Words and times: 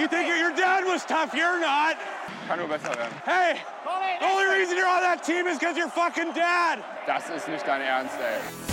You 0.00 0.08
think 0.08 0.28
your 0.28 0.56
dad 0.56 0.86
was 0.86 1.04
tough? 1.04 1.34
You're 1.34 1.60
not. 1.60 1.94
Kann 2.48 2.58
nur 2.58 2.68
besser 2.68 2.88
werden. 2.96 3.12
Hey, 3.26 3.60
the 4.18 4.24
only 4.24 4.46
reason 4.46 4.74
you're 4.78 4.88
on 4.88 5.02
that 5.02 5.22
team 5.22 5.46
is 5.46 5.58
because 5.58 5.76
you're 5.76 5.90
fucking 5.90 6.32
dad. 6.32 6.82
Das 7.06 7.28
ist 7.28 7.46
nicht 7.46 7.66
dein 7.66 7.82
Ernst, 7.82 8.16
ey. 8.18 8.69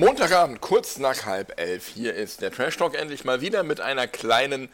Montagabend, 0.00 0.62
kurz 0.62 0.96
nach 0.96 1.26
halb 1.26 1.60
elf. 1.60 1.88
Hier 1.88 2.14
ist 2.14 2.40
der 2.40 2.50
Trash 2.50 2.78
Talk 2.78 2.94
endlich 2.94 3.26
mal 3.26 3.42
wieder 3.42 3.62
mit 3.62 3.82
einer 3.82 4.08
kleinen 4.08 4.70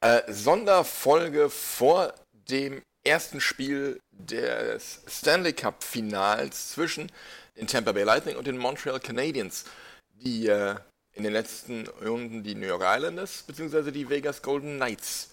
äh, 0.00 0.22
Sonderfolge 0.32 1.50
vor 1.50 2.14
dem 2.48 2.80
ersten 3.02 3.40
Spiel 3.40 3.98
des 4.12 5.00
Stanley 5.08 5.54
Cup 5.54 5.82
Finals 5.82 6.70
zwischen 6.70 7.10
den 7.56 7.66
Tampa 7.66 7.90
Bay 7.90 8.04
Lightning 8.04 8.36
und 8.36 8.46
den 8.46 8.58
Montreal 8.58 9.00
Canadiens, 9.00 9.64
die 10.12 10.46
äh, 10.46 10.76
in 11.14 11.24
den 11.24 11.32
letzten 11.32 11.88
Runden 12.06 12.44
die 12.44 12.54
New 12.54 12.68
York 12.68 12.84
Islanders 12.84 13.42
bzw. 13.42 13.90
die 13.90 14.08
Vegas 14.08 14.40
Golden 14.40 14.76
Knights 14.76 15.32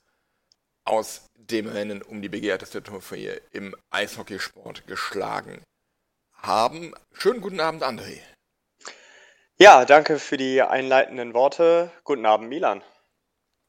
aus 0.84 1.28
dem 1.36 1.68
Rennen 1.68 2.02
um 2.02 2.24
die 2.24 2.30
begehrteste 2.30 2.82
Trophäe 2.82 3.40
im 3.52 3.76
Eishockeysport 3.92 4.88
geschlagen 4.88 5.62
haben. 6.34 6.96
Schönen 7.14 7.42
guten 7.42 7.60
Abend, 7.60 7.84
André. 7.84 8.18
Ja, 9.60 9.86
danke 9.86 10.20
für 10.20 10.38
die 10.38 10.62
einleitenden 10.62 11.34
Worte. 11.34 11.92
Guten 12.04 12.28
Abend, 12.28 12.48
Milan. 12.48 12.84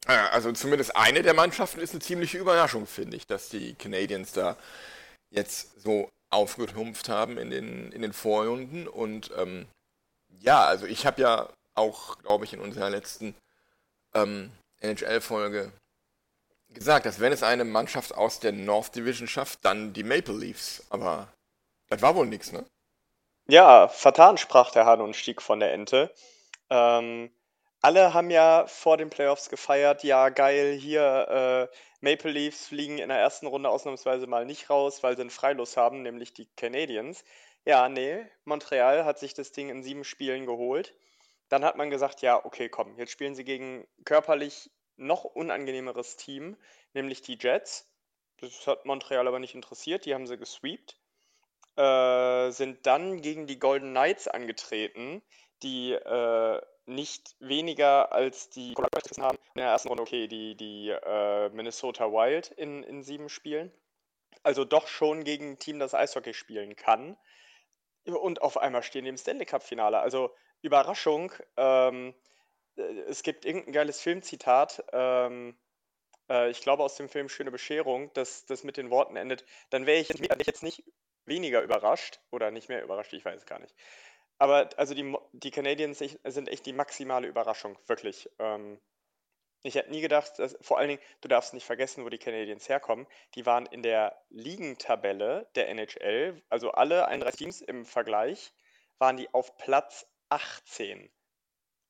Ja, 0.06 0.28
also 0.28 0.52
zumindest 0.52 0.94
eine 0.94 1.22
der 1.22 1.32
Mannschaften 1.32 1.80
ist 1.80 1.92
eine 1.92 2.02
ziemliche 2.02 2.36
Überraschung, 2.36 2.86
finde 2.86 3.16
ich, 3.16 3.26
dass 3.26 3.48
die 3.48 3.74
Canadiens 3.74 4.32
da 4.32 4.58
jetzt 5.30 5.80
so 5.80 6.10
aufgetrumpft 6.28 7.08
haben 7.08 7.38
in 7.38 7.48
den, 7.48 7.90
in 7.92 8.02
den 8.02 8.12
Vorrunden. 8.12 8.86
Und 8.86 9.30
ähm, 9.38 9.66
ja, 10.40 10.62
also 10.66 10.84
ich 10.84 11.06
habe 11.06 11.22
ja 11.22 11.48
auch, 11.74 12.18
glaube 12.18 12.44
ich, 12.44 12.52
in 12.52 12.60
unserer 12.60 12.90
letzten 12.90 13.34
ähm, 14.12 14.50
NHL-Folge 14.80 15.72
gesagt, 16.68 17.06
dass 17.06 17.18
wenn 17.18 17.32
es 17.32 17.42
eine 17.42 17.64
Mannschaft 17.64 18.14
aus 18.14 18.40
der 18.40 18.52
North 18.52 18.94
Division 18.94 19.26
schafft, 19.26 19.64
dann 19.64 19.94
die 19.94 20.04
Maple 20.04 20.36
Leafs. 20.36 20.84
Aber 20.90 21.28
das 21.88 22.02
war 22.02 22.14
wohl 22.14 22.26
nichts, 22.26 22.52
ne? 22.52 22.66
Ja, 23.50 23.88
vertan 23.88 24.36
sprach 24.38 24.70
der 24.70 24.84
Hahn 24.86 25.00
und 25.00 25.16
stieg 25.16 25.40
von 25.42 25.60
der 25.60 25.72
Ente. 25.72 26.12
Ähm, 26.70 27.30
alle 27.80 28.12
haben 28.14 28.30
ja 28.30 28.66
vor 28.66 28.96
den 28.96 29.10
Playoffs 29.10 29.48
gefeiert, 29.50 30.04
ja 30.04 30.28
geil, 30.30 30.74
hier 30.74 31.68
äh, 31.72 31.76
Maple 32.00 32.30
Leafs 32.30 32.66
fliegen 32.68 32.98
in 32.98 33.08
der 33.08 33.18
ersten 33.18 33.46
Runde 33.46 33.70
ausnahmsweise 33.70 34.26
mal 34.26 34.44
nicht 34.44 34.68
raus, 34.70 35.02
weil 35.02 35.16
sie 35.16 35.22
einen 35.22 35.30
Freilos 35.30 35.76
haben, 35.76 36.02
nämlich 36.02 36.34
die 36.34 36.46
Canadiens. 36.56 37.24
Ja, 37.64 37.88
nee, 37.88 38.26
Montreal 38.44 39.04
hat 39.04 39.18
sich 39.18 39.34
das 39.34 39.52
Ding 39.52 39.70
in 39.70 39.82
sieben 39.82 40.04
Spielen 40.04 40.46
geholt. 40.46 40.94
Dann 41.48 41.64
hat 41.64 41.76
man 41.76 41.90
gesagt, 41.90 42.22
ja, 42.22 42.44
okay, 42.44 42.68
komm, 42.68 42.96
jetzt 42.98 43.12
spielen 43.12 43.34
sie 43.34 43.44
gegen 43.44 43.86
körperlich 44.04 44.70
noch 44.96 45.24
unangenehmeres 45.24 46.16
Team, 46.16 46.56
nämlich 46.94 47.22
die 47.22 47.38
Jets. 47.40 47.90
Das 48.40 48.66
hat 48.66 48.84
Montreal 48.84 49.26
aber 49.28 49.38
nicht 49.38 49.54
interessiert, 49.54 50.04
die 50.06 50.14
haben 50.14 50.26
sie 50.26 50.38
gesweept. 50.38 50.98
Äh, 51.78 52.50
sind 52.50 52.86
dann 52.86 53.22
gegen 53.22 53.46
die 53.46 53.60
Golden 53.60 53.90
Knights 53.90 54.26
angetreten, 54.26 55.22
die 55.62 55.92
äh, 55.92 56.60
nicht 56.86 57.36
weniger 57.38 58.10
als 58.10 58.50
die 58.50 58.74
haben 58.74 59.38
in 59.54 59.60
der 59.60 59.68
ersten 59.68 59.86
Runde, 59.86 60.02
okay, 60.02 60.26
die, 60.26 60.56
die 60.56 60.88
äh, 60.88 61.50
Minnesota 61.50 62.10
Wild 62.10 62.48
in, 62.48 62.82
in 62.82 63.04
sieben 63.04 63.28
Spielen. 63.28 63.70
Also 64.42 64.64
doch 64.64 64.88
schon 64.88 65.22
gegen 65.22 65.52
ein 65.52 65.58
Team, 65.60 65.78
das 65.78 65.94
Eishockey 65.94 66.34
spielen 66.34 66.74
kann. 66.74 67.16
Und 68.04 68.42
auf 68.42 68.56
einmal 68.58 68.82
stehen 68.82 69.04
die 69.04 69.10
im 69.10 69.16
Stanley 69.16 69.46
Cup-Finale. 69.46 70.00
Also 70.00 70.34
Überraschung. 70.62 71.32
Ähm, 71.56 72.12
äh, 72.76 72.82
es 73.02 73.22
gibt 73.22 73.44
irgendein 73.44 73.72
geiles 73.72 74.00
Filmzitat. 74.00 74.82
Ähm, 74.92 75.56
äh, 76.28 76.50
ich 76.50 76.60
glaube 76.60 76.82
aus 76.82 76.96
dem 76.96 77.08
Film 77.08 77.28
Schöne 77.28 77.52
Bescherung, 77.52 78.12
dass 78.14 78.46
das 78.46 78.64
mit 78.64 78.78
den 78.78 78.90
Worten 78.90 79.14
endet. 79.14 79.44
Dann 79.70 79.86
wäre 79.86 80.00
ich 80.00 80.08
jetzt 80.08 80.64
nicht 80.64 80.82
weniger 81.28 81.62
überrascht 81.62 82.20
oder 82.30 82.50
nicht 82.50 82.68
mehr 82.68 82.82
überrascht, 82.82 83.12
ich 83.12 83.24
weiß 83.24 83.46
gar 83.46 83.58
nicht. 83.58 83.74
Aber 84.38 84.70
also 84.76 84.94
die, 84.94 85.16
die 85.32 85.50
Canadiens 85.50 85.98
sind 85.98 86.48
echt 86.48 86.66
die 86.66 86.72
maximale 86.72 87.26
Überraschung, 87.26 87.78
wirklich. 87.86 88.30
Ähm, 88.38 88.80
ich 89.62 89.74
hätte 89.74 89.90
nie 89.90 90.00
gedacht, 90.00 90.38
dass, 90.38 90.56
vor 90.60 90.78
allen 90.78 90.88
Dingen, 90.88 91.02
du 91.20 91.28
darfst 91.28 91.52
nicht 91.52 91.66
vergessen, 91.66 92.04
wo 92.04 92.08
die 92.08 92.18
Canadiens 92.18 92.68
herkommen. 92.68 93.06
Die 93.34 93.44
waren 93.44 93.66
in 93.66 93.82
der 93.82 94.22
Ligentabelle 94.30 95.48
der 95.56 95.68
NHL, 95.68 96.40
also 96.48 96.70
alle 96.70 97.08
31 97.08 97.38
Teams 97.38 97.60
im 97.62 97.84
Vergleich, 97.84 98.52
waren 98.98 99.16
die 99.16 99.32
auf 99.34 99.56
Platz 99.56 100.06
18. 100.28 101.10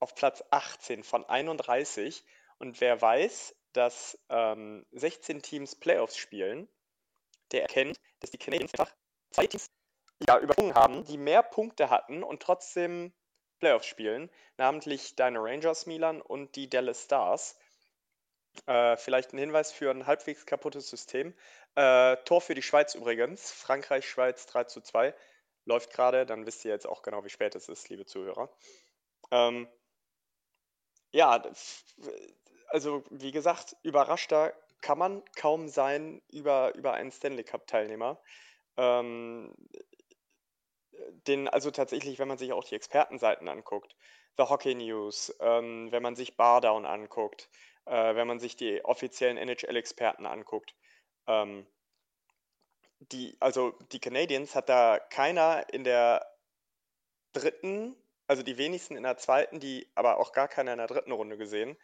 Auf 0.00 0.15
Platz 0.15 0.43
18 0.50 1.05
von 1.05 1.25
31. 1.26 2.25
Und 2.59 2.81
wer 2.81 3.00
weiß, 3.00 3.55
dass 3.75 4.19
ähm, 4.31 4.87
16 4.93 5.43
Teams 5.43 5.76
Playoffs 5.76 6.16
spielen, 6.16 6.69
der 7.53 7.62
erkennt, 7.62 8.00
dass 8.20 8.31
die 8.31 8.38
Canadiens 8.38 8.72
einfach 8.72 8.94
zwei 9.31 9.47
Teams 9.47 9.71
ja, 10.27 10.39
übersprungen 10.39 10.75
haben, 10.75 11.05
die 11.05 11.16
mehr 11.16 11.43
Punkte 11.43 11.91
hatten 11.91 12.22
und 12.22 12.43
trotzdem 12.43 13.12
Playoffs 13.59 13.87
spielen, 13.87 14.31
namentlich 14.56 15.16
deine 15.16 15.41
Rangers 15.41 15.87
Milan 15.87 16.21
und 16.21 16.56
die 16.56 16.69
Dallas 16.69 17.05
Stars. 17.05 17.56
Äh, 18.67 18.97
vielleicht 18.97 19.33
ein 19.33 19.38
Hinweis 19.38 19.72
für 19.72 19.91
ein 19.91 20.06
halbwegs 20.06 20.47
kaputtes 20.47 20.88
System. 20.88 21.34
Äh, 21.75 22.17
Tor 22.25 22.41
für 22.41 22.55
die 22.55 22.62
Schweiz 22.62 22.94
übrigens. 22.94 23.50
Frankreich, 23.50 24.09
Schweiz 24.09 24.47
3 24.47 24.65
zu 24.65 24.81
2. 24.81 25.15
Läuft 25.65 25.93
gerade, 25.93 26.27
dann 26.27 26.47
wisst 26.47 26.65
ihr 26.65 26.72
jetzt 26.72 26.87
auch 26.87 27.03
genau, 27.03 27.25
wie 27.25 27.31
spät 27.31 27.55
es 27.55 27.69
ist, 27.69 27.88
liebe 27.88 28.06
Zuhörer. 28.06 28.50
Ähm, 29.31 29.69
ja, 31.12 31.43
also 32.69 33.05
wie 33.11 33.33
gesagt, 33.33 33.77
überraschter 33.83 34.55
kann 34.81 34.99
man 34.99 35.22
kaum 35.37 35.69
sein 35.69 36.22
über, 36.28 36.75
über 36.75 36.94
einen 36.94 37.12
Stanley 37.12 37.44
Cup-Teilnehmer. 37.44 38.21
Ähm, 38.78 39.55
den, 41.27 41.49
also 41.49 41.71
tatsächlich, 41.71 42.19
wenn 42.19 42.28
man 42.28 42.39
sich 42.39 42.53
auch 42.53 42.65
die 42.65 42.75
Expertenseiten 42.75 43.49
anguckt, 43.49 43.97
The 44.39 44.44
Hockey 44.44 44.75
News, 44.75 45.34
ähm, 45.41 45.91
wenn 45.91 46.03
man 46.03 46.16
sich 46.16 46.37
Bardown 46.37 46.87
anguckt, 46.87 47.49
äh, 47.87 48.15
wenn 48.15 48.27
man 48.27 48.38
sich 48.38 48.56
die 48.56 48.84
offiziellen 48.84 49.37
NHL-Experten 49.37 50.27
anguckt, 50.27 50.75
ähm, 51.27 51.67
die, 53.00 53.37
also 53.41 53.72
die 53.93 54.00
Canadiens 54.00 54.55
hat 54.55 54.69
da 54.69 54.99
keiner 54.99 55.72
in 55.72 55.84
der 55.84 56.25
dritten, 57.33 57.97
also 58.27 58.43
die 58.43 58.59
wenigsten 58.59 58.97
in 58.97 59.05
der 59.05 59.17
zweiten, 59.17 59.61
die 59.61 59.88
aber 59.94 60.19
auch 60.19 60.33
gar 60.33 60.49
keiner 60.49 60.72
in 60.72 60.78
der 60.78 60.87
dritten 60.87 61.12
Runde 61.12 61.37
gesehen. 61.37 61.77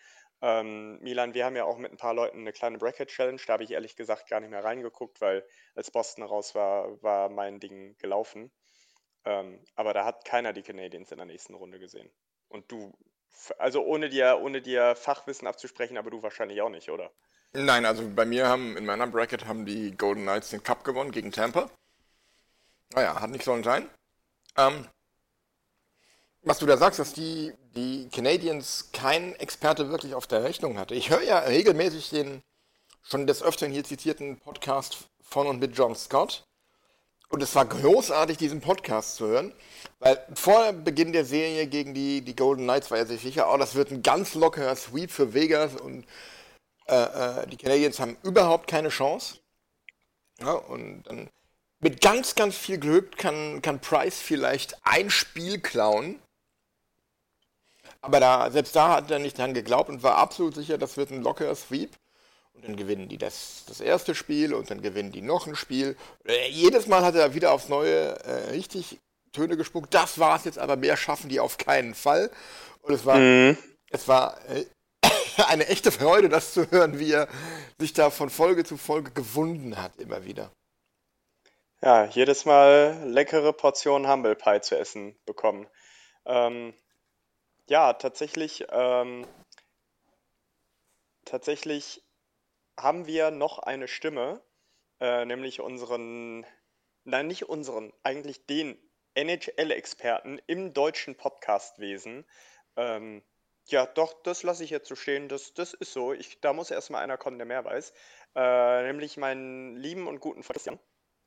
Ähm, 0.47 0.99
Milan, 1.01 1.33
wir 1.33 1.47
haben 1.47 1.57
ja 1.57 1.65
auch 1.65 1.79
mit 1.79 1.91
ein 1.91 1.97
paar 1.97 2.13
Leuten 2.13 2.41
eine 2.41 2.53
kleine 2.53 2.77
Bracket-Challenge. 2.77 3.41
Da 3.47 3.55
habe 3.55 3.65
ich 3.65 3.71
ehrlich 3.71 3.97
gesagt 3.97 4.29
gar 4.29 4.41
nicht 4.41 4.51
mehr 4.51 4.63
reingeguckt, 4.63 5.23
weil 5.23 5.43
als 5.75 5.91
Boston 5.91 6.23
raus 6.23 6.55
war, 6.55 7.03
war 7.03 7.31
mein 7.31 7.61
Ding 7.61 7.97
gelaufen. 7.97 8.53
Ähm, 9.25 9.65
aber 9.75 9.95
da 9.95 10.05
hat 10.05 10.27
keiner 10.27 10.53
die 10.53 10.61
Canadiens 10.61 11.11
in 11.11 11.17
der 11.17 11.25
nächsten 11.25 11.55
Runde 11.55 11.79
gesehen. 11.79 12.11
Und 12.49 12.71
du, 12.71 12.93
also 13.57 13.83
ohne 13.87 14.11
dir, 14.11 14.39
ohne 14.39 14.61
dir 14.61 14.95
Fachwissen 14.97 15.49
abzusprechen, 15.49 15.97
aber 15.97 16.11
du 16.11 16.23
wahrscheinlich 16.23 16.61
auch 16.61 16.69
nicht, 16.69 16.91
oder? 16.91 17.11
Nein, 17.55 17.87
also 17.87 18.07
bei 18.15 18.27
mir 18.27 18.47
haben, 18.47 18.77
in 18.77 18.85
meiner 18.85 19.07
Bracket 19.07 19.47
haben 19.47 19.65
die 19.65 19.97
Golden 19.97 20.25
Knights 20.25 20.51
den 20.51 20.63
Cup 20.63 20.85
gewonnen 20.85 21.11
gegen 21.11 21.33
Tampa. 21.33 21.71
Naja, 22.93 23.19
hat 23.19 23.31
nicht 23.31 23.45
sollen 23.45 23.65
sein. 23.65 23.89
Ähm, 24.59 24.87
was 26.43 26.59
du 26.59 26.67
da 26.67 26.77
sagst, 26.77 26.99
dass 26.99 27.15
die, 27.15 27.55
die 27.77 28.09
Canadiens 28.11 28.91
kein 28.93 29.35
Experte 29.37 29.91
wirklich 29.91 30.15
auf 30.15 30.27
der 30.27 30.45
Rechnung 30.45 30.79
hatte. 30.79 30.95
Ich 30.95 31.11
höre 31.11 31.23
ja 31.23 31.39
regelmäßig 31.41 32.11
den 32.11 32.43
schon 33.03 33.27
des 33.27 33.43
Öfteren 33.43 33.73
hier 33.73 33.85
zitierten 33.85 34.39
Podcast 34.39 35.09
von 35.21 35.47
und 35.47 35.61
mit 35.61 35.77
John 35.77 35.95
Scott. 35.95 36.45
Und 37.29 37.43
es 37.43 37.55
war 37.55 37.65
großartig, 37.65 38.39
diesen 38.39 38.61
Podcast 38.61 39.17
zu 39.17 39.27
hören, 39.27 39.53
weil 39.99 40.25
vor 40.35 40.73
Beginn 40.73 41.13
der 41.13 41.25
Serie 41.25 41.67
gegen 41.67 41.93
die, 41.93 42.21
die 42.21 42.37
Golden 42.37 42.65
Knights 42.65 42.91
war 42.91 42.99
er 42.99 43.07
sich 43.07 43.23
sicher, 43.23 43.53
oh, 43.53 43.57
das 43.57 43.75
wird 43.75 43.91
ein 43.91 44.03
ganz 44.03 44.35
lockerer 44.35 44.77
Sweep 44.77 45.11
für 45.11 45.35
Vegas 45.35 45.75
und 45.75 46.07
äh, 46.87 46.95
äh, 46.95 47.47
die 47.49 47.57
Canadiens 47.57 47.99
haben 47.99 48.17
überhaupt 48.23 48.69
keine 48.69 48.91
Chance. 48.91 49.39
Ja, 50.41 50.53
und 50.53 51.03
dann 51.05 51.29
mit 51.81 52.01
ganz, 52.01 52.35
ganz 52.35 52.57
viel 52.57 52.79
Glück 52.79 53.17
kann, 53.17 53.63
kann 53.63 53.81
Price 53.81 54.21
vielleicht 54.21 54.77
ein 54.85 55.11
Spiel 55.11 55.61
klauen 55.61 56.21
aber 58.05 58.21
da, 58.21 58.51
selbst 58.51 58.77
da 58.77 58.97
hat 58.97 59.11
er 59.11 59.19
nicht 59.19 59.39
dran 59.39 59.55
geglaubt 59.55 59.89
und 59.89 60.03
war 60.03 60.17
absolut 60.17 60.55
sicher, 60.55 60.77
das 60.77 60.99
wird 60.99 61.11
ein 61.11 61.23
lockerer 61.23 61.55
Sweep. 61.55 61.97
Und 62.53 62.69
dann 62.69 62.77
gewinnen 62.77 63.09
die 63.09 63.19
das, 63.19 63.65
das 63.67 63.81
erste 63.81 64.15
Spiel 64.15 64.55
und 64.55 64.71
dann 64.71 64.81
gewinnen 64.81 65.11
die 65.11 65.23
noch 65.23 65.47
ein 65.47 65.57
Spiel. 65.57 65.97
Äh, 66.25 66.49
jedes 66.51 66.87
Mal 66.87 67.03
hat 67.03 67.17
er 67.17 67.35
wieder 67.35 67.51
aufs 67.51 67.69
Neue 67.69 68.15
äh, 68.25 68.51
richtig 68.51 69.01
Töne 69.33 69.57
gespuckt. 69.57 69.93
Das 69.93 70.19
war 70.19 70.37
es 70.37 70.45
jetzt 70.45 70.59
aber, 70.59 70.77
mehr 70.77 70.97
schaffen 70.97 71.29
die 71.29 71.41
auf 71.41 71.59
keinen 71.59 71.95
Fall. 71.95 72.31
Und 72.83 72.95
es 72.95 73.07
war, 73.07 73.17
mhm. 73.17 73.59
es 73.91 74.07
war 74.07 74.39
äh, 74.51 74.67
eine 75.49 75.67
echte 75.67 75.91
Freude, 75.91 76.29
das 76.29 76.53
zu 76.53 76.71
hören, 76.71 76.99
wie 76.99 77.13
er 77.13 77.27
sich 77.81 77.95
da 77.95 78.11
von 78.11 78.29
Folge 78.31 78.65
zu 78.65 78.77
Folge 78.77 79.11
gewunden 79.11 79.83
hat, 79.83 79.97
immer 79.97 80.25
wieder. 80.25 80.51
Ja, 81.83 82.05
jedes 82.05 82.45
Mal 82.45 83.03
leckere 83.07 83.53
Portionen 83.53 84.09
Humble 84.09 84.37
Pie 84.37 84.61
zu 84.61 84.79
essen 84.79 85.17
bekommen. 85.27 85.67
Ähm, 86.25 86.75
ja, 87.69 87.93
tatsächlich, 87.95 88.67
ähm, 88.71 89.27
tatsächlich 91.25 92.03
haben 92.79 93.07
wir 93.07 93.31
noch 93.31 93.59
eine 93.59 93.89
Stimme, 93.89 94.43
äh, 95.01 95.25
nämlich 95.25 95.61
unseren, 95.61 96.47
nein, 97.05 97.27
nicht 97.27 97.49
unseren, 97.49 97.93
eigentlich 98.03 98.47
den 98.47 98.79
NHL-Experten 99.15 100.41
im 100.47 100.73
deutschen 100.73 101.17
Podcastwesen. 101.17 102.27
Ähm, 102.77 103.23
ja, 103.67 103.87
doch, 103.87 104.23
das 104.23 104.43
lasse 104.43 104.65
ich 104.65 104.71
jetzt 104.71 104.89
so 104.89 104.97
stehen. 104.97 105.29
Das, 105.29 105.55
das 105.55 105.73
ist 105.73 105.93
so. 105.93 106.13
Ich, 106.13 106.41
da 106.41 106.53
muss 106.53 106.71
erstmal 106.71 107.03
einer 107.03 107.17
kommen, 107.17 107.39
der 107.39 107.47
mehr 107.47 107.65
weiß. 107.65 107.93
Äh, 108.35 108.83
nämlich 108.83 109.17
meinen 109.17 109.77
lieben 109.77 110.07
und 110.07 110.21
guten 110.21 110.43
Freund 110.43 110.57
Christian. 110.57 110.81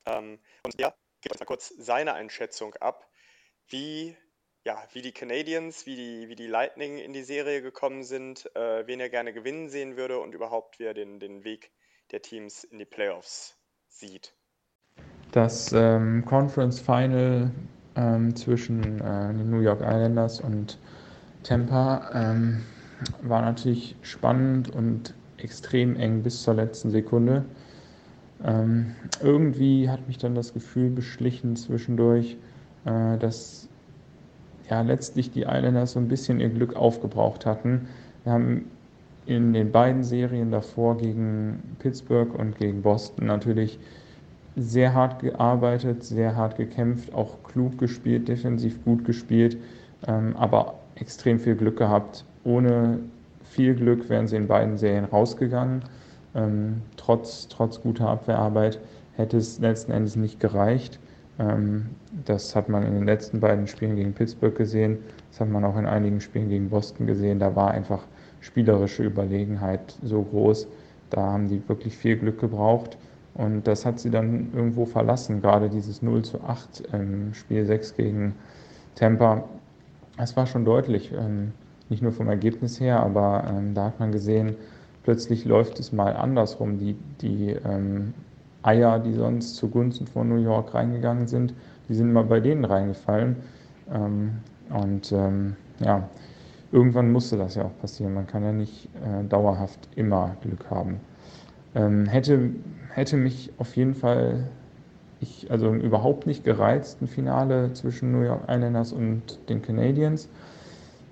Ähm, 0.06 0.39
und 0.63 0.80
der 0.80 0.95
gibt 1.22 1.34
uns 1.34 1.39
mal 1.39 1.45
kurz 1.45 1.74
seine 1.78 2.13
Einschätzung 2.13 2.75
ab, 2.75 3.10
wie, 3.68 4.16
ja, 4.67 4.83
wie 4.91 5.01
die 5.01 5.13
Canadiens, 5.13 5.85
wie 5.85 5.95
die, 5.95 6.27
wie 6.27 6.35
die 6.35 6.45
Lightning 6.45 6.97
in 6.97 7.13
die 7.13 7.23
Serie 7.23 7.61
gekommen 7.61 8.03
sind, 8.03 8.53
äh, 8.53 8.85
wen 8.85 8.99
er 8.99 9.07
gerne 9.07 9.31
gewinnen 9.31 9.69
sehen 9.69 9.95
würde 9.95 10.19
und 10.19 10.35
überhaupt, 10.35 10.77
wie 10.77 10.83
er 10.83 10.93
den, 10.93 11.21
den 11.21 11.45
Weg 11.45 11.71
der 12.11 12.21
Teams 12.21 12.65
in 12.65 12.77
die 12.77 12.85
Playoffs 12.85 13.55
sieht. 13.87 14.33
Das 15.31 15.71
ähm, 15.71 16.25
Conference 16.25 16.81
Final 16.81 17.49
ähm, 17.95 18.35
zwischen 18.35 18.99
äh, 18.99 19.33
den 19.33 19.49
New 19.49 19.61
York 19.61 19.79
Islanders 19.79 20.41
und 20.41 20.77
Tampa 21.43 22.09
ähm, 22.13 22.65
war 23.21 23.43
natürlich 23.43 23.95
spannend 24.01 24.69
und 24.75 25.13
extrem 25.37 25.95
eng 25.95 26.23
bis 26.23 26.43
zur 26.43 26.55
letzten 26.55 26.91
Sekunde. 26.91 27.45
Ähm, 28.43 28.97
irgendwie 29.23 29.89
hat 29.89 30.05
mich 30.09 30.17
dann 30.17 30.35
das 30.35 30.53
Gefühl 30.53 30.89
beschlichen 30.89 31.55
zwischendurch, 31.55 32.35
äh, 32.83 33.17
dass 33.17 33.66
ja 34.69 34.81
letztlich 34.81 35.31
die 35.31 35.43
Islanders 35.43 35.93
so 35.93 35.99
ein 35.99 36.07
bisschen 36.07 36.39
ihr 36.39 36.49
Glück 36.49 36.75
aufgebraucht 36.75 37.45
hatten. 37.45 37.87
Wir 38.23 38.33
haben 38.33 38.65
in 39.25 39.53
den 39.53 39.71
beiden 39.71 40.03
Serien 40.03 40.51
davor 40.51 40.97
gegen 40.97 41.61
Pittsburgh 41.79 42.33
und 42.33 42.57
gegen 42.57 42.81
Boston 42.81 43.27
natürlich 43.27 43.79
sehr 44.55 44.93
hart 44.93 45.21
gearbeitet, 45.21 46.03
sehr 46.03 46.35
hart 46.35 46.57
gekämpft, 46.57 47.13
auch 47.13 47.43
klug 47.43 47.77
gespielt, 47.77 48.27
defensiv 48.27 48.83
gut 48.83 49.05
gespielt, 49.05 49.57
ähm, 50.07 50.35
aber 50.35 50.75
extrem 50.95 51.39
viel 51.39 51.55
Glück 51.55 51.77
gehabt. 51.77 52.25
Ohne 52.43 52.99
viel 53.43 53.75
Glück 53.75 54.09
wären 54.09 54.27
sie 54.27 54.35
in 54.35 54.47
beiden 54.47 54.77
Serien 54.77 55.05
rausgegangen. 55.05 55.83
Ähm, 56.33 56.81
trotz, 56.95 57.47
trotz 57.49 57.81
guter 57.81 58.09
Abwehrarbeit 58.09 58.79
hätte 59.15 59.37
es 59.37 59.59
letzten 59.59 59.91
Endes 59.91 60.15
nicht 60.15 60.39
gereicht. 60.39 60.99
Ähm, 61.39 61.88
das 62.25 62.56
hat 62.56 62.69
man 62.69 62.84
in 62.84 62.94
den 62.94 63.06
letzten 63.06 63.39
beiden 63.39 63.68
Spielen 63.68 63.95
gegen 63.95 64.13
Pittsburgh 64.13 64.56
gesehen. 64.56 65.00
Das 65.31 65.42
hat 65.42 65.50
man 65.50 65.63
auch 65.66 65.78
in 65.78 65.86
einigen 65.86 66.22
Spielen 66.22 66.50
gegen 66.50 66.69
Boston 66.69 67.07
gesehen. 67.07 67.39
Da 67.39 67.56
war 67.56 67.72
einfach 67.72 68.04
spielerische 68.42 69.04
Überlegenheit 69.04 69.98
so 70.04 70.22
groß. 70.22 70.68
Da 71.10 71.22
haben 71.22 71.48
die 71.48 71.62
wirklich 71.68 71.98
viel 71.98 72.18
Glück 72.18 72.39
gebraucht. 72.39 72.98
Und 73.34 73.68
das 73.68 73.86
hat 73.86 74.00
sie 74.00 74.10
dann 74.10 74.51
irgendwo 74.54 74.86
verlassen. 74.86 75.42
Gerade 75.42 75.69
dieses 75.69 76.01
0 76.01 76.24
zu 76.24 76.42
8 76.42 76.89
im 76.94 77.34
Spiel 77.34 77.66
6 77.66 77.95
gegen 77.95 78.36
Tampa 78.95 79.44
es 80.18 80.36
war 80.36 80.48
schon 80.48 80.66
deutlich, 80.66 81.12
ähm, 81.13 81.54
nicht 81.89 82.01
nur 82.01 82.12
vom 82.12 82.28
Ergebnis 82.28 82.80
her, 82.80 83.00
aber 83.00 83.45
ähm, 83.50 83.74
da 83.74 83.86
hat 83.86 84.00
man 84.00 84.12
gesehen, 84.12 84.56
plötzlich 85.04 85.45
läuft 85.45 85.80
es 85.80 85.94
mal 85.94 86.16
andersrum. 86.16 86.80
Die, 86.80 86.95
die 87.22 87.51
ähm, 87.51 88.13
Eier, 88.67 88.99
die 88.99 89.13
sonst 89.13 89.55
zugunsten 89.55 90.07
von 90.07 90.27
New 90.27 90.41
York 90.41 90.73
reingegangen 90.73 91.27
sind, 91.27 91.53
die 91.87 91.95
sind 91.95 92.11
mal 92.11 92.25
bei 92.25 92.39
denen 92.39 92.65
reingefallen. 92.65 93.37
Ähm, 93.93 94.31
und 94.69 95.11
ähm, 95.13 95.55
ja, 95.79 96.09
irgendwann 96.71 97.11
musste 97.11 97.37
das 97.37 97.55
ja 97.55 97.63
auch 97.63 97.77
passieren. 97.79 98.13
Man 98.13 98.27
kann 98.27 98.43
ja 98.43 98.51
nicht 98.51 98.89
äh, 98.95 99.23
dauerhaft 99.27 99.87
immer 99.95 100.35
Glück 100.41 100.69
haben. 100.69 100.99
Ähm, 101.75 102.05
hätte, 102.05 102.51
hätte 102.93 103.15
mich 103.15 103.51
auf 103.57 103.75
jeden 103.77 103.95
Fall 103.95 104.43
ich 105.19 105.49
also 105.49 105.73
überhaupt 105.73 106.27
nicht 106.27 106.43
gereizt, 106.43 107.01
ein 107.01 107.07
Finale 107.07 107.73
zwischen 107.73 108.11
New 108.11 108.21
York 108.21 108.43
Islanders 108.47 108.93
und 108.93 109.39
den 109.49 109.61
Canadiens. 109.61 110.29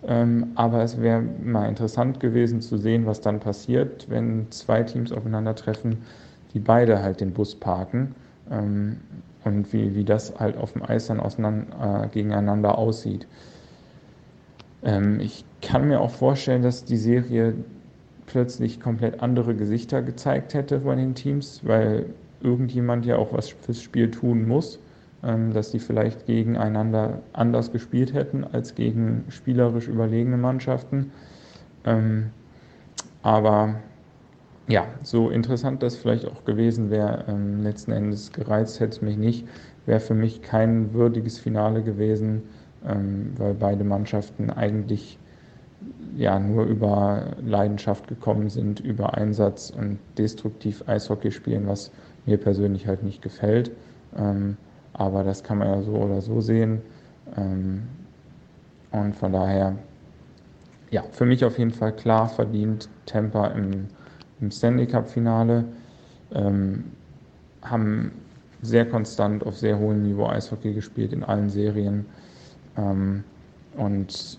Ähm, 0.07 0.51
aber 0.55 0.83
es 0.83 1.01
wäre 1.01 1.21
mal 1.21 1.67
interessant 1.67 2.19
gewesen 2.19 2.61
zu 2.61 2.77
sehen, 2.77 3.05
was 3.07 3.21
dann 3.21 3.39
passiert, 3.39 4.07
wenn 4.09 4.51
zwei 4.51 4.83
Teams 4.83 5.11
aufeinandertreffen, 5.11 6.03
die 6.55 6.59
beide 6.59 7.03
halt 7.03 7.19
den 7.19 7.33
Bus 7.33 7.53
parken 7.53 8.15
ähm, 8.49 8.97
und 9.43 9.71
wie, 9.73 9.93
wie 9.93 10.05
das 10.05 10.33
halt 10.39 10.57
auf 10.57 10.71
dem 10.71 10.81
Eis 10.81 11.07
dann 11.07 11.19
auseinander, 11.19 12.05
äh, 12.05 12.07
gegeneinander 12.07 12.77
aussieht. 12.77 13.27
Ähm, 14.81 15.19
ich 15.19 15.43
kann 15.61 15.87
mir 15.87 15.99
auch 15.99 16.11
vorstellen, 16.11 16.61
dass 16.61 16.85
die 16.85 16.97
Serie 16.97 17.53
plötzlich 18.25 18.79
komplett 18.79 19.21
andere 19.21 19.53
Gesichter 19.53 20.01
gezeigt 20.01 20.53
hätte 20.53 20.79
bei 20.79 20.95
den 20.95 21.13
Teams, 21.13 21.59
weil 21.63 22.07
irgendjemand 22.41 23.05
ja 23.05 23.17
auch 23.17 23.33
was 23.33 23.49
fürs 23.49 23.81
Spiel 23.81 24.09
tun 24.09 24.47
muss, 24.47 24.79
ähm, 25.23 25.53
dass 25.53 25.71
die 25.71 25.79
vielleicht 25.79 26.25
gegeneinander 26.25 27.19
anders 27.33 27.73
gespielt 27.73 28.13
hätten 28.13 28.45
als 28.45 28.75
gegen 28.75 29.25
spielerisch 29.27 29.89
überlegene 29.89 30.37
Mannschaften. 30.37 31.11
Ähm, 31.83 32.29
aber 33.23 33.75
ja, 34.67 34.87
so 35.03 35.29
interessant 35.29 35.83
das 35.83 35.95
vielleicht 35.95 36.25
auch 36.25 36.43
gewesen 36.45 36.89
wäre, 36.89 37.25
ähm, 37.27 37.61
letzten 37.63 37.91
Endes 37.91 38.31
gereizt 38.31 38.79
hätte 38.79 38.91
es 38.91 39.01
mich 39.01 39.17
nicht, 39.17 39.47
wäre 39.85 39.99
für 39.99 40.15
mich 40.15 40.41
kein 40.41 40.93
würdiges 40.93 41.37
Finale 41.37 41.83
gewesen, 41.83 42.43
ähm, 42.87 43.33
weil 43.37 43.53
beide 43.53 43.83
Mannschaften 43.83 44.49
eigentlich 44.49 45.19
ja 46.17 46.39
nur 46.39 46.65
über 46.65 47.33
Leidenschaft 47.45 48.07
gekommen 48.07 48.49
sind, 48.49 48.79
über 48.79 49.15
Einsatz 49.15 49.69
und 49.69 49.99
destruktiv 50.17 50.83
Eishockey 50.87 51.31
spielen, 51.31 51.67
was 51.67 51.91
mir 52.25 52.37
persönlich 52.37 52.87
halt 52.87 53.03
nicht 53.03 53.21
gefällt. 53.21 53.71
Ähm, 54.17 54.57
aber 54.93 55.23
das 55.23 55.43
kann 55.43 55.57
man 55.57 55.67
ja 55.67 55.81
so 55.81 55.91
oder 55.91 56.21
so 56.21 56.41
sehen. 56.41 56.81
Ähm, 57.37 57.83
und 58.91 59.15
von 59.15 59.33
daher, 59.33 59.75
ja, 60.89 61.03
für 61.11 61.25
mich 61.25 61.43
auf 61.43 61.59
jeden 61.59 61.71
Fall 61.71 61.91
klar 61.91 62.29
verdient 62.29 62.87
Tampa 63.05 63.47
im, 63.47 63.87
im 64.41 64.51
Stanley 64.51 64.87
Cup-Finale. 64.87 65.65
Ähm, 66.33 66.83
haben 67.61 68.11
sehr 68.61 68.85
konstant 68.85 69.45
auf 69.45 69.57
sehr 69.57 69.77
hohem 69.77 70.03
Niveau 70.03 70.27
Eishockey 70.27 70.73
gespielt 70.73 71.13
in 71.13 71.23
allen 71.23 71.49
Serien 71.49 72.05
ähm, 72.77 73.23
und 73.77 74.37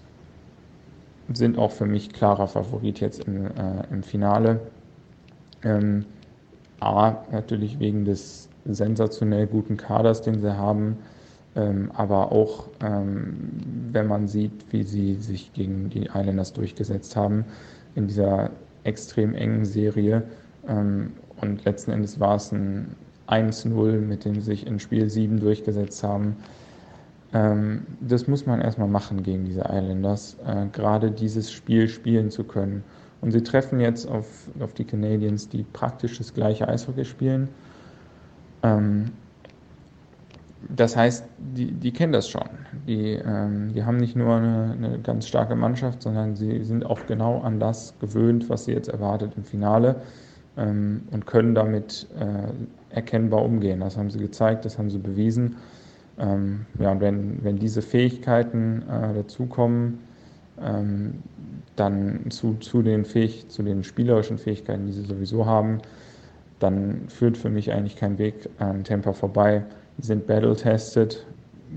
sind 1.33 1.59
auch 1.59 1.73
für 1.73 1.87
mich 1.87 2.13
klarer 2.13 2.47
Favorit 2.47 3.01
jetzt 3.01 3.25
im, 3.25 3.47
äh, 3.47 3.51
im 3.91 4.03
Finale. 4.03 4.61
Ähm, 5.63 6.05
A, 6.81 7.25
natürlich 7.33 7.79
wegen 7.79 8.05
des 8.05 8.49
sensationell 8.65 9.47
guten 9.47 9.77
Kaders, 9.77 10.23
den 10.23 10.41
sie 10.41 10.57
haben, 10.57 10.99
ähm, 11.55 11.91
aber 11.95 12.33
auch, 12.33 12.69
ähm, 12.81 13.51
wenn 13.93 14.07
man 14.07 14.29
sieht, 14.29 14.53
wie 14.71 14.83
sie 14.83 15.15
sich 15.15 15.53
gegen 15.53 15.89
die 15.89 16.11
Islanders 16.15 16.53
durchgesetzt 16.53 17.17
haben 17.17 17.45
in 17.95 18.07
dieser 18.09 18.51
extrem 18.87 19.35
engen 19.35 19.65
Serie. 19.65 20.23
Ähm, 20.69 21.13
und 21.41 21.65
letzten 21.65 21.93
Endes 21.93 22.19
war 22.19 22.37
es 22.37 22.53
ein 22.53 22.95
1-0, 23.29 24.01
mit 24.01 24.25
dem 24.25 24.37
sie 24.37 24.41
sich 24.41 24.67
in 24.67 24.79
Spiel 24.79 25.09
7 25.09 25.41
durchgesetzt 25.41 26.03
haben. 26.03 26.37
Ähm, 27.33 27.83
das 28.01 28.27
muss 28.27 28.47
man 28.47 28.61
erstmal 28.61 28.89
machen 28.89 29.23
gegen 29.23 29.45
diese 29.45 29.63
Islanders, 29.63 30.37
äh, 30.47 30.67
gerade 30.73 31.11
dieses 31.11 31.53
Spiel 31.53 31.89
spielen 31.89 32.31
zu 32.31 32.45
können. 32.45 32.85
Und 33.21 33.33
sie 33.33 33.43
treffen 33.43 33.81
jetzt 33.81 34.09
auf, 34.09 34.49
auf 34.61 34.75
die 34.75 34.85
Canadiens, 34.85 35.49
die 35.49 35.65
praktisch 35.73 36.19
das 36.19 36.33
gleiche 36.33 36.69
Eishockey 36.69 37.05
spielen. 37.05 37.49
Ähm, 38.63 39.11
das 40.75 40.97
heißt, 40.97 41.25
die, 41.39 41.73
die 41.73 41.93
kennen 41.93 42.13
das 42.13 42.29
schon. 42.29 42.49
Die, 42.87 43.13
ähm, 43.13 43.73
die 43.75 43.85
haben 43.85 43.97
nicht 43.97 44.17
nur 44.17 44.37
eine, 44.37 44.73
eine, 44.73 44.99
ganz 44.99 45.27
starke 45.27 45.55
Mannschaft, 45.55 46.03
sondern 46.03 46.37
sie 46.37 46.65
sind 46.65 46.85
auch 46.85 47.05
genau 47.07 47.41
an 47.41 47.61
das 47.61 47.95
gewöhnt, 48.01 48.49
was 48.49 48.65
sie 48.65 48.73
jetzt 48.73 48.89
erwartet 48.89 49.33
im 49.37 49.45
Finale 49.45 49.97
ähm, 50.57 51.03
und 51.11 51.27
können 51.27 51.55
damit 51.55 52.07
äh, 52.19 52.95
erkennbar 52.95 53.45
umgehen. 53.45 53.81
Das 53.81 53.97
haben 53.97 54.11
sie 54.11 54.19
gezeigt, 54.19 54.65
das 54.65 54.79
haben 54.79 54.91
sie 54.91 54.99
bewiesen. 54.99 55.57
Ähm, 56.19 56.67
ja, 56.79 56.93
und 56.93 57.01
wenn, 57.01 57.45
wenn 57.45 57.57
diese 57.57 57.83
Fähigkeiten 57.83 58.83
äh, 58.83 59.15
dazukommen, 59.15 59.99
ähm, 60.61 61.23
dann 61.77 62.31
zu, 62.31 62.55
zu, 62.55 62.83
den 62.83 63.05
Fähig 63.05 63.49
zu 63.49 63.63
den 63.63 63.85
spielerischen 63.85 64.39
Fähigkeiten, 64.39 64.87
die 64.87 64.93
sie 64.93 65.05
sowieso 65.05 65.45
haben, 65.45 65.79
dann 66.59 67.03
führt 67.09 67.37
für 67.37 67.51
mich 67.51 67.71
eigentlich 67.73 67.97
kein 67.97 68.17
Weg 68.19 68.49
an 68.59 68.83
Tampa 68.85 69.13
vorbei. 69.13 69.63
Sind 69.99 70.27
battle-tested, 70.27 71.25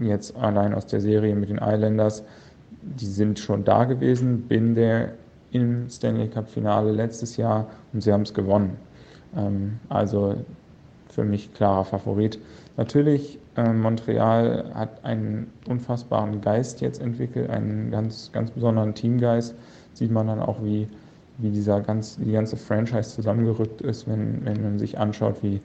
jetzt 0.02 0.36
allein 0.36 0.74
aus 0.74 0.86
der 0.86 1.02
Serie 1.02 1.36
mit 1.36 1.50
den 1.50 1.58
Islanders, 1.58 2.24
die 2.82 3.06
sind 3.06 3.40
schon 3.40 3.64
da 3.64 3.86
gewesen, 3.86 4.42
bin 4.44 4.76
der 4.76 5.14
im 5.52 5.90
Stanley 5.90 6.28
Cup 6.28 6.50
Finale 6.50 6.92
letztes 6.92 7.38
Jahr 7.38 7.68
und 7.94 8.02
sie 8.02 8.14
haben 8.14 8.22
es 8.22 8.34
gewonnen. 8.34 8.78
Ähm, 9.36 9.80
also 9.90 10.36
für 11.10 11.24
mich 11.24 11.54
klarer 11.54 11.86
Favorit. 11.86 12.40
Natürlich, 12.78 13.40
äh, 13.58 13.74
Montreal 13.74 14.72
hat 14.74 15.04
einen 15.04 15.52
unfassbaren 15.68 16.40
Geist 16.42 16.82
jetzt 16.82 17.02
entwickelt, 17.02 17.50
einen 17.50 17.92
ganz, 17.92 18.32
ganz 18.32 18.52
besonderen 18.52 18.94
Teamgeist. 18.94 19.56
Sieht 19.94 20.12
man 20.12 20.28
dann 20.28 20.40
auch, 20.40 20.64
wie, 20.64 20.88
wie 21.40 21.50
dieser 21.50 21.82
ganz, 21.82 22.18
die 22.18 22.32
ganze 22.32 22.58
Franchise 22.58 23.16
zusammengerückt 23.16 23.82
ist, 23.82 24.08
wenn, 24.08 24.46
wenn 24.46 24.62
man 24.62 24.80
sich 24.80 24.98
anschaut, 24.98 25.42
wie 25.42 25.62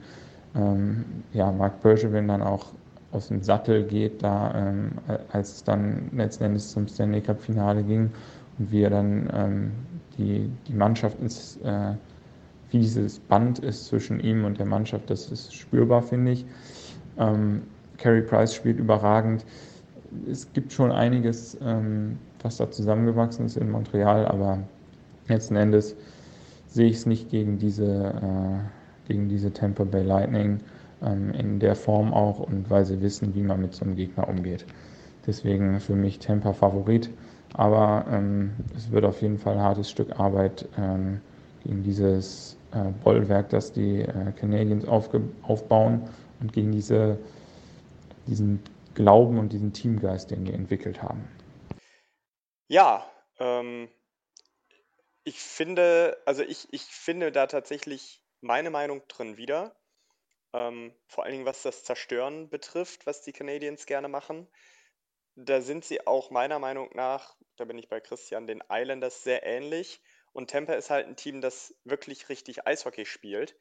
ähm, 0.55 1.05
ja, 1.33 1.51
Mark 1.51 1.81
Bergevin 1.81 2.27
dann 2.27 2.41
auch 2.41 2.67
aus 3.11 3.29
dem 3.29 3.41
Sattel 3.41 3.83
geht, 3.83 4.21
da 4.23 4.53
ähm, 4.55 4.91
als 5.31 5.55
es 5.55 5.63
dann 5.63 6.09
letzten 6.13 6.45
Endes 6.45 6.71
zum 6.71 6.87
Stanley 6.87 7.21
Cup 7.21 7.41
Finale 7.41 7.83
ging 7.83 8.11
und 8.57 8.71
wie 8.71 8.81
er 8.81 8.89
dann 8.89 9.29
ähm, 9.33 9.71
die, 10.17 10.49
die 10.67 10.73
Mannschaft 10.73 11.19
ins, 11.21 11.57
äh, 11.63 11.93
wie 12.71 12.79
dieses 12.79 13.19
Band 13.19 13.59
ist 13.59 13.85
zwischen 13.85 14.19
ihm 14.19 14.43
und 14.45 14.59
der 14.59 14.65
Mannschaft, 14.65 15.09
das 15.09 15.31
ist 15.31 15.53
spürbar, 15.53 16.01
finde 16.01 16.31
ich. 16.31 16.45
Ähm, 17.17 17.63
Carey 17.97 18.21
Price 18.21 18.53
spielt 18.53 18.79
überragend. 18.79 19.45
Es 20.29 20.51
gibt 20.53 20.73
schon 20.73 20.91
einiges, 20.91 21.57
ähm, 21.61 22.17
was 22.41 22.57
da 22.57 22.69
zusammengewachsen 22.69 23.45
ist 23.45 23.57
in 23.57 23.71
Montreal, 23.71 24.25
aber 24.27 24.59
letzten 25.27 25.55
Endes 25.55 25.95
sehe 26.67 26.87
ich 26.87 26.97
es 26.97 27.05
nicht 27.05 27.29
gegen 27.29 27.57
diese, 27.57 27.85
äh, 27.85 28.84
gegen 29.07 29.29
diese 29.29 29.51
Tampa 29.53 29.83
Bay 29.83 30.03
Lightning 30.03 30.59
ähm, 31.01 31.31
in 31.31 31.59
der 31.59 31.75
Form 31.75 32.13
auch 32.13 32.39
und 32.39 32.69
weil 32.69 32.85
sie 32.85 33.01
wissen, 33.01 33.35
wie 33.35 33.43
man 33.43 33.61
mit 33.61 33.73
so 33.73 33.85
einem 33.85 33.95
Gegner 33.95 34.27
umgeht. 34.27 34.65
Deswegen 35.27 35.79
für 35.79 35.95
mich 35.95 36.19
Tampa 36.19 36.53
Favorit, 36.53 37.09
aber 37.53 38.05
ähm, 38.11 38.53
es 38.75 38.91
wird 38.91 39.05
auf 39.05 39.21
jeden 39.21 39.37
Fall 39.37 39.53
ein 39.53 39.61
hartes 39.61 39.89
Stück 39.89 40.19
Arbeit 40.19 40.67
ähm, 40.77 41.21
gegen 41.63 41.83
dieses 41.83 42.57
äh, 42.71 42.91
Bollwerk, 43.03 43.49
das 43.49 43.71
die 43.71 44.01
äh, 44.01 44.31
Canadiens 44.35 44.85
aufbauen 44.85 46.09
und 46.39 46.53
gegen 46.53 46.71
diese, 46.71 47.17
diesen 48.27 48.61
Glauben 48.93 49.39
und 49.39 49.51
diesen 49.51 49.73
Teamgeist, 49.73 50.31
den 50.31 50.45
die 50.45 50.53
entwickelt 50.53 51.01
haben. 51.01 51.27
Ja, 52.67 53.05
ähm, 53.39 53.89
ich 55.23 55.39
finde, 55.39 56.17
also 56.25 56.43
ich, 56.43 56.67
ich 56.71 56.83
finde 56.83 57.31
da 57.31 57.47
tatsächlich 57.47 58.21
meine 58.45 58.69
Meinung 58.69 59.07
drin 59.07 59.37
wieder. 59.37 59.75
Ähm, 60.53 60.95
vor 61.07 61.23
allen 61.23 61.33
Dingen 61.33 61.45
was 61.45 61.63
das 61.63 61.83
Zerstören 61.83 62.49
betrifft, 62.49 63.05
was 63.05 63.21
die 63.21 63.33
Canadiens 63.33 63.85
gerne 63.85 64.07
machen. 64.07 64.47
Da 65.35 65.61
sind 65.61 65.83
sie 65.83 66.07
auch 66.07 66.31
meiner 66.31 66.59
Meinung 66.59 66.89
nach, 66.93 67.35
da 67.57 67.65
bin 67.65 67.77
ich 67.77 67.89
bei 67.89 67.99
Christian, 67.99 68.47
den 68.47 68.63
Islanders 68.69 69.23
sehr 69.23 69.43
ähnlich. 69.43 70.01
Und 70.31 70.49
Tampa 70.49 70.73
ist 70.73 70.89
halt 70.89 71.07
ein 71.07 71.17
Team, 71.17 71.41
das 71.41 71.75
wirklich 71.83 72.29
richtig 72.29 72.65
Eishockey 72.65 73.05
spielt. 73.05 73.55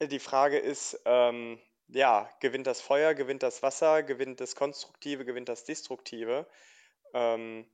Die 0.00 0.18
Frage 0.18 0.58
ist, 0.58 1.00
ähm, 1.04 1.60
ja, 1.88 2.30
gewinnt 2.40 2.66
das 2.66 2.80
Feuer, 2.80 3.14
gewinnt 3.14 3.42
das 3.42 3.62
Wasser, 3.62 4.02
gewinnt 4.02 4.40
das 4.40 4.56
Konstruktive, 4.56 5.24
gewinnt 5.24 5.48
das 5.48 5.64
Destruktive? 5.64 6.48
Ähm, 7.12 7.70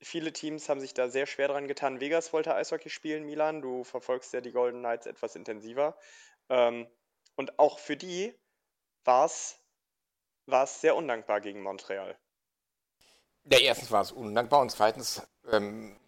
viele 0.00 0.32
Teams 0.32 0.68
haben 0.68 0.80
sich 0.80 0.94
da 0.94 1.08
sehr 1.08 1.26
schwer 1.26 1.48
dran 1.48 1.68
getan. 1.68 2.00
Vegas 2.00 2.32
wollte 2.32 2.54
Eishockey 2.54 2.90
spielen, 2.90 3.24
Milan. 3.24 3.62
Du 3.62 3.84
verfolgst 3.84 4.32
ja 4.32 4.40
die 4.40 4.52
Golden 4.52 4.80
Knights 4.80 5.06
etwas 5.06 5.36
intensiver. 5.36 5.96
Ähm, 6.48 6.86
und 7.36 7.58
auch 7.58 7.78
für 7.78 7.96
die 7.96 8.34
war 9.04 9.26
es 9.26 9.60
sehr 10.80 10.96
undankbar 10.96 11.40
gegen 11.40 11.62
Montreal. 11.62 12.16
Ja, 13.44 13.58
erstens 13.58 13.90
war 13.90 14.02
es 14.02 14.12
undankbar 14.12 14.60
und 14.60 14.70
zweitens 14.70 15.22
ähm, 15.50 15.98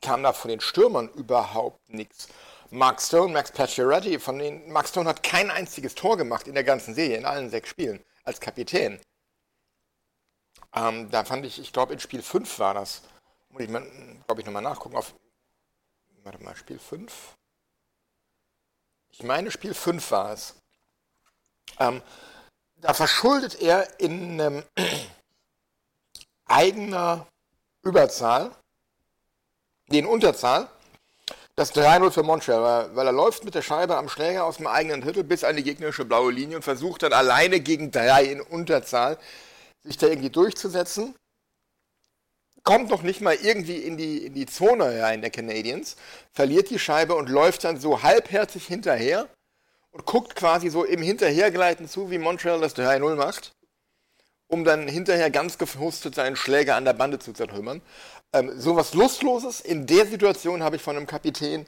kam 0.00 0.22
da 0.22 0.32
von 0.32 0.48
den 0.48 0.60
Stürmern 0.60 1.08
überhaupt 1.08 1.88
nichts. 1.88 2.28
Mark 2.70 3.02
Stone, 3.02 3.32
Max 3.32 3.52
Pacioretty, 3.52 4.18
von 4.18 4.38
den 4.38 4.70
Mark 4.70 4.88
Stone 4.88 5.08
hat 5.08 5.22
kein 5.22 5.50
einziges 5.50 5.94
Tor 5.94 6.16
gemacht 6.16 6.46
in 6.46 6.54
der 6.54 6.64
ganzen 6.64 6.94
Serie, 6.94 7.18
in 7.18 7.26
allen 7.26 7.50
sechs 7.50 7.68
Spielen, 7.68 8.02
als 8.24 8.40
Kapitän. 8.40 9.00
Ähm, 10.74 11.10
da 11.10 11.24
fand 11.24 11.44
ich, 11.44 11.58
ich 11.58 11.72
glaube 11.72 11.92
in 11.92 12.00
Spiel 12.00 12.22
5 12.22 12.58
war 12.58 12.74
das. 12.74 13.02
Muss 13.50 13.62
ich 13.62 13.68
glaube 13.68 14.40
ich, 14.40 14.46
nochmal 14.46 14.62
nachgucken. 14.62 14.96
Auf, 14.96 15.14
warte 16.22 16.42
mal, 16.42 16.56
Spiel 16.56 16.78
5? 16.78 17.12
Ich 19.10 19.22
meine, 19.22 19.50
Spiel 19.50 19.74
5 19.74 20.10
war 20.10 20.32
es. 20.32 20.54
Ähm, 21.78 22.02
da 22.76 22.94
verschuldet 22.94 23.60
er 23.60 24.00
in 24.00 24.40
ähm, 24.40 24.64
eigener 26.46 27.26
Überzahl, 27.82 28.50
in 29.88 30.06
Unterzahl, 30.06 30.68
das 31.54 31.74
3-0 31.74 32.10
für 32.10 32.22
Montreal, 32.22 32.96
weil 32.96 33.06
er 33.06 33.12
läuft 33.12 33.44
mit 33.44 33.54
der 33.54 33.62
Scheibe 33.62 33.96
am 33.96 34.08
Schläger 34.08 34.44
aus 34.44 34.56
dem 34.56 34.66
eigenen 34.66 35.02
Drittel 35.02 35.22
bis 35.22 35.44
an 35.44 35.56
die 35.56 35.62
gegnerische 35.62 36.06
blaue 36.06 36.32
Linie 36.32 36.56
und 36.56 36.62
versucht 36.62 37.02
dann 37.02 37.12
alleine 37.12 37.60
gegen 37.60 37.90
drei 37.90 38.24
in 38.24 38.40
Unterzahl 38.40 39.18
sich 39.84 39.96
da 39.96 40.06
irgendwie 40.06 40.30
durchzusetzen. 40.30 41.14
Kommt 42.64 42.90
noch 42.90 43.02
nicht 43.02 43.20
mal 43.20 43.34
irgendwie 43.34 43.78
in 43.78 43.96
die, 43.96 44.24
in 44.24 44.34
die 44.34 44.46
Zone 44.46 45.02
rein 45.02 45.20
der 45.20 45.30
Canadiens, 45.30 45.96
verliert 46.32 46.70
die 46.70 46.78
Scheibe 46.78 47.16
und 47.16 47.28
läuft 47.28 47.64
dann 47.64 47.80
so 47.80 48.02
halbherzig 48.02 48.66
hinterher 48.66 49.28
und 49.90 50.06
guckt 50.06 50.36
quasi 50.36 50.70
so 50.70 50.84
im 50.84 51.02
Hinterhergleiten 51.02 51.88
zu, 51.88 52.10
wie 52.10 52.18
Montreal 52.18 52.60
das 52.60 52.76
3-0 52.76 53.16
macht, 53.16 53.52
um 54.46 54.64
dann 54.64 54.86
hinterher 54.86 55.30
ganz 55.30 55.58
gefrustet 55.58 56.14
seinen 56.14 56.36
Schläger 56.36 56.76
an 56.76 56.84
der 56.84 56.92
Bande 56.92 57.18
zu 57.18 57.32
zertrümmern. 57.32 57.82
Ähm, 58.32 58.58
sowas 58.58 58.94
Lustloses 58.94 59.60
in 59.60 59.86
der 59.86 60.06
Situation 60.06 60.62
habe 60.62 60.76
ich 60.76 60.82
von 60.82 60.96
einem 60.96 61.06
Kapitän 61.08 61.66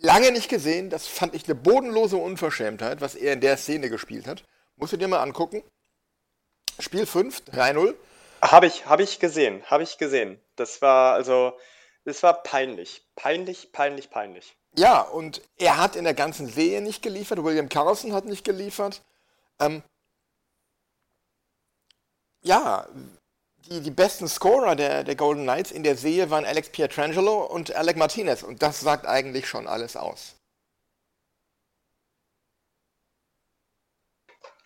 lange 0.00 0.32
nicht 0.32 0.48
gesehen. 0.48 0.88
Das 0.90 1.06
fand 1.06 1.34
ich 1.34 1.44
eine 1.44 1.54
bodenlose 1.54 2.16
Unverschämtheit, 2.16 3.00
was 3.00 3.14
er 3.14 3.32
in 3.34 3.40
der 3.40 3.56
Szene 3.56 3.90
gespielt 3.90 4.26
hat. 4.26 4.44
Musst 4.76 4.92
du 4.92 4.96
dir 4.96 5.08
mal 5.08 5.22
angucken. 5.22 5.62
Spiel 6.78 7.06
5, 7.06 7.42
3-0. 7.52 7.94
Habe 8.42 8.66
ich, 8.66 8.86
hab 8.86 9.00
ich 9.00 9.18
gesehen, 9.18 9.62
habe 9.66 9.82
ich 9.82 9.98
gesehen. 9.98 10.40
Das 10.56 10.80
war 10.80 11.14
also, 11.14 11.58
das 12.04 12.22
war 12.22 12.42
peinlich. 12.42 13.02
Peinlich, 13.16 13.72
peinlich, 13.72 14.10
peinlich. 14.10 14.56
Ja, 14.76 15.00
und 15.00 15.42
er 15.56 15.78
hat 15.78 15.96
in 15.96 16.04
der 16.04 16.14
ganzen 16.14 16.48
Serie 16.48 16.80
nicht 16.80 17.02
geliefert. 17.02 17.42
William 17.42 17.68
Carlson 17.68 18.12
hat 18.12 18.26
nicht 18.26 18.44
geliefert. 18.44 19.02
Ähm, 19.58 19.82
ja, 22.42 22.86
die, 23.66 23.80
die 23.80 23.90
besten 23.90 24.28
Scorer 24.28 24.76
der, 24.76 25.02
der 25.04 25.16
Golden 25.16 25.42
Knights 25.42 25.72
in 25.72 25.82
der 25.82 25.96
Serie 25.96 26.30
waren 26.30 26.44
Alex 26.44 26.70
Pietrangelo 26.70 27.44
und 27.44 27.74
Alec 27.74 27.96
Martinez. 27.96 28.42
Und 28.42 28.62
das 28.62 28.80
sagt 28.80 29.06
eigentlich 29.06 29.48
schon 29.48 29.66
alles 29.66 29.96
aus. 29.96 30.36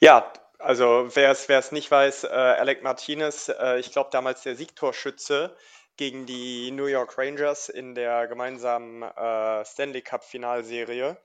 Ja, 0.01 0.33
also 0.63 1.09
wer 1.15 1.31
es 1.31 1.73
nicht 1.73 1.91
weiß, 1.91 2.25
äh, 2.25 2.29
Alec 2.29 2.83
Martinez, 2.83 3.49
äh, 3.49 3.79
ich 3.79 3.93
glaube 3.93 4.11
damals 4.11 4.43
der 4.43 4.57
Siegtorschütze 4.57 5.57
gegen 5.97 6.27
die 6.27 6.71
New 6.71 6.87
York 6.87 7.19
Rangers 7.19 7.69
in 7.69 7.95
der 7.95 8.27
gemeinsamen 8.27 9.03
äh, 9.03 9.65
Stanley 9.65 10.03
Cup 10.03 10.25
Finalserie. 10.25 11.17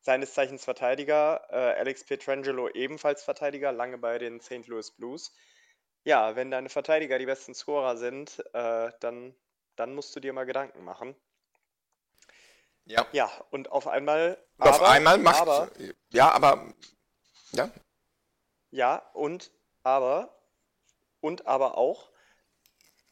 Seines 0.00 0.34
Zeichens 0.34 0.64
Verteidiger, 0.64 1.46
äh, 1.50 1.78
Alex 1.80 2.04
Pietrangelo 2.04 2.68
ebenfalls 2.68 3.24
Verteidiger, 3.24 3.72
lange 3.72 3.98
bei 3.98 4.18
den 4.18 4.40
St. 4.40 4.66
Louis 4.68 4.92
Blues 4.92 5.32
ja, 6.06 6.36
wenn 6.36 6.52
deine 6.52 6.68
Verteidiger 6.68 7.18
die 7.18 7.26
besten 7.26 7.52
Scorer 7.52 7.96
sind, 7.96 8.38
äh, 8.54 8.92
dann, 9.00 9.34
dann 9.74 9.92
musst 9.92 10.14
du 10.14 10.20
dir 10.20 10.32
mal 10.32 10.46
Gedanken 10.46 10.84
machen. 10.84 11.16
Ja. 12.84 13.04
Ja, 13.10 13.28
und 13.50 13.72
auf 13.72 13.88
einmal. 13.88 14.38
Aber, 14.58 14.70
auf 14.70 14.82
einmal 14.82 15.18
macht. 15.18 15.42
Aber, 15.42 15.68
ja, 16.10 16.30
aber. 16.30 16.72
Ja. 17.50 17.68
Ja, 18.76 18.98
und 19.14 19.50
aber. 19.84 20.38
Und 21.20 21.46
aber 21.46 21.78
auch 21.78 22.10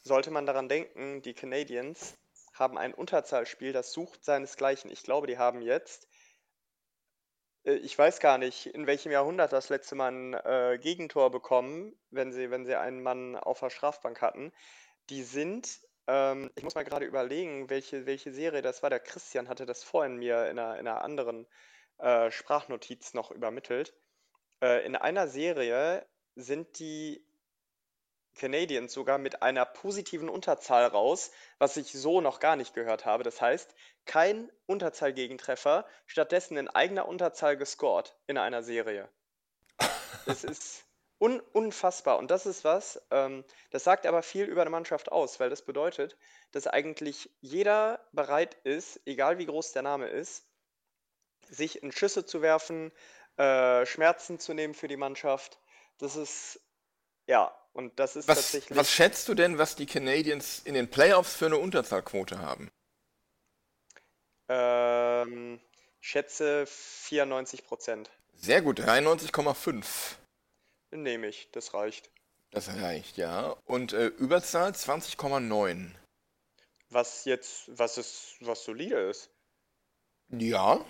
sollte 0.03 0.31
man 0.31 0.45
daran 0.45 0.69
denken, 0.69 1.23
die 1.23 1.33
Canadiens 1.33 2.19
haben 2.53 2.77
ein 2.77 2.93
Unterzahlspiel, 2.93 3.73
das 3.73 3.93
sucht 3.93 4.23
seinesgleichen. 4.27 4.91
Ich 4.91 5.03
glaube, 5.05 5.27
die 5.27 5.39
haben 5.39 5.63
jetzt 5.63 6.07
äh, 7.65 7.77
ich 7.77 7.99
weiß 7.99 8.21
gar 8.21 8.37
nicht, 8.37 8.67
in 8.67 8.87
welchem 8.87 9.11
Jahrhundert 9.11 9.55
das 9.55 9.71
letzte 9.71 9.95
Mal 9.95 10.13
ein 10.13 10.35
äh, 10.35 10.79
Gegentor 10.79 11.31
bekommen, 11.31 11.99
wenn 12.11 12.31
sie, 12.31 12.51
wenn 12.51 12.67
sie 12.67 12.79
einen 12.79 13.03
Mann 13.03 13.35
auf 13.35 13.61
der 13.61 13.71
Strafbank 13.71 14.21
hatten. 14.21 14.53
Die 15.09 15.23
sind, 15.23 15.81
ähm, 16.07 16.51
ich 16.57 16.63
muss 16.63 16.75
mal 16.75 16.85
gerade 16.85 17.07
überlegen, 17.07 17.71
welche, 17.71 18.05
welche 18.05 18.33
Serie 18.35 18.61
das 18.61 18.83
war. 18.83 18.91
Der 18.91 19.01
Christian 19.01 19.49
hatte 19.49 19.65
das 19.65 19.83
vorhin 19.83 20.17
mir 20.19 20.51
in 20.51 20.59
einer, 20.59 20.79
in 20.79 20.87
einer 20.87 21.01
anderen 21.01 21.47
äh, 21.97 22.31
Sprachnotiz 22.31 23.15
noch 23.15 23.31
übermittelt. 23.31 23.95
Äh, 24.65 24.87
in 24.87 24.97
einer 24.97 25.29
Serie 25.29 26.07
sind 26.37 26.79
die 26.79 27.23
Canadiens 28.35 28.95
sogar 28.95 29.19
mit 29.19 29.43
einer 29.43 29.67
positiven 29.67 30.31
Unterzahl 30.31 30.87
raus, 30.87 31.31
was 31.59 31.77
ich 31.77 31.93
so 31.93 32.23
noch 32.23 32.41
gar 32.41 32.57
nicht 32.57 32.73
gehört 32.73 33.05
habe. 33.05 33.23
Das 33.25 33.41
heißt, 33.43 33.75
kein 34.07 34.51
Unterzahlgegentreffer, 34.67 35.87
stattdessen 36.07 36.57
in 36.57 36.69
eigener 36.69 37.07
Unterzahl 37.07 37.59
gescored 37.59 38.17
in 38.27 38.39
einer 38.39 38.63
Serie. 38.63 39.09
Es 40.27 40.45
ist 40.45 40.85
Un 41.21 41.41
unfassbar. 41.53 42.19
Und 42.19 42.31
das 42.31 42.45
ist 42.45 42.65
was, 42.65 43.01
ähm, 43.11 43.45
das 43.71 43.85
sagt 43.85 44.05
aber 44.05 44.23
viel 44.23 44.47
über 44.47 44.63
eine 44.63 44.71
Mannschaft 44.71 45.13
aus, 45.13 45.39
weil 45.39 45.49
das 45.49 45.63
bedeutet, 45.63 46.17
dass 46.51 46.67
eigentlich 46.67 47.31
jeder 47.41 48.05
bereit 48.13 48.57
ist, 48.65 49.01
egal 49.07 49.39
wie 49.39 49.47
groß 49.47 49.73
der 49.73 49.83
Name 49.83 50.09
ist, 50.09 50.45
sich 51.49 51.83
in 51.83 51.93
Schüsse 51.93 52.27
zu 52.27 52.43
werfen, 52.43 52.93
äh, 53.37 53.85
Schmerzen 53.87 54.39
zu 54.39 54.55
nehmen 54.55 54.75
für 54.75 54.89
die 54.89 54.97
Mannschaft. 54.97 55.59
Das 55.99 56.17
ist, 56.17 56.61
ja, 57.27 57.55
und 57.73 57.99
das 57.99 58.17
ist 58.17 58.29
Was, 58.29 58.37
tatsächlich. 58.39 58.79
was 58.79 58.91
schätzt 58.91 59.29
du 59.29 59.35
denn, 59.35 59.59
was 59.59 59.77
die 59.77 59.87
Canadiens 59.87 60.61
in 60.61 60.75
den 60.75 60.91
Playoffs 60.91 61.35
für 61.35 61.47
eine 61.47 61.59
Unterzahlquote 61.59 62.39
haben? 62.39 62.71
Ähm, 64.49 65.61
ich 66.01 66.09
schätze 66.09 66.67
94 66.67 67.65
Prozent. 67.65 68.11
Sehr 68.35 68.63
gut, 68.63 68.81
93,5. 68.81 70.17
Nehme 70.91 71.29
ich, 71.29 71.51
das 71.53 71.75
reicht. 71.75 72.11
Das 72.51 72.69
reicht, 72.69 73.17
ja. 73.17 73.57
Und 73.65 73.93
äh, 73.93 74.07
Überzahl 74.07 74.71
20,9. 74.71 75.91
Was 76.91 77.25
jetzt, 77.25 77.65
was 77.77 77.99
ist, 77.99 78.37
was 78.41 78.65
solide 78.65 79.01
ist. 79.11 79.31
Ja. 80.29 80.85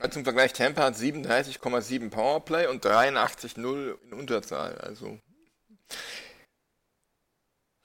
Also 0.00 0.14
Zum 0.14 0.24
Vergleich, 0.24 0.52
Tampa 0.52 0.84
hat 0.84 0.94
37,7 0.94 2.10
Powerplay 2.10 2.66
und 2.66 2.84
83,0 2.84 3.98
in 4.04 4.12
Unterzahl. 4.12 4.78
Also. 4.78 5.18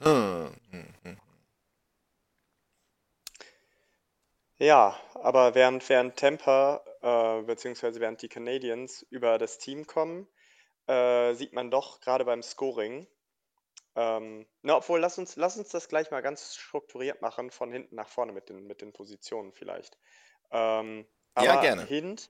Hm. 0.02 0.54
hm, 0.72 0.86
hm. 1.04 1.18
Ja, 4.58 4.96
aber 5.16 5.56
während, 5.56 5.88
während 5.90 6.18
Tampa, 6.18 6.84
äh, 7.02 7.42
beziehungsweise 7.44 8.00
während 8.00 8.22
die 8.22 8.30
Canadiens 8.30 9.02
über 9.10 9.38
das 9.38 9.58
Team 9.58 9.88
kommen, 9.88 10.28
äh, 10.88 11.34
sieht 11.34 11.54
man 11.54 11.72
doch 11.72 12.00
gerade 12.00 12.26
beim 12.26 12.44
Scoring, 12.44 13.08
ähm, 13.96 14.48
na, 14.64 14.78
obwohl, 14.78 15.00
lass 15.00 15.18
uns, 15.18 15.36
lass 15.36 15.58
uns 15.58 15.70
das 15.70 15.88
gleich 15.88 16.12
mal 16.12 16.22
ganz 16.22 16.56
strukturiert 16.56 17.22
machen, 17.22 17.52
von 17.52 17.72
hinten 17.72 17.96
nach 17.96 18.08
vorne 18.08 18.32
mit 18.32 18.50
den, 18.50 18.66
mit 18.66 18.82
den 18.82 18.92
Positionen 18.92 19.54
vielleicht. 19.54 19.98
Ähm, 20.52 21.06
Ja, 21.38 21.54
aber 21.54 21.62
gerne. 21.62 21.86
Hint, 21.86 22.30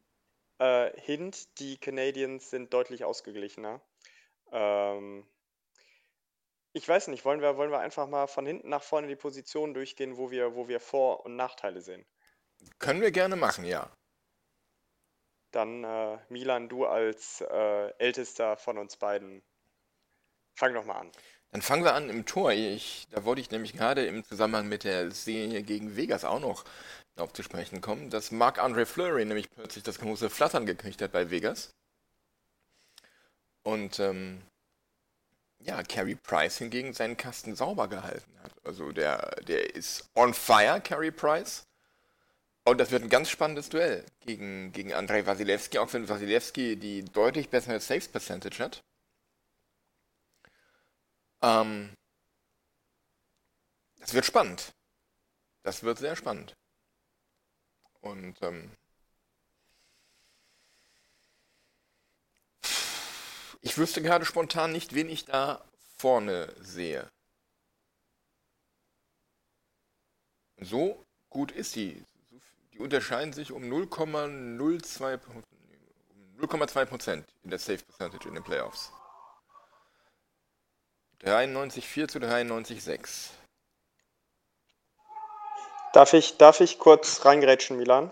äh, 0.59 0.91
Hint, 1.01 1.59
die 1.59 1.77
Canadiens 1.77 2.49
sind 2.49 2.73
deutlich 2.73 3.03
ausgeglichener. 3.03 3.81
Ähm, 4.51 5.25
ich 6.73 6.87
weiß 6.87 7.07
nicht, 7.09 7.25
wollen 7.25 7.41
wir, 7.41 7.57
wollen 7.57 7.71
wir 7.71 7.79
einfach 7.79 8.07
mal 8.07 8.27
von 8.27 8.45
hinten 8.45 8.69
nach 8.69 8.83
vorne 8.83 9.07
die 9.07 9.15
Positionen 9.15 9.73
durchgehen, 9.73 10.17
wo 10.17 10.31
wir, 10.31 10.55
wo 10.55 10.67
wir 10.67 10.79
Vor- 10.79 11.25
und 11.25 11.35
Nachteile 11.35 11.81
sehen? 11.81 12.05
Können 12.79 13.01
wir 13.01 13.11
gerne 13.11 13.35
machen, 13.35 13.65
ja. 13.65 13.91
Dann, 15.51 15.83
äh, 15.83 16.17
Milan, 16.29 16.69
du 16.69 16.85
als 16.85 17.41
äh, 17.41 17.93
Ältester 17.99 18.57
von 18.57 18.77
uns 18.79 18.97
beiden, 18.97 19.43
fang 20.55 20.73
doch 20.73 20.85
mal 20.85 20.97
an. 20.97 21.11
Dann 21.51 21.61
fangen 21.61 21.83
wir 21.83 21.93
an 21.93 22.09
im 22.09 22.25
Tor. 22.25 22.51
Ich, 22.51 23.07
da 23.11 23.25
wollte 23.25 23.41
ich 23.41 23.51
nämlich 23.51 23.73
gerade 23.73 24.05
im 24.07 24.23
Zusammenhang 24.23 24.67
mit 24.67 24.83
der 24.83 25.11
Serie 25.11 25.61
gegen 25.61 25.95
Vegas 25.95 26.25
auch 26.25 26.39
noch 26.39 26.65
darauf 27.15 27.33
zu 27.33 27.43
sprechen 27.43 27.81
kommen, 27.81 28.09
dass 28.09 28.31
Marc-André 28.31 28.85
Fleury 28.85 29.25
nämlich 29.25 29.49
plötzlich 29.51 29.83
das 29.83 29.99
große 29.99 30.29
Flattern 30.29 30.65
gekriegt 30.65 31.01
hat 31.01 31.11
bei 31.11 31.29
Vegas. 31.29 31.73
Und 33.63 33.99
ähm, 33.99 34.41
ja, 35.59 35.83
Carey 35.83 36.15
Price 36.15 36.57
hingegen 36.57 36.93
seinen 36.93 37.17
Kasten 37.17 37.55
sauber 37.55 37.87
gehalten 37.87 38.39
hat. 38.41 38.53
Also 38.65 38.91
der, 38.91 39.41
der 39.47 39.75
ist 39.75 40.09
on 40.15 40.33
fire, 40.33 40.81
Carey 40.81 41.11
Price. 41.11 41.65
Und 42.65 42.77
das 42.77 42.91
wird 42.91 43.03
ein 43.03 43.09
ganz 43.09 43.29
spannendes 43.29 43.69
Duell 43.69 44.05
gegen, 44.21 44.71
gegen 44.71 44.93
Andrei 44.93 45.25
Wasilewski, 45.25 45.79
auch 45.79 45.91
wenn 45.93 46.07
Wasilewski 46.07 46.77
die 46.77 47.03
deutlich 47.03 47.49
bessere 47.49 47.79
Saves 47.79 48.07
Percentage 48.07 48.63
hat. 48.63 48.83
Ähm, 51.41 51.93
das 53.99 54.13
wird 54.13 54.25
spannend. 54.25 54.73
Das 55.63 55.83
wird 55.83 55.97
sehr 55.97 56.15
spannend. 56.15 56.53
Und 58.03 58.35
ähm, 58.41 58.69
ich 63.61 63.77
wüsste 63.77 64.01
gerade 64.01 64.25
spontan 64.25 64.73
nicht, 64.73 64.93
wen 64.93 65.07
ich 65.07 65.23
da 65.23 65.63
vorne 65.97 66.53
sehe. 66.59 67.09
So 70.57 71.05
gut 71.29 71.51
ist 71.53 71.75
die. 71.77 72.03
Die 72.73 72.79
unterscheiden 72.79 73.31
sich 73.31 73.53
um 73.53 73.63
0,02 73.63 75.19
um 75.27 75.43
0,2 76.39 76.85
Prozent 76.85 77.33
in 77.43 77.51
der 77.51 77.59
Safe 77.59 77.77
Percentage 77.77 78.27
in 78.27 78.35
den 78.35 78.43
Playoffs. 78.43 78.91
93,4 81.21 82.07
zu 82.09 82.19
93,6. 82.19 83.29
Darf 85.93 86.13
ich, 86.13 86.37
darf 86.37 86.59
ich 86.59 86.79
kurz 86.79 87.23
reingrätschen, 87.23 87.77
Milan? 87.77 88.11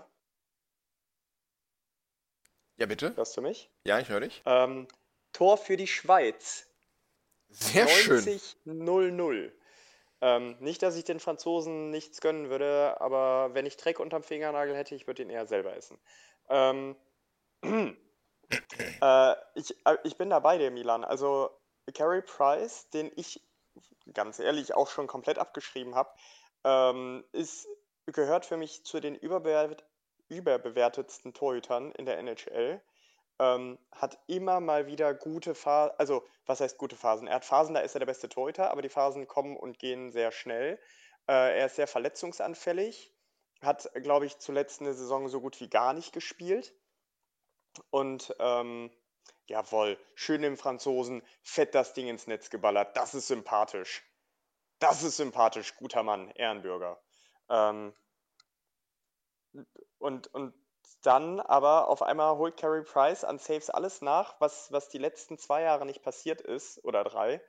Ja, 2.76 2.86
bitte? 2.86 3.14
Hörst 3.16 3.36
du 3.36 3.42
mich? 3.42 3.70
Ja, 3.84 3.98
ich 3.98 4.08
höre 4.08 4.20
dich. 4.20 4.40
Ähm, 4.46 4.86
Tor 5.32 5.58
für 5.58 5.76
die 5.76 5.88
Schweiz. 5.88 6.68
Sehr 7.50 7.88
schön. 7.88 8.20
90-0-0. 8.66 9.50
Ähm, 10.20 10.56
nicht, 10.60 10.80
dass 10.82 10.94
ich 10.96 11.02
den 11.02 11.18
Franzosen 11.18 11.90
nichts 11.90 12.20
gönnen 12.20 12.50
würde, 12.50 13.00
aber 13.00 13.52
wenn 13.52 13.66
ich 13.66 13.76
Dreck 13.76 13.98
unterm 13.98 14.22
Fingernagel 14.22 14.76
hätte, 14.76 14.94
ich 14.94 15.08
würde 15.08 15.22
ihn 15.22 15.30
eher 15.30 15.46
selber 15.46 15.74
essen. 15.74 15.98
Ähm, 16.50 16.94
äh, 17.64 19.34
ich, 19.56 19.76
äh, 19.84 19.96
ich 20.04 20.16
bin 20.16 20.30
dabei, 20.30 20.56
der 20.56 20.70
Milan. 20.70 21.02
Also 21.02 21.50
Carey 21.92 22.22
Price, 22.22 22.88
den 22.90 23.10
ich 23.16 23.42
ganz 24.14 24.38
ehrlich 24.38 24.72
auch 24.74 24.88
schon 24.88 25.08
komplett 25.08 25.38
abgeschrieben 25.38 25.96
habe, 25.96 26.10
ähm, 26.64 27.24
ist, 27.32 27.68
gehört 28.06 28.46
für 28.46 28.56
mich 28.56 28.84
zu 28.84 29.00
den 29.00 29.14
überbewert, 29.14 29.84
überbewertetsten 30.28 31.34
Torhütern 31.34 31.92
in 31.92 32.06
der 32.06 32.18
NHL. 32.18 32.80
Ähm, 33.38 33.78
hat 33.90 34.18
immer 34.26 34.60
mal 34.60 34.86
wieder 34.86 35.14
gute 35.14 35.54
Phasen, 35.54 35.94
also 35.98 36.24
was 36.46 36.60
heißt 36.60 36.78
gute 36.78 36.96
Phasen? 36.96 37.26
Er 37.26 37.36
hat 37.36 37.44
Phasen, 37.44 37.74
da 37.74 37.80
ist 37.80 37.94
er 37.94 38.00
der 38.00 38.06
beste 38.06 38.28
Torhüter, 38.28 38.70
aber 38.70 38.82
die 38.82 38.88
Phasen 38.88 39.26
kommen 39.26 39.56
und 39.56 39.78
gehen 39.78 40.10
sehr 40.12 40.32
schnell. 40.32 40.78
Äh, 41.26 41.58
er 41.58 41.66
ist 41.66 41.76
sehr 41.76 41.86
verletzungsanfällig, 41.86 43.12
hat, 43.60 43.90
glaube 43.94 44.26
ich, 44.26 44.38
zuletzt 44.38 44.80
eine 44.80 44.92
Saison 44.94 45.28
so 45.28 45.40
gut 45.40 45.60
wie 45.60 45.68
gar 45.68 45.92
nicht 45.92 46.12
gespielt. 46.12 46.74
Und 47.90 48.34
ähm, 48.38 48.90
jawohl, 49.46 49.98
schön 50.14 50.42
im 50.42 50.56
Franzosen, 50.56 51.22
fett 51.42 51.74
das 51.74 51.94
Ding 51.94 52.08
ins 52.08 52.26
Netz 52.26 52.50
geballert, 52.50 52.96
das 52.96 53.14
ist 53.14 53.28
sympathisch. 53.28 54.02
Das 54.82 55.04
ist 55.04 55.16
sympathisch, 55.16 55.76
guter 55.76 56.02
Mann, 56.02 56.32
Ehrenbürger. 56.32 57.00
Ähm, 57.48 57.94
und, 59.98 60.34
und 60.34 60.54
dann 61.02 61.38
aber 61.38 61.86
auf 61.86 62.02
einmal 62.02 62.36
holt 62.36 62.56
Carey 62.56 62.82
Price 62.82 63.22
an 63.22 63.38
Saves 63.38 63.70
alles 63.70 64.02
nach, 64.02 64.40
was, 64.40 64.72
was 64.72 64.88
die 64.88 64.98
letzten 64.98 65.38
zwei 65.38 65.62
Jahre 65.62 65.86
nicht 65.86 66.02
passiert 66.02 66.40
ist, 66.40 66.84
oder 66.84 67.04
drei. 67.04 67.40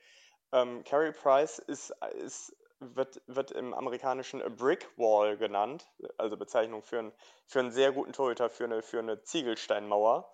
Ähm, 0.52 0.84
Carey 0.84 1.12
Price 1.12 1.58
ist, 1.58 1.89
ist, 2.17 2.56
wird, 2.80 3.19
wird 3.26 3.50
im 3.50 3.74
amerikanischen 3.74 4.39
a 4.43 4.50
Brick 4.50 4.88
Wall 5.00 5.36
genannt, 5.36 5.89
also 6.19 6.38
Bezeichnung 6.38 6.84
für, 6.84 7.00
ein, 7.00 7.13
für 7.48 7.62
einen 7.62 7.72
sehr 7.72 7.91
guten 7.93 8.13
Torhüter, 8.13 8.52
für 8.52 8.65
eine, 8.65 8.84
für 8.84 9.00
eine 9.00 9.24
Ziegelsteinmauer. 9.24 10.32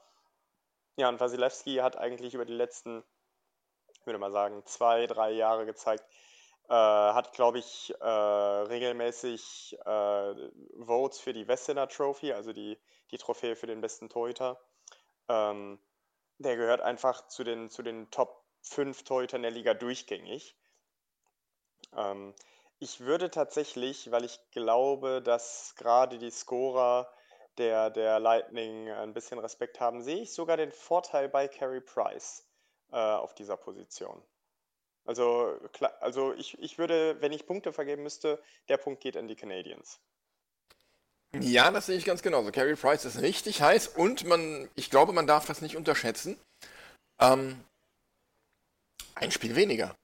Ja, 0.97 1.07
und 1.07 1.21
Wasilewski 1.21 1.77
hat 1.77 1.95
eigentlich 1.95 2.33
über 2.33 2.43
die 2.43 2.51
letzten, 2.51 3.05
ich 3.93 4.05
würde 4.05 4.19
mal 4.19 4.33
sagen, 4.33 4.65
zwei, 4.65 5.07
drei 5.07 5.31
Jahre 5.31 5.65
gezeigt, 5.65 6.03
äh, 6.69 6.73
hat, 6.73 7.33
glaube 7.33 7.59
ich, 7.59 7.93
äh, 7.99 8.05
regelmäßig 8.05 9.77
äh, 9.85 10.35
Votes 10.77 11.19
für 11.19 11.33
die 11.33 11.47
Wessener 11.47 11.87
Trophy, 11.87 12.31
also 12.33 12.53
die, 12.53 12.77
die 13.11 13.17
Trophäe 13.17 13.55
für 13.55 13.67
den 13.67 13.81
besten 13.81 14.07
Torhüter. 14.07 14.61
Ähm, 15.27 15.79
der 16.37 16.55
gehört 16.57 16.81
einfach 16.81 17.27
zu 17.27 17.43
den, 17.43 17.69
zu 17.69 17.81
den 17.81 18.11
Top 18.11 18.45
5 18.61 19.03
Torhütern 19.03 19.41
der 19.41 19.51
Liga 19.51 19.73
durchgängig. 19.73 20.55
Ähm, 21.95 22.35
ich 22.77 22.99
würde 23.01 23.31
tatsächlich, 23.31 24.11
weil 24.11 24.23
ich 24.23 24.39
glaube, 24.51 25.21
dass 25.23 25.73
gerade 25.75 26.19
die 26.19 26.31
Scorer 26.31 27.11
der, 27.57 27.89
der 27.89 28.19
Lightning 28.19 28.89
ein 28.91 29.13
bisschen 29.13 29.39
Respekt 29.39 29.79
haben, 29.79 30.01
sehe 30.01 30.21
ich 30.21 30.33
sogar 30.33 30.55
den 30.55 30.71
Vorteil 30.71 31.29
bei 31.29 31.47
Carey 31.47 31.81
Price 31.81 32.47
äh, 32.91 32.97
auf 32.97 33.33
dieser 33.33 33.57
Position. 33.57 34.23
Also, 35.09 35.57
klar, 35.73 35.91
also 36.01 36.35
ich, 36.35 36.55
ich 36.59 36.77
würde, 36.77 37.19
wenn 37.19 37.31
ich 37.31 37.47
Punkte 37.47 37.73
vergeben 37.73 38.03
müsste, 38.03 38.39
der 38.67 38.77
Punkt 38.77 39.01
geht 39.01 39.17
an 39.17 39.27
die 39.27 39.35
Canadiens. 39.35 39.99
Ja, 41.33 41.71
das 41.71 41.87
sehe 41.87 41.97
ich 41.97 42.05
ganz 42.05 42.21
genauso. 42.21 42.51
Carey 42.51 42.75
Price 42.75 43.05
ist 43.05 43.19
richtig 43.19 43.63
heiß 43.63 43.87
und 43.87 44.25
man, 44.25 44.69
ich 44.75 44.91
glaube, 44.91 45.11
man 45.11 45.25
darf 45.25 45.47
das 45.47 45.63
nicht 45.63 45.75
unterschätzen. 45.75 46.39
Ähm, 47.19 47.59
ein 49.15 49.31
Spiel 49.31 49.55
weniger. 49.55 49.95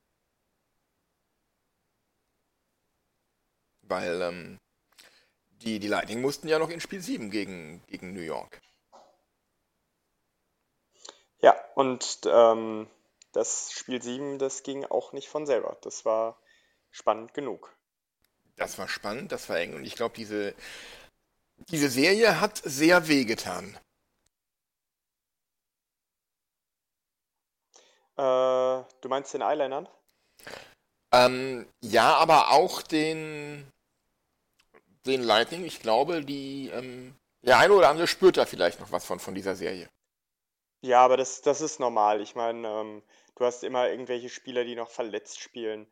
Weil 3.83 4.23
ähm, 4.23 4.57
die, 5.61 5.77
die 5.77 5.87
Lightning 5.87 6.19
mussten 6.19 6.47
ja 6.47 6.57
noch 6.57 6.71
in 6.71 6.81
Spiel 6.81 7.01
7 7.01 7.29
gegen, 7.29 7.83
gegen 7.85 8.11
New 8.11 8.21
York. 8.21 8.59
Ja, 11.41 11.55
und 11.75 12.21
ähm, 12.25 12.87
das 13.35 13.71
Spiel 13.71 14.01
7, 14.01 14.39
das 14.39 14.63
ging 14.63 14.85
auch 14.85 15.13
nicht 15.13 15.27
von 15.27 15.45
selber. 15.45 15.77
Das 15.81 16.05
war 16.05 16.39
spannend 16.91 17.33
genug. 17.33 17.75
Das 18.55 18.77
war 18.77 18.87
spannend, 18.87 19.31
das 19.31 19.49
war 19.49 19.59
eng 19.59 19.75
und 19.75 19.83
ich 19.83 19.95
glaube, 19.95 20.15
diese, 20.15 20.55
diese 21.69 21.89
Serie 21.89 22.39
hat 22.39 22.61
sehr 22.63 23.07
wehgetan. 23.09 23.77
Äh, 28.17 28.21
du 29.01 29.09
meinst 29.09 29.33
den 29.33 29.41
Eyelinern? 29.41 29.89
Ähm, 31.11 31.67
ja, 31.81 32.15
aber 32.15 32.51
auch 32.51 32.81
den, 32.81 33.69
den 35.05 35.21
Lightning. 35.21 35.65
Ich 35.65 35.81
glaube, 35.81 36.23
die, 36.23 36.69
ähm, 36.69 37.15
der 37.41 37.57
eine 37.59 37.73
oder 37.73 37.89
andere 37.89 38.07
spürt 38.07 38.37
da 38.37 38.45
vielleicht 38.45 38.79
noch 38.79 38.91
was 38.91 39.05
von, 39.05 39.19
von 39.19 39.35
dieser 39.35 39.55
Serie. 39.55 39.89
Ja, 40.85 41.03
aber 41.03 41.17
das, 41.17 41.41
das 41.41 41.59
ist 41.61 41.79
normal. 41.81 42.21
Ich 42.21 42.33
meine, 42.35 42.65
ähm, 42.67 43.03
du 43.35 43.43
hast 43.45 43.63
immer 43.63 43.89
irgendwelche 43.89 44.29
Spieler, 44.29 44.63
die 44.63 44.75
noch 44.75 44.89
verletzt 44.89 45.39
spielen, 45.39 45.85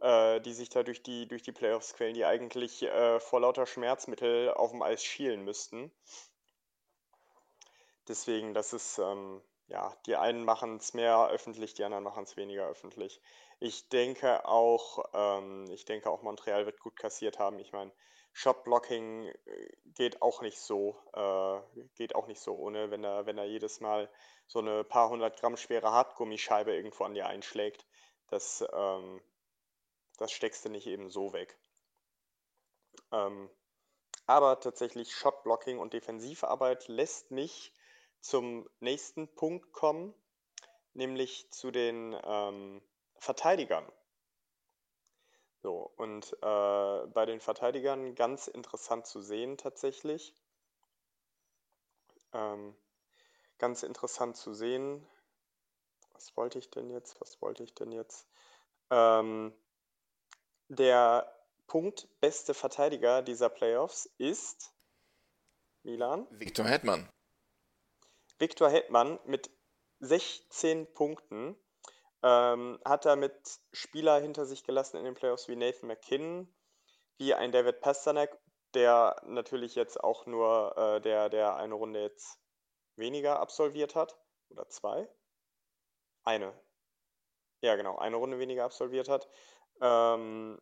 äh, 0.00 0.40
die 0.40 0.52
sich 0.54 0.68
da 0.70 0.82
durch 0.82 1.02
die, 1.02 1.26
durch 1.28 1.42
die 1.42 1.52
Playoffs 1.52 1.94
quälen, 1.94 2.14
die 2.14 2.24
eigentlich 2.24 2.82
äh, 2.82 3.20
vor 3.20 3.40
lauter 3.40 3.66
Schmerzmittel 3.66 4.50
auf 4.52 4.70
dem 4.72 4.82
Eis 4.82 5.04
schielen 5.04 5.44
müssten. 5.44 5.92
Deswegen, 8.08 8.54
das 8.54 8.72
ist, 8.72 8.98
ähm, 8.98 9.40
ja, 9.68 9.94
die 10.06 10.16
einen 10.16 10.44
machen 10.44 10.76
es 10.78 10.94
mehr 10.94 11.28
öffentlich, 11.28 11.74
die 11.74 11.84
anderen 11.84 12.02
machen 12.04 12.24
es 12.24 12.36
weniger 12.36 12.66
öffentlich. 12.66 13.20
Ich 13.60 13.88
denke 13.88 14.44
auch, 14.46 15.04
ähm, 15.14 15.66
ich 15.70 15.84
denke 15.84 16.10
auch 16.10 16.22
Montreal 16.22 16.66
wird 16.66 16.80
gut 16.80 16.96
kassiert 16.96 17.38
haben. 17.38 17.58
Ich 17.60 17.72
meine, 17.72 17.92
Shotblocking 18.38 19.26
äh, 19.46 19.68
geht 19.94 20.22
auch 20.22 20.42
nicht 20.42 20.60
so, 20.60 20.96
äh, 21.12 21.60
geht 21.96 22.14
auch 22.14 22.28
nicht 22.28 22.40
so 22.40 22.54
ohne, 22.54 22.88
wenn 22.92 23.02
er, 23.02 23.26
wenn 23.26 23.36
er 23.36 23.46
jedes 23.46 23.80
Mal 23.80 24.08
so 24.46 24.60
eine 24.60 24.84
paar 24.84 25.10
hundert 25.10 25.40
Gramm 25.40 25.56
schwere 25.56 25.90
Hartgummischeibe 25.90 26.72
irgendwo 26.72 27.02
an 27.02 27.14
dir 27.14 27.26
einschlägt. 27.26 27.84
Das, 28.28 28.64
ähm, 28.72 29.20
das 30.18 30.30
steckst 30.30 30.64
du 30.64 30.68
nicht 30.68 30.86
eben 30.86 31.10
so 31.10 31.32
weg. 31.32 31.58
Ähm, 33.10 33.50
aber 34.26 34.60
tatsächlich 34.60 35.12
Shotblocking 35.12 35.80
und 35.80 35.92
Defensivarbeit 35.92 36.86
lässt 36.86 37.32
mich 37.32 37.74
zum 38.20 38.70
nächsten 38.78 39.34
Punkt 39.34 39.72
kommen, 39.72 40.14
nämlich 40.94 41.50
zu 41.50 41.72
den 41.72 42.16
ähm, 42.22 42.82
Verteidigern. 43.16 43.90
So, 45.62 45.92
und 45.96 46.32
äh, 46.40 47.06
bei 47.08 47.26
den 47.26 47.40
Verteidigern 47.40 48.14
ganz 48.14 48.46
interessant 48.46 49.06
zu 49.06 49.20
sehen 49.20 49.58
tatsächlich. 49.58 50.34
Ähm, 52.32 52.76
ganz 53.58 53.82
interessant 53.82 54.36
zu 54.36 54.54
sehen. 54.54 55.06
Was 56.12 56.36
wollte 56.36 56.58
ich 56.58 56.70
denn 56.70 56.90
jetzt? 56.90 57.20
Was 57.20 57.40
wollte 57.42 57.64
ich 57.64 57.74
denn 57.74 57.92
jetzt? 57.92 58.28
Ähm, 58.90 59.52
der 60.68 61.34
punktbeste 61.66 62.54
Verteidiger 62.54 63.22
dieser 63.22 63.48
Playoffs 63.48 64.06
ist 64.18 64.72
Milan. 65.82 66.26
Victor 66.30 66.66
Hetman. 66.66 67.08
Victor 68.38 68.70
Hetman 68.70 69.18
mit 69.24 69.50
16 70.00 70.92
Punkten 70.94 71.56
ähm, 72.22 72.78
hat 72.84 73.04
damit 73.04 73.60
Spieler 73.72 74.20
hinter 74.20 74.44
sich 74.44 74.64
gelassen 74.64 74.96
in 74.96 75.04
den 75.04 75.14
Playoffs 75.14 75.48
wie 75.48 75.56
Nathan 75.56 75.88
McKinnon, 75.88 76.52
wie 77.18 77.34
ein 77.34 77.52
David 77.52 77.80
Pasternak, 77.80 78.38
der 78.74 79.20
natürlich 79.24 79.74
jetzt 79.74 80.02
auch 80.02 80.26
nur 80.26 80.76
äh, 80.76 81.00
der, 81.00 81.28
der 81.28 81.56
eine 81.56 81.74
Runde 81.74 82.00
jetzt 82.00 82.38
weniger 82.96 83.40
absolviert 83.40 83.94
hat. 83.94 84.16
Oder 84.50 84.68
zwei? 84.68 85.08
Eine. 86.24 86.52
Ja, 87.60 87.76
genau, 87.76 87.96
eine 87.96 88.16
Runde 88.16 88.38
weniger 88.38 88.64
absolviert 88.64 89.08
hat. 89.08 89.28
Ähm, 89.80 90.60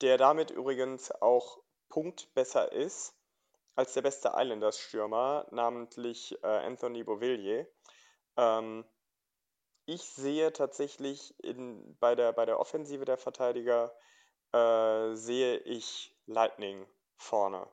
der 0.00 0.18
damit 0.18 0.50
übrigens 0.50 1.10
auch 1.10 1.58
Punkt 1.88 2.32
besser 2.34 2.72
ist 2.72 3.14
als 3.74 3.94
der 3.94 4.02
beste 4.02 4.32
Islanders-Stürmer, 4.34 5.46
namentlich 5.50 6.36
äh, 6.42 6.46
Anthony 6.46 7.04
Beauvillier. 7.04 7.66
Ähm, 8.36 8.84
ich 9.88 10.02
sehe 10.02 10.52
tatsächlich 10.52 11.34
in, 11.42 11.96
bei, 11.98 12.14
der, 12.14 12.34
bei 12.34 12.44
der 12.44 12.60
Offensive 12.60 13.06
der 13.06 13.16
Verteidiger, 13.16 13.96
äh, 14.52 15.14
sehe 15.14 15.56
ich 15.60 16.14
Lightning 16.26 16.86
vorne. 17.16 17.66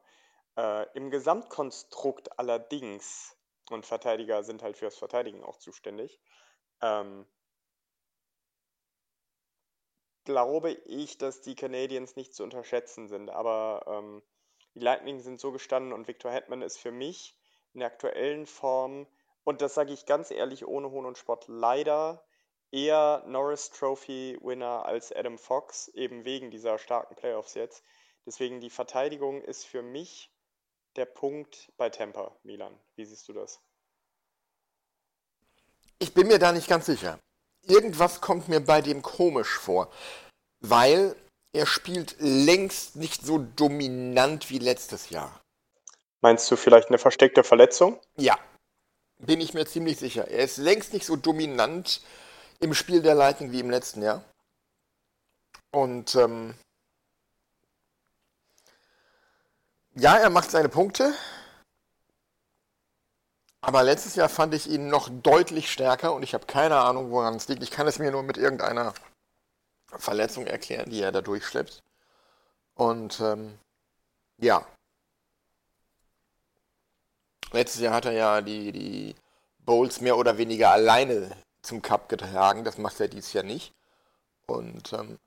Äh, 0.56 0.88
Im 0.94 1.12
Gesamtkonstrukt 1.12 2.40
allerdings, 2.40 3.36
und 3.70 3.86
Verteidiger 3.86 4.46
sind 4.46 4.64
halt 4.64 4.78
fürs 4.78 4.96
Verteidigen 4.96 5.44
auch 5.44 5.58
zuständig, 5.58 6.22
ähm, 6.82 7.28
glaube 10.24 10.72
ich, 10.72 11.18
dass 11.18 11.42
die 11.42 11.56
Canadiens 11.56 12.16
nicht 12.16 12.34
zu 12.34 12.44
unterschätzen 12.44 13.10
sind. 13.10 13.30
Aber 13.30 13.84
ähm, 13.88 14.24
die 14.74 14.80
Lightning 14.80 15.20
sind 15.20 15.38
so 15.38 15.52
gestanden 15.52 15.92
und 15.92 16.08
Victor 16.08 16.32
Hetman 16.32 16.62
ist 16.62 16.78
für 16.78 16.92
mich 16.92 17.38
in 17.74 17.82
der 17.82 17.90
aktuellen 17.90 18.46
Form, 18.46 19.06
und 19.46 19.62
das 19.62 19.76
sage 19.76 19.94
ich 19.94 20.06
ganz 20.06 20.32
ehrlich 20.32 20.68
ohne 20.68 20.92
Hohn 20.92 21.06
und 21.06 21.18
Spott, 21.18 21.46
leider 21.48 22.26
eher 22.72 23.24
Norris 23.28 23.70
Trophy 23.70 24.38
Winner 24.42 24.86
als 24.86 25.12
Adam 25.14 25.38
Fox, 25.38 25.88
eben 25.90 26.26
wegen 26.26 26.52
dieser 26.52 26.78
starken 26.78 27.16
Playoffs 27.16 27.54
jetzt. 27.54 27.84
Deswegen 28.26 28.60
die 28.60 28.72
Verteidigung 28.72 29.42
ist 29.44 29.66
für 29.66 29.84
mich 29.84 30.32
der 30.96 31.06
Punkt 31.06 31.72
bei 31.78 31.90
Tampa, 31.90 32.36
Milan. 32.44 32.78
Wie 32.96 33.06
siehst 33.06 33.28
du 33.30 33.34
das? 33.34 33.62
Ich 36.00 36.14
bin 36.14 36.28
mir 36.28 36.40
da 36.40 36.52
nicht 36.52 36.68
ganz 36.68 36.88
sicher. 36.88 37.20
Irgendwas 37.68 38.22
kommt 38.22 38.48
mir 38.48 38.60
bei 38.60 38.82
dem 38.82 39.04
komisch 39.04 39.58
vor, 39.58 39.92
weil 40.60 41.16
er 41.54 41.68
spielt 41.68 42.16
längst 42.20 42.96
nicht 42.96 43.24
so 43.24 43.38
dominant 43.38 44.50
wie 44.50 44.60
letztes 44.60 45.10
Jahr. 45.12 45.40
Meinst 46.22 46.50
du 46.50 46.56
vielleicht 46.56 46.90
eine 46.90 46.98
versteckte 46.98 47.44
Verletzung? 47.44 48.00
Ja, 48.18 48.38
bin 49.20 49.42
ich 49.42 49.54
mir 49.54 49.66
ziemlich 49.66 49.98
sicher. 49.98 50.28
Er 50.28 50.44
ist 50.44 50.58
längst 50.58 50.94
nicht 50.94 51.06
so 51.06 51.16
dominant 51.16 52.02
im 52.60 52.74
Spiel 52.74 53.02
der 53.02 53.16
Lightning 53.16 53.52
wie 53.52 53.60
im 53.60 53.70
letzten 53.70 54.02
Jahr. 54.02 54.24
Und 55.72 56.16
ähm, 56.16 56.56
ja, 59.96 60.18
er 60.18 60.30
macht 60.30 60.52
seine 60.52 60.70
Punkte. 60.70 61.14
Aber 63.62 63.82
letztes 63.82 64.16
Jahr 64.16 64.30
fand 64.30 64.54
ich 64.54 64.70
ihn 64.70 64.90
noch 64.90 65.10
deutlich 65.10 65.72
stärker 65.72 66.14
und 66.14 66.22
ich 66.22 66.34
habe 66.36 66.46
keine 66.46 66.78
Ahnung, 66.78 67.10
woran 67.10 67.36
es 67.36 67.48
liegt. 67.48 67.64
Ich 67.64 67.72
kann 67.72 67.88
es 67.88 67.98
mir 67.98 68.12
nur 68.12 68.22
mit 68.22 68.38
irgendeiner 68.38 68.94
Verletzung 69.88 70.46
erklären, 70.46 70.90
die 70.90 71.02
er 71.02 71.12
da 71.12 71.22
durchschleppt. 71.22 71.82
Und 72.76 73.20
ähm, 73.22 73.58
ja. 74.38 74.68
Letztes 77.56 77.82
Jahr 77.82 77.94
hat 77.94 78.04
er 78.04 78.12
ja 78.12 78.42
die, 78.42 78.74
die 78.74 79.16
Bowls 79.60 80.02
mehr 80.02 80.18
oder 80.18 80.38
weniger 80.38 80.72
alleine 80.72 81.32
zum 81.62 81.82
Cup 81.82 82.10
getragen. 82.10 82.66
Das 82.66 82.78
macht 82.78 83.00
er 83.00 83.08
dieses 83.08 83.32
Jahr 83.32 83.46
nicht. 83.46 83.74
Und 84.46 84.92
ähm, 84.92 85.18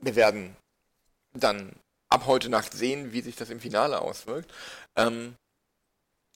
wir 0.00 0.16
werden 0.16 0.56
dann 1.32 1.76
ab 2.08 2.26
heute 2.26 2.48
Nacht 2.48 2.72
sehen, 2.72 3.12
wie 3.12 3.20
sich 3.20 3.36
das 3.36 3.50
im 3.50 3.60
Finale 3.60 4.00
auswirkt. 4.00 4.52
Ähm, 4.96 5.36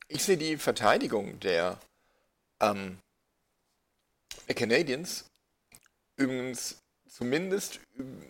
ich 0.07 0.23
sehe 0.23 0.37
die 0.37 0.57
Verteidigung 0.57 1.41
der, 1.41 1.81
ähm, 2.61 3.01
der 4.47 4.55
Canadiens 4.55 5.25
übrigens 6.15 6.79
zumindest 7.09 7.81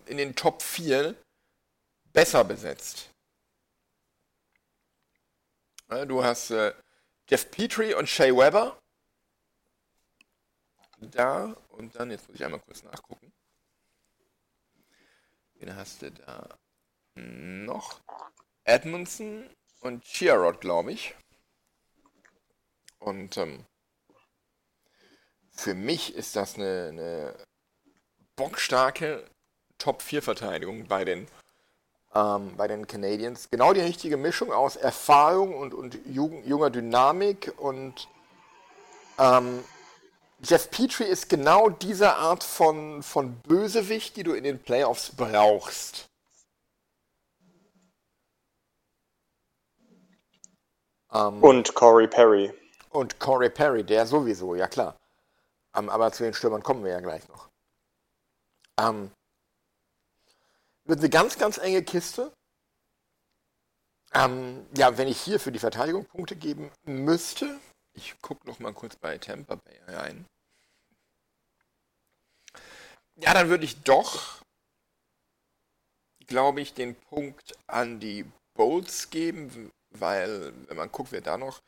in 0.07 0.17
den 0.17 0.35
Top 0.35 0.63
4 0.63 1.15
besser 2.15 2.45
besetzt. 2.45 3.11
Du 6.07 6.25
hast 6.25 6.51
äh, 6.51 6.73
Jeff 7.29 7.51
Petrie 7.51 7.95
und 7.95 8.09
Shea 8.09 8.37
Weber 8.37 8.79
da 10.99 11.57
und 11.71 11.95
dann, 11.97 12.11
jetzt 12.11 12.29
muss 12.29 12.37
ich 12.37 12.45
einmal 12.45 12.61
kurz 12.61 12.83
nachgucken. 12.83 13.33
Wen 15.55 15.77
hast 15.77 16.03
du 16.03 16.11
da 16.11 16.59
noch? 17.15 18.01
Edmondson 18.65 19.49
und 19.81 20.05
Chirot, 20.05 20.61
glaube 20.61 20.93
ich. 20.93 21.15
Und 22.99 23.37
ähm, 23.37 23.67
für 25.51 25.75
mich 25.75 26.15
ist 26.15 26.37
das 26.37 26.55
eine, 26.55 26.89
eine 26.89 27.45
bockstarke 28.37 29.31
Top-4-Verteidigung 29.79 30.87
bei 30.89 31.05
den, 31.05 31.29
ähm, 32.15 32.53
bei 32.57 32.69
den 32.69 32.87
Canadiens. 32.87 33.49
Genau 33.51 33.73
die 33.73 33.81
richtige 33.81 34.17
Mischung 34.17 34.53
aus 34.53 34.77
Erfahrung 34.77 35.57
und, 35.57 35.75
und 35.75 35.99
junger 36.07 36.71
Dynamik 36.71 37.53
und 37.59 38.09
ähm, 39.19 39.65
Jeff 40.43 40.71
Petrie 40.71 41.05
ist 41.05 41.29
genau 41.29 41.71
diese 41.71 42.17
Art 42.17 42.45
von, 42.45 43.03
von 43.03 43.35
Bösewicht, 43.41 44.17
die 44.17 44.25
du 44.25 44.35
in 44.35 44.45
den 44.45 44.63
Playoffs 44.63 45.13
brauchst. 45.17 46.11
Ähm, 51.13 51.43
und 51.43 51.75
Corey 51.75 52.09
Perry. 52.09 52.53
Und 52.91 53.19
Corey 53.19 53.49
Perry, 53.49 53.85
der 53.85 54.07
sowieso, 54.07 54.55
ja 54.55 54.67
klar. 54.67 54.97
Ähm, 55.75 55.89
aber 55.89 56.13
zu 56.13 56.25
den 56.25 56.35
Stürmern 56.35 56.63
kommen 56.63 56.85
wir 56.85 56.93
ja 56.93 57.01
gleich 57.01 57.27
noch. 57.29 57.49
Ähm, 58.79 59.11
wird 60.85 61.01
eine 61.01 61.11
ganz, 61.11 61.39
ganz 61.39 61.59
enge 61.59 61.83
Kiste. 61.83 62.33
Ähm, 64.13 64.67
ja, 64.77 64.97
wenn 64.97 65.09
ich 65.09 65.21
hier 65.21 65.41
für 65.41 65.51
die 65.51 65.59
Verteidigung 65.59 66.05
Punkte 66.07 66.37
geben 66.37 66.71
müsste, 66.85 67.59
ich 67.95 68.21
gucke 68.21 68.47
noch 68.47 68.61
mal 68.61 68.73
kurz 68.73 68.97
bei 68.97 69.19
Tampa 69.19 69.57
Bay 69.57 69.81
rein. 69.89 70.27
Ja, 73.17 73.35
dann 73.35 73.49
würde 73.49 73.65
ich 73.65 73.83
doch, 73.83 74.43
glaube 76.27 76.61
ich, 76.61 76.75
den 76.75 76.95
Punkt 76.95 77.57
an 77.67 78.01
die 78.01 78.31
Bolts 78.55 79.11
geben, 79.11 79.71
weil, 79.91 80.53
wenn 80.69 80.77
man 80.77 80.91
guckt, 80.91 81.13
wer 81.13 81.21
da 81.21 81.37
noch 81.37 81.61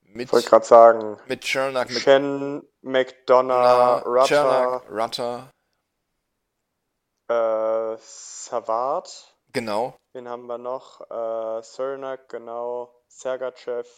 mit, 0.00 0.32
wollte 0.32 0.48
gerade 0.48 0.66
sagen, 0.66 1.20
mit 1.26 1.42
Chernak, 1.44 1.90
Shen, 1.90 2.62
McDonough, 2.82 4.04
Rutter, 4.06 4.26
Chernak, 4.26 4.90
Rutter, 4.90 5.50
äh, 7.28 7.34
Savard, 8.00 9.36
genau. 9.52 9.96
wen 10.12 10.28
haben 10.28 10.46
wir 10.46 10.58
noch? 10.58 11.00
Äh, 11.10 11.62
Cernak, 11.62 12.28
genau, 12.28 12.94
Sergachev. 13.08 13.88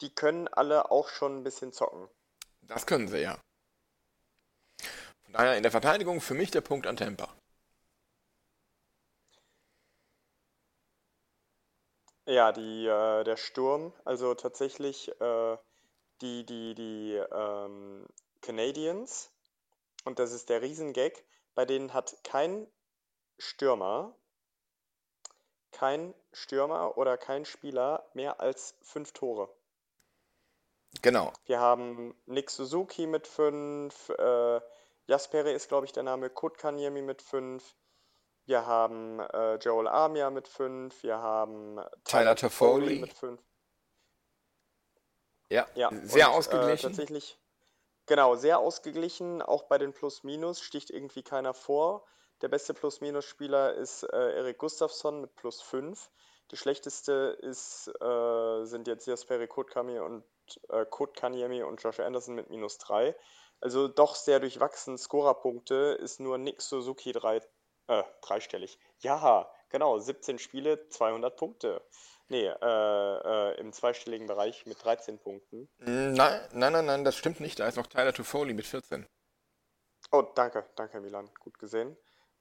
Die 0.00 0.14
können 0.14 0.48
alle 0.48 0.90
auch 0.90 1.08
schon 1.08 1.38
ein 1.38 1.42
bisschen 1.42 1.72
zocken. 1.72 2.08
Das 2.62 2.86
können 2.86 3.08
sie 3.08 3.22
ja. 3.22 3.38
Von 5.24 5.32
daher 5.32 5.56
in 5.56 5.62
der 5.62 5.72
Verteidigung 5.72 6.20
für 6.20 6.34
mich 6.34 6.50
der 6.50 6.60
Punkt 6.60 6.86
an 6.86 6.96
Tampa. 6.96 7.28
Ja, 12.28 12.50
die, 12.50 12.86
äh, 12.86 13.22
der 13.22 13.36
Sturm, 13.36 13.92
also 14.04 14.34
tatsächlich 14.34 15.08
äh, 15.20 15.56
die, 16.20 16.44
die, 16.44 16.74
die 16.74 17.22
ähm, 17.32 18.04
Canadiens, 18.42 19.30
und 20.04 20.18
das 20.18 20.32
ist 20.32 20.48
der 20.48 20.60
Riesengag, 20.60 21.12
bei 21.56 21.64
denen 21.64 21.92
hat 21.92 22.16
kein 22.22 22.68
Stürmer, 23.38 24.14
kein 25.72 26.14
Stürmer 26.32 26.96
oder 26.96 27.18
kein 27.18 27.44
Spieler 27.44 28.08
mehr 28.14 28.38
als 28.40 28.76
fünf 28.82 29.12
Tore. 29.12 29.48
Genau. 31.02 31.32
Wir 31.46 31.58
haben 31.58 32.14
Nick 32.26 32.50
Suzuki 32.50 33.06
mit 33.06 33.26
fünf, 33.26 34.08
äh, 34.10 34.60
Jasperi 35.06 35.52
ist, 35.52 35.68
glaube 35.68 35.86
ich, 35.86 35.92
der 35.92 36.02
Name, 36.04 36.30
Kotkaniemi 36.30 37.02
mit 37.02 37.20
fünf. 37.22 37.74
Wir 38.44 38.64
haben 38.66 39.18
äh, 39.20 39.56
Joel 39.56 39.88
Armia 39.88 40.30
mit 40.30 40.48
fünf. 40.48 41.02
Wir 41.02 41.18
haben 41.18 41.80
Tyler 42.04 42.36
Toffoli. 42.36 43.00
mit 43.00 43.12
fünf. 43.12 43.40
Ja, 45.48 45.66
Ja, 45.74 45.90
sehr 46.04 46.28
und, 46.28 46.34
Äh, 46.34 46.36
ausgeglichen. 46.38 46.90
tatsächlich, 46.90 47.38
genau, 48.06 48.34
sehr 48.36 48.58
ausgeglichen. 48.58 49.42
Auch 49.42 49.64
bei 49.64 49.78
den 49.78 49.92
Plus-Minus 49.92 50.60
sticht 50.60 50.90
irgendwie 50.90 51.22
keiner 51.22 51.54
vor. 51.54 52.06
Der 52.42 52.48
beste 52.48 52.74
Plus-Minus-Spieler 52.74 53.74
ist 53.74 54.02
äh, 54.04 54.36
Erik 54.36 54.58
Gustafsson 54.58 55.20
mit 55.20 55.34
plus 55.36 55.62
5. 55.62 56.10
Der 56.50 56.56
schlechteste 56.56 57.38
ist, 57.40 57.88
äh, 58.00 58.64
sind 58.64 58.86
jetzt 58.86 59.06
Jasperi 59.06 59.48
Kotkaniemi 59.48 59.98
und, 60.00 60.24
äh, 60.68 60.84
Kotkaniemi 60.84 61.62
und 61.62 61.82
Josh 61.82 62.00
Anderson 62.00 62.34
mit 62.34 62.50
minus 62.50 62.78
3. 62.78 63.16
Also 63.60 63.88
doch 63.88 64.14
sehr 64.14 64.38
durchwachsen. 64.38 64.98
Scorerpunkte 64.98 65.98
ist 66.00 66.20
nur 66.20 66.38
Nick 66.38 66.60
Suzuki 66.60 67.12
drei, 67.12 67.40
äh, 67.88 68.02
dreistellig. 68.20 68.78
Ja, 69.00 69.50
genau, 69.70 69.98
17 69.98 70.38
Spiele, 70.38 70.88
200 70.88 71.36
Punkte. 71.36 71.82
Nee, 72.28 72.46
äh, 72.46 72.52
äh, 72.52 73.60
im 73.60 73.72
zweistelligen 73.72 74.26
Bereich 74.26 74.66
mit 74.66 74.82
13 74.82 75.18
Punkten. 75.18 75.68
Nein, 75.78 76.40
nein, 76.52 76.72
nein, 76.72 76.86
nein, 76.86 77.04
das 77.04 77.16
stimmt 77.16 77.40
nicht. 77.40 77.60
Da 77.60 77.68
ist 77.68 77.76
noch 77.76 77.86
Tyler 77.86 78.12
Toffoli 78.12 78.52
mit 78.52 78.66
14. 78.66 79.06
Oh, 80.10 80.22
danke, 80.34 80.64
danke 80.76 81.00
Milan, 81.00 81.30
gut 81.40 81.58
gesehen. 81.58 81.96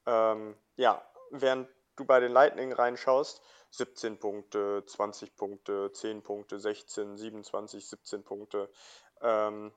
Ähm, 0.06 0.58
ja, 0.76 1.04
während 1.32 1.70
du 1.96 2.06
bei 2.06 2.20
den 2.20 2.32
Lightning 2.32 2.74
reinschaust, 2.74 3.42
17 3.72 4.20
Punkte, 4.20 4.84
20 4.86 5.36
Punkte, 5.36 5.92
10 5.92 6.24
Punkte, 6.24 6.60
16, 6.60 7.18
27, 7.18 7.88
17 7.88 8.24
Punkte. 8.24 8.72
Ähm, 9.22 9.74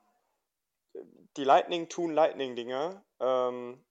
die 1.36 1.44
Lightning 1.44 1.88
tun 1.88 2.12
Lightning-Dinge. 2.12 3.04
Ähm, 3.20 3.84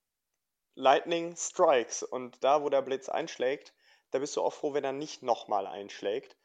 Lightning 0.75 1.36
Strikes 1.36 2.03
und 2.03 2.43
da, 2.43 2.62
wo 2.62 2.69
der 2.69 2.84
Blitz 2.84 3.10
einschlägt, 3.10 3.73
da 4.12 4.20
bist 4.20 4.36
du 4.36 4.41
auch 4.41 4.54
froh, 4.54 4.74
wenn 4.74 4.84
er 4.84 4.93
nicht 4.93 5.24
nochmal 5.24 5.67
einschlägt. 5.67 6.38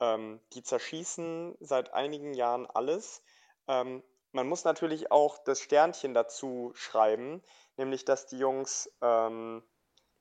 Ähm, 0.00 0.40
die 0.52 0.62
zerschießen 0.62 1.56
seit 1.60 1.94
einigen 1.94 2.34
Jahren 2.34 2.66
alles. 2.66 3.22
Ähm, 3.68 4.02
man 4.32 4.48
muss 4.48 4.64
natürlich 4.64 5.10
auch 5.10 5.38
das 5.38 5.60
Sternchen 5.60 6.12
dazu 6.12 6.72
schreiben, 6.74 7.42
nämlich 7.76 8.04
dass 8.04 8.26
die 8.26 8.38
Jungs 8.38 8.90
ähm, 9.00 9.62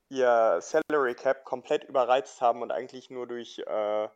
ihr 0.09 0.59
Salary 0.61 1.15
Cap 1.15 1.43
komplett 1.43 1.83
überreizt 1.83 2.39
haben 2.41 2.61
und 2.61 2.71
eigentlich 2.71 3.09
nur 3.09 3.27
durch, 3.27 3.59
äh, 3.59 4.09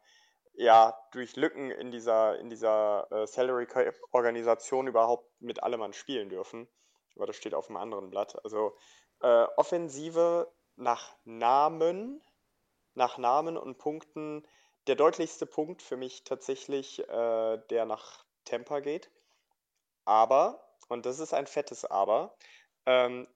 ja, 0.54 0.98
durch 1.12 1.36
Lücken 1.36 1.72
in 1.72 1.92
dieser, 1.92 2.40
in 2.40 2.50
dieser 2.50 3.08
äh, 3.12 3.28
Salary 3.28 3.66
Cap 3.66 3.96
Organisation 4.12 4.88
überhaupt 4.88 5.30
mit 5.42 5.64
allem 5.64 5.92
spielen 5.94 6.30
dürfen. 6.30 6.70
Aber 7.16 7.26
das 7.26 7.36
steht 7.36 7.54
auf 7.54 7.68
einem 7.68 7.78
anderen 7.78 8.10
Blatt. 8.10 8.42
Also 8.46 8.78
äh, 9.22 9.46
Offensive 9.58 10.50
nach 10.78 11.16
Namen, 11.26 12.22
nach 13.00 13.18
Namen 13.18 13.58
und 13.58 13.78
Punkten. 13.78 14.46
Der 14.88 14.96
deutlichste 14.96 15.46
Punkt 15.46 15.82
für 15.82 15.98
mich 15.98 16.26
tatsächlich, 16.26 17.00
äh, 17.00 17.58
der 17.70 17.86
nach 17.86 18.26
Tampa 18.46 18.82
geht. 18.82 19.10
Aber, 20.06 20.76
und 20.90 21.06
das 21.06 21.20
ist 21.20 21.34
ein 21.34 21.48
fettes 21.48 21.86
Aber, 21.86 22.36
ähm, 22.86 23.28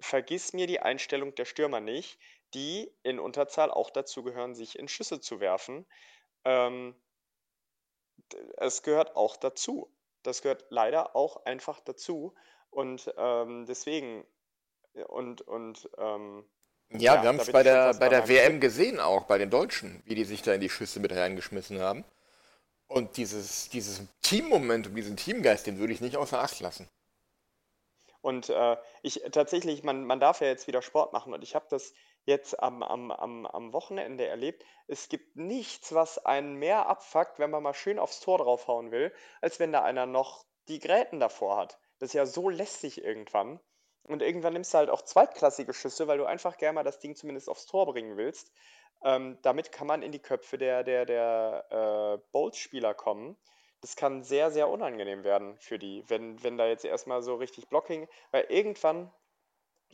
vergiss 0.00 0.52
mir 0.52 0.66
die 0.66 0.80
Einstellung 0.80 1.34
der 1.36 1.44
Stürmer 1.44 1.80
nicht, 1.80 2.18
die 2.54 2.92
in 3.04 3.20
Unterzahl 3.20 3.70
auch 3.70 3.90
dazu 3.90 4.24
gehören, 4.24 4.54
sich 4.54 4.78
in 4.78 4.88
Schüsse 4.88 5.20
zu 5.20 5.38
werfen. 5.38 5.86
Ähm, 6.44 7.00
es 8.56 8.82
gehört 8.82 9.14
auch 9.14 9.36
dazu. 9.36 9.94
Das 10.24 10.42
gehört 10.42 10.66
leider 10.70 11.14
auch 11.14 11.44
einfach 11.44 11.80
dazu. 11.80 12.34
Und 12.70 13.12
ähm, 13.16 13.66
deswegen, 13.66 14.26
und, 14.94 15.42
und 15.42 15.88
ähm, 15.98 16.44
Ja, 16.98 17.16
Ja, 17.16 17.22
wir 17.22 17.28
haben 17.28 17.40
es 17.40 17.50
bei 17.50 17.62
der, 17.62 17.94
bei 17.94 18.08
der 18.08 18.28
WM 18.28 18.60
gesehen, 18.60 19.00
auch 19.00 19.24
bei 19.24 19.38
den 19.38 19.50
Deutschen, 19.50 20.02
wie 20.06 20.14
die 20.14 20.24
sich 20.24 20.42
da 20.42 20.54
in 20.54 20.60
die 20.60 20.70
Schüsse 20.70 21.00
mit 21.00 21.12
reingeschmissen 21.12 21.80
haben. 21.80 22.04
Und 22.88 23.16
dieses, 23.16 23.70
dieses 23.70 24.02
Teammomentum, 24.22 24.94
diesen 24.94 25.16
Teamgeist, 25.16 25.66
den 25.66 25.78
würde 25.78 25.92
ich 25.92 26.00
nicht 26.00 26.16
außer 26.16 26.40
Acht 26.40 26.60
lassen. 26.60 26.88
Und 28.20 28.50
äh, 28.50 28.76
ich 29.02 29.22
tatsächlich, 29.32 29.82
man, 29.82 30.04
man 30.04 30.20
darf 30.20 30.40
ja 30.40 30.46
jetzt 30.46 30.68
wieder 30.68 30.80
Sport 30.82 31.12
machen 31.12 31.34
und 31.34 31.42
ich 31.42 31.54
habe 31.54 31.66
das 31.68 31.92
jetzt 32.24 32.60
am, 32.62 32.82
am, 32.82 33.10
am, 33.10 33.46
am 33.46 33.72
Wochenende 33.72 34.26
erlebt. 34.26 34.64
Es 34.86 35.08
gibt 35.08 35.36
nichts, 35.36 35.92
was 35.92 36.24
einen 36.24 36.54
mehr 36.54 36.86
abfuckt, 36.86 37.38
wenn 37.38 37.50
man 37.50 37.62
mal 37.62 37.74
schön 37.74 37.98
aufs 37.98 38.20
Tor 38.20 38.38
draufhauen 38.38 38.92
will, 38.92 39.12
als 39.40 39.58
wenn 39.58 39.72
da 39.72 39.82
einer 39.82 40.06
noch 40.06 40.44
die 40.68 40.78
Gräten 40.78 41.18
davor 41.18 41.56
hat. 41.56 41.80
Das 41.98 42.10
ist 42.10 42.14
ja 42.14 42.26
so 42.26 42.48
lästig 42.48 43.02
irgendwann. 43.02 43.58
Und 44.04 44.22
irgendwann 44.22 44.52
nimmst 44.52 44.74
du 44.74 44.78
halt 44.78 44.90
auch 44.90 45.02
zweitklassige 45.02 45.72
Schüsse, 45.74 46.08
weil 46.08 46.18
du 46.18 46.24
einfach 46.24 46.56
gerne 46.58 46.74
mal 46.74 46.84
das 46.84 46.98
Ding 46.98 47.14
zumindest 47.14 47.48
aufs 47.48 47.66
Tor 47.66 47.86
bringen 47.86 48.16
willst. 48.16 48.52
Ähm, 49.04 49.38
damit 49.42 49.72
kann 49.72 49.86
man 49.86 50.02
in 50.02 50.12
die 50.12 50.20
Köpfe 50.20 50.58
der, 50.58 50.84
der, 50.84 51.06
der 51.06 51.66
äh, 51.70 52.28
Bolts-Spieler 52.32 52.94
kommen. 52.94 53.36
Das 53.80 53.96
kann 53.96 54.22
sehr, 54.22 54.50
sehr 54.50 54.68
unangenehm 54.68 55.24
werden 55.24 55.56
für 55.58 55.78
die, 55.78 56.04
wenn, 56.08 56.42
wenn 56.42 56.56
da 56.56 56.66
jetzt 56.68 56.84
erstmal 56.84 57.22
so 57.22 57.34
richtig 57.34 57.68
Blocking, 57.68 58.08
weil 58.30 58.44
irgendwann, 58.48 59.12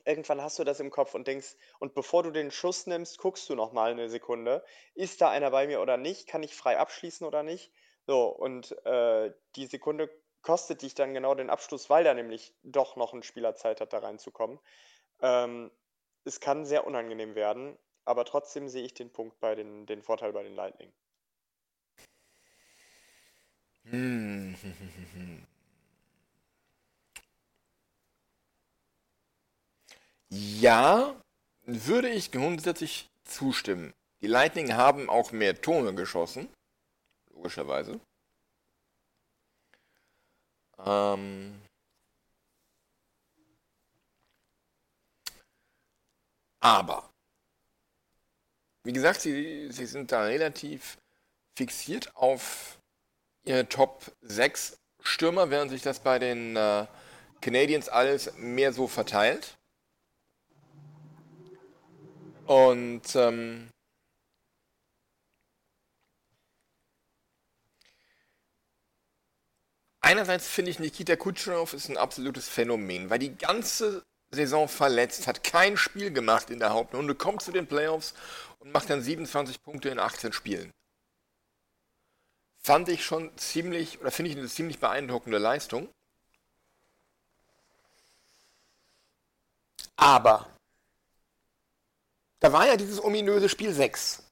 irgendwann 0.04 0.42
hast 0.42 0.58
du 0.58 0.64
das 0.64 0.80
im 0.80 0.90
Kopf 0.90 1.14
und 1.14 1.26
denkst, 1.26 1.56
und 1.78 1.94
bevor 1.94 2.22
du 2.22 2.30
den 2.30 2.50
Schuss 2.50 2.86
nimmst, 2.86 3.18
guckst 3.18 3.48
du 3.48 3.54
nochmal 3.54 3.92
eine 3.92 4.10
Sekunde, 4.10 4.62
ist 4.94 5.22
da 5.22 5.30
einer 5.30 5.50
bei 5.50 5.66
mir 5.66 5.80
oder 5.80 5.96
nicht, 5.96 6.26
kann 6.26 6.42
ich 6.42 6.54
frei 6.54 6.78
abschließen 6.78 7.26
oder 7.26 7.42
nicht? 7.42 7.72
So, 8.06 8.28
und 8.28 8.72
äh, 8.84 9.32
die 9.56 9.66
Sekunde 9.66 10.10
kostet 10.42 10.82
dich 10.82 10.94
dann 10.94 11.14
genau 11.14 11.34
den 11.34 11.50
Abschluss, 11.50 11.90
weil 11.90 12.04
da 12.04 12.14
nämlich 12.14 12.54
doch 12.62 12.96
noch 12.96 13.12
ein 13.12 13.22
Spieler 13.22 13.54
Zeit 13.54 13.80
hat, 13.80 13.92
da 13.92 13.98
reinzukommen. 13.98 14.58
Ähm, 15.20 15.70
es 16.24 16.40
kann 16.40 16.66
sehr 16.66 16.86
unangenehm 16.86 17.34
werden, 17.34 17.76
aber 18.04 18.24
trotzdem 18.24 18.68
sehe 18.68 18.84
ich 18.84 18.94
den 18.94 19.10
Punkt 19.10 19.38
bei 19.40 19.54
den, 19.54 19.86
den 19.86 20.02
Vorteil 20.02 20.32
bei 20.32 20.42
den 20.42 20.54
Lightning. 20.54 20.92
Hm. 23.84 24.54
Ja, 30.30 31.14
würde 31.64 32.10
ich 32.10 32.32
grundsätzlich 32.32 33.08
zustimmen. 33.24 33.94
Die 34.20 34.26
Lightning 34.26 34.74
haben 34.74 35.08
auch 35.08 35.32
mehr 35.32 35.60
Tore 35.60 35.94
geschossen, 35.94 36.48
logischerweise. 37.32 38.00
Ähm, 40.84 41.60
aber, 46.60 47.10
wie 48.84 48.92
gesagt, 48.92 49.20
sie, 49.20 49.70
sie 49.72 49.86
sind 49.86 50.12
da 50.12 50.22
relativ 50.22 50.98
fixiert 51.56 52.14
auf 52.16 52.78
ihr 53.44 53.68
Top 53.68 54.12
6 54.22 54.78
Stürmer, 55.00 55.50
während 55.50 55.70
sich 55.70 55.82
das 55.82 56.00
bei 56.00 56.18
den 56.18 56.56
äh, 56.56 56.86
Canadiens 57.40 57.88
alles 57.88 58.32
mehr 58.36 58.72
so 58.72 58.86
verteilt. 58.86 59.56
Und 62.46 63.14
ähm, 63.14 63.68
einerseits 70.08 70.48
finde 70.48 70.70
ich 70.70 70.78
Nikita 70.78 71.16
Kucherov 71.16 71.74
ist 71.74 71.90
ein 71.90 71.98
absolutes 71.98 72.48
Phänomen, 72.48 73.10
weil 73.10 73.18
die 73.18 73.36
ganze 73.36 74.02
Saison 74.30 74.66
verletzt, 74.66 75.26
hat 75.26 75.44
kein 75.44 75.76
Spiel 75.76 76.10
gemacht 76.10 76.48
in 76.48 76.60
der 76.60 76.70
Hauptrunde, 76.70 77.14
kommt 77.14 77.42
zu 77.42 77.52
den 77.52 77.66
Playoffs 77.66 78.14
und 78.58 78.72
macht 78.72 78.88
dann 78.88 79.02
27 79.02 79.62
Punkte 79.62 79.90
in 79.90 79.98
18 79.98 80.32
Spielen. 80.32 80.72
Fand 82.56 82.88
ich 82.88 83.04
schon 83.04 83.36
ziemlich, 83.36 84.00
oder 84.00 84.10
finde 84.10 84.30
ich 84.30 84.38
eine 84.38 84.48
ziemlich 84.48 84.78
beeindruckende 84.78 85.36
Leistung. 85.36 85.90
Aber 89.96 90.48
da 92.40 92.50
war 92.50 92.66
ja 92.66 92.76
dieses 92.76 93.02
ominöse 93.02 93.50
Spiel 93.50 93.74
6, 93.74 94.22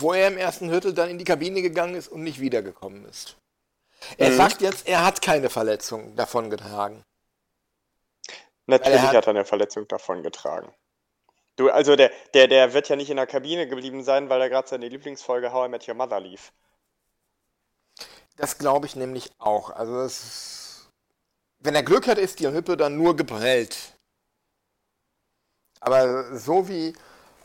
wo 0.00 0.12
er 0.12 0.26
im 0.26 0.38
ersten 0.38 0.68
Viertel 0.68 0.94
dann 0.94 1.10
in 1.10 1.18
die 1.18 1.24
Kabine 1.24 1.62
gegangen 1.62 1.94
ist 1.94 2.08
und 2.08 2.24
nicht 2.24 2.40
wiedergekommen 2.40 3.04
ist. 3.04 3.36
Er 4.18 4.30
mhm. 4.30 4.36
sagt 4.36 4.60
jetzt, 4.60 4.86
er 4.88 5.04
hat 5.04 5.22
keine 5.22 5.50
Verletzung 5.50 6.14
davongetragen. 6.16 7.04
Natürlich 8.66 9.00
er 9.00 9.08
hat, 9.08 9.16
hat 9.16 9.26
er 9.26 9.30
eine 9.30 9.44
Verletzung 9.44 9.88
davongetragen. 9.88 10.72
Du, 11.56 11.68
also 11.70 11.96
der, 11.96 12.10
der, 12.32 12.48
der 12.48 12.72
wird 12.72 12.88
ja 12.88 12.96
nicht 12.96 13.10
in 13.10 13.16
der 13.16 13.26
Kabine 13.26 13.68
geblieben 13.68 14.02
sein, 14.02 14.30
weil 14.30 14.40
er 14.40 14.48
gerade 14.48 14.68
seine 14.68 14.88
Lieblingsfolge 14.88 15.52
How 15.52 15.66
I 15.66 15.70
Met 15.70 15.86
Your 15.86 15.94
Mother 15.94 16.20
lief. 16.20 16.52
Das 18.36 18.56
glaube 18.56 18.86
ich 18.86 18.96
nämlich 18.96 19.30
auch. 19.38 19.70
Also 19.70 19.94
das, 19.98 20.88
wenn 21.58 21.74
er 21.74 21.82
Glück 21.82 22.06
hat, 22.06 22.18
ist 22.18 22.40
die 22.40 22.48
Hüppe 22.48 22.76
dann 22.76 22.96
nur 22.96 23.14
geprellt. 23.16 23.76
Aber 25.80 26.38
so 26.38 26.68
wie 26.68 26.94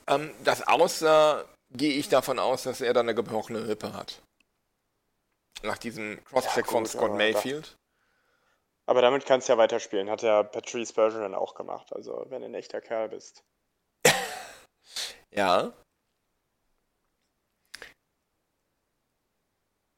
ähm, 0.07 0.33
das 0.43 0.65
aussah, 0.65 1.43
gehe 1.71 1.93
ich 1.93 2.07
davon 2.07 2.39
aus, 2.39 2.63
dass 2.63 2.79
er 2.79 2.93
dann 2.93 3.07
eine 3.07 3.15
gebrochene 3.15 3.67
Hüppe 3.67 3.93
hat. 3.93 4.21
Nach 5.63 5.77
diesem 5.77 6.23
Crosscheck 6.25 6.65
ja, 6.65 6.71
von 6.71 6.85
Scott 6.85 7.13
Mayfield. 7.13 7.77
Aber 8.85 9.01
damit 9.01 9.25
kannst 9.25 9.47
du 9.47 9.53
ja 9.53 9.57
weiterspielen. 9.57 10.09
Hat 10.09 10.21
ja 10.21 10.43
Patrice 10.43 10.93
Bergeron 10.93 11.35
auch 11.35 11.55
gemacht. 11.55 11.91
Also, 11.93 12.25
wenn 12.29 12.41
du 12.41 12.47
ein 12.47 12.53
echter 12.53 12.79
Kerl 12.79 13.09
bist. 13.09 13.43
ja. 15.31 15.73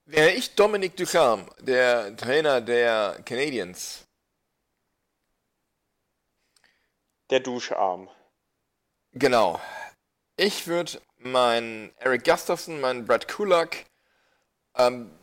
Wäre 0.06 0.32
ich 0.32 0.56
Dominic 0.56 0.98
Ducharme, 0.98 1.46
der 1.60 2.18
Trainer 2.18 2.62
der 2.62 3.22
Canadiens. 3.26 4.08
Der 7.30 7.42
Duscharm. 7.42 8.10
Genau. 9.12 9.62
Ich 10.36 10.66
würde 10.66 11.00
meinen 11.18 11.94
Eric 11.98 12.24
Gustafsson, 12.24 12.82
meinen 12.82 13.06
Brad 13.06 13.28
Kulak, 13.28 13.86
ähm, 14.76 15.19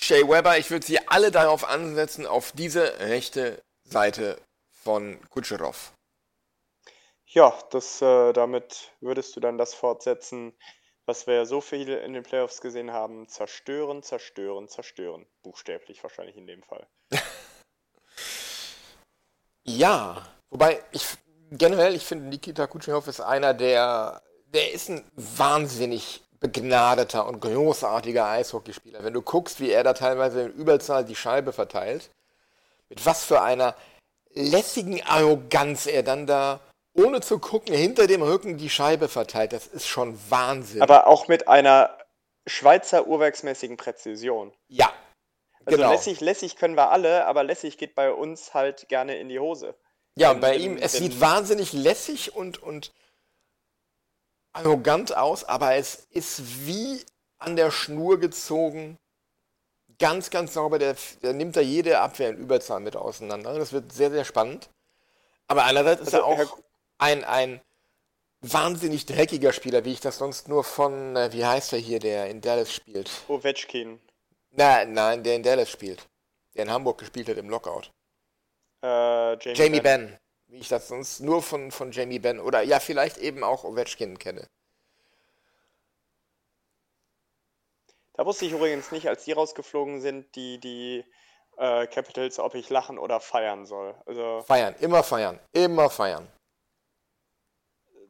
Shea 0.00 0.28
Weber, 0.28 0.58
ich 0.58 0.70
würde 0.70 0.86
sie 0.86 1.06
alle 1.08 1.30
darauf 1.30 1.68
ansetzen, 1.68 2.26
auf 2.26 2.52
diese 2.52 3.00
rechte 3.00 3.60
Seite 3.84 4.40
von 4.70 5.18
Kutscherow. 5.30 5.92
Ja, 7.26 7.52
das, 7.70 8.00
äh, 8.00 8.32
damit 8.32 8.92
würdest 9.00 9.34
du 9.36 9.40
dann 9.40 9.58
das 9.58 9.74
fortsetzen, 9.74 10.56
was 11.04 11.26
wir 11.26 11.34
ja 11.34 11.44
so 11.44 11.60
viel 11.60 11.88
in 11.88 12.12
den 12.12 12.22
Playoffs 12.22 12.60
gesehen 12.60 12.92
haben. 12.92 13.28
Zerstören, 13.28 14.02
zerstören, 14.02 14.68
zerstören. 14.68 15.26
Buchstäblich 15.42 16.02
wahrscheinlich 16.02 16.36
in 16.36 16.46
dem 16.46 16.62
Fall. 16.62 16.86
ja, 19.64 20.26
wobei 20.48 20.82
ich 20.92 21.06
generell, 21.50 21.94
ich 21.94 22.06
finde 22.06 22.28
Nikita 22.28 22.66
Kutscherow 22.66 23.06
ist 23.06 23.20
einer 23.20 23.52
der, 23.52 24.22
der 24.46 24.72
ist 24.72 24.90
ein 24.90 25.04
wahnsinnig 25.16 26.22
begnadeter 26.40 27.26
und 27.26 27.40
großartiger 27.40 28.26
Eishockeyspieler. 28.26 29.02
Wenn 29.02 29.14
du 29.14 29.22
guckst, 29.22 29.60
wie 29.60 29.70
er 29.70 29.82
da 29.82 29.92
teilweise 29.92 30.42
in 30.42 30.52
Überzahl 30.52 31.04
die 31.04 31.16
Scheibe 31.16 31.52
verteilt, 31.52 32.10
mit 32.88 33.04
was 33.04 33.24
für 33.24 33.42
einer 33.42 33.74
lässigen 34.34 35.02
Arroganz 35.02 35.86
er 35.86 36.02
dann 36.02 36.26
da, 36.26 36.60
ohne 36.94 37.20
zu 37.20 37.38
gucken, 37.38 37.74
hinter 37.74 38.06
dem 38.06 38.22
Rücken 38.22 38.56
die 38.56 38.70
Scheibe 38.70 39.08
verteilt, 39.08 39.52
das 39.52 39.66
ist 39.66 39.86
schon 39.86 40.18
Wahnsinn. 40.28 40.82
Aber 40.82 41.06
auch 41.06 41.28
mit 41.28 41.48
einer 41.48 41.96
Schweizer 42.46 43.06
urwerksmäßigen 43.06 43.76
Präzision. 43.76 44.52
Ja. 44.68 44.92
Also 45.64 45.76
genau. 45.76 45.90
lässig, 45.90 46.20
lässig 46.20 46.56
können 46.56 46.76
wir 46.76 46.90
alle, 46.90 47.26
aber 47.26 47.44
lässig 47.44 47.78
geht 47.78 47.94
bei 47.94 48.12
uns 48.12 48.54
halt 48.54 48.88
gerne 48.88 49.18
in 49.18 49.28
die 49.28 49.38
Hose. 49.38 49.74
Ja, 50.16 50.32
und 50.32 50.40
bei 50.40 50.54
wenn, 50.54 50.60
ihm, 50.60 50.76
es 50.76 50.94
wenn, 50.94 51.02
sieht 51.02 51.20
wahnsinnig 51.20 51.72
lässig 51.72 52.34
und, 52.34 52.62
und 52.62 52.92
arrogant 54.58 55.16
aus, 55.16 55.44
aber 55.44 55.74
es 55.74 56.06
ist 56.10 56.66
wie 56.66 57.04
an 57.38 57.56
der 57.56 57.70
Schnur 57.70 58.18
gezogen. 58.18 58.98
Ganz, 59.98 60.30
ganz 60.30 60.54
sauber. 60.54 60.78
Der, 60.78 60.96
der 61.22 61.32
nimmt 61.32 61.56
da 61.56 61.60
jede 61.60 62.00
Abwehr 62.00 62.30
in 62.30 62.36
Überzahl 62.36 62.80
mit 62.80 62.96
auseinander. 62.96 63.58
Das 63.58 63.72
wird 63.72 63.92
sehr, 63.92 64.10
sehr 64.10 64.24
spannend. 64.24 64.68
Aber 65.46 65.64
einerseits 65.64 66.02
ist 66.02 66.14
also, 66.14 66.18
er 66.18 66.26
auch 66.26 66.58
ein, 66.98 67.24
ein 67.24 67.60
wahnsinnig 68.40 69.06
dreckiger 69.06 69.52
Spieler, 69.52 69.84
wie 69.84 69.92
ich 69.92 70.00
das 70.00 70.18
sonst 70.18 70.48
nur 70.48 70.62
von, 70.62 71.16
äh, 71.16 71.32
wie 71.32 71.44
heißt 71.44 71.72
er 71.72 71.78
hier, 71.78 71.98
der 71.98 72.28
in 72.28 72.40
Dallas 72.40 72.72
spielt? 72.72 73.10
Ovechkin. 73.28 74.00
Nein, 74.50 74.92
nein, 74.92 75.22
der 75.22 75.36
in 75.36 75.42
Dallas 75.42 75.70
spielt. 75.70 76.06
Der 76.54 76.64
in 76.64 76.70
Hamburg 76.70 76.98
gespielt 76.98 77.28
hat 77.28 77.36
im 77.36 77.48
Lockout. 77.48 77.90
Äh, 78.82 79.36
Jamie, 79.38 79.58
Jamie 79.58 79.80
ben. 79.80 80.06
ben 80.06 80.18
wie 80.48 80.58
ich 80.58 80.68
das 80.68 80.88
sonst 80.88 81.20
nur 81.20 81.42
von, 81.42 81.70
von 81.70 81.92
Jamie 81.92 82.18
Benn 82.18 82.40
oder 82.40 82.62
ja, 82.62 82.80
vielleicht 82.80 83.18
eben 83.18 83.44
auch 83.44 83.64
Ovechkin 83.64 84.18
kenne. 84.18 84.46
Da 88.14 88.26
wusste 88.26 88.46
ich 88.46 88.52
übrigens 88.52 88.90
nicht, 88.90 89.08
als 89.08 89.24
die 89.24 89.32
rausgeflogen 89.32 90.00
sind, 90.00 90.34
die, 90.34 90.58
die 90.58 91.04
äh, 91.56 91.86
Capitals, 91.86 92.40
ob 92.40 92.54
ich 92.54 92.68
lachen 92.68 92.98
oder 92.98 93.20
feiern 93.20 93.64
soll. 93.64 93.94
Also, 94.06 94.42
feiern, 94.42 94.74
immer 94.80 95.04
feiern, 95.04 95.38
immer 95.52 95.88
feiern. 95.88 96.26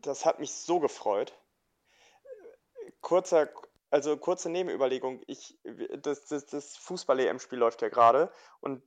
Das 0.00 0.24
hat 0.24 0.38
mich 0.38 0.52
so 0.52 0.80
gefreut. 0.80 1.34
Kurzer, 3.00 3.50
also 3.90 4.16
kurze 4.16 4.48
Nebenüberlegung. 4.48 5.22
Ich, 5.26 5.58
das 5.98 6.24
das, 6.26 6.46
das 6.46 6.76
Fußball-EM-Spiel 6.76 7.58
läuft 7.58 7.82
ja 7.82 7.88
gerade 7.88 8.32
und 8.60 8.82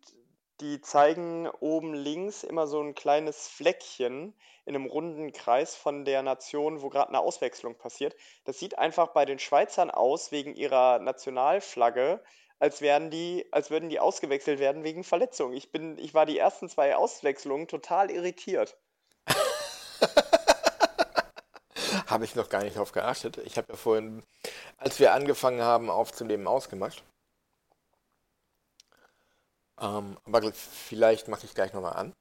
die 0.62 0.80
zeigen 0.80 1.50
oben 1.60 1.93
links 1.93 2.43
immer 2.43 2.67
so 2.67 2.82
ein 2.82 2.95
kleines 2.95 3.47
Fleckchen 3.47 4.34
in 4.65 4.76
einem 4.76 4.86
runden 4.86 5.34
Kreis 5.34 5.76
von 5.76 6.06
der 6.06 6.21
Nation, 6.21 6.84
wo 6.84 6.89
gerade 6.89 7.10
eine 7.10 7.19
Auswechslung 7.19 7.76
passiert. 7.76 8.15
Das 8.45 8.60
sieht 8.60 8.78
einfach 8.78 9.08
bei 9.08 9.26
den 9.26 9.39
Schweizern 9.39 9.89
aus, 9.89 10.32
wegen 10.32 10.56
ihrer 10.56 11.00
Nationalflagge, 11.00 12.24
als, 12.60 12.80
wären 12.80 13.10
die, 13.10 13.47
als 13.52 13.71
würden 13.71 13.89
die 13.89 14.00
ausgewechselt 14.00 14.60
werden 14.60 14.84
wegen 14.84 15.04
Verletzung. 15.04 15.54
Ich, 15.54 15.71
bin, 15.71 15.97
ich 15.97 16.13
war 16.13 16.28
die 16.28 16.38
ersten 16.38 16.69
zwei 16.69 16.95
Auswechslungen 16.95 17.67
total 17.67 18.12
irritiert. 18.12 18.78
habe 22.06 22.24
ich 22.24 22.36
noch 22.36 22.50
gar 22.50 22.63
nicht 22.63 22.78
drauf 22.78 22.91
geachtet. 22.91 23.39
Ich 23.45 23.58
habe 23.58 23.71
ja 23.71 23.76
vorhin, 23.76 24.21
als 24.78 25.00
wir 25.00 25.13
angefangen 25.13 25.63
haben 25.63 25.89
aufzunehmen, 25.89 26.47
ausgemacht. 26.47 27.04
Ähm, 29.82 30.17
aber 30.26 30.54
vielleicht 30.54 31.28
mache 31.28 31.46
ich 31.46 31.54
gleich 31.54 31.74
nochmal 31.74 31.94
an. 31.94 32.13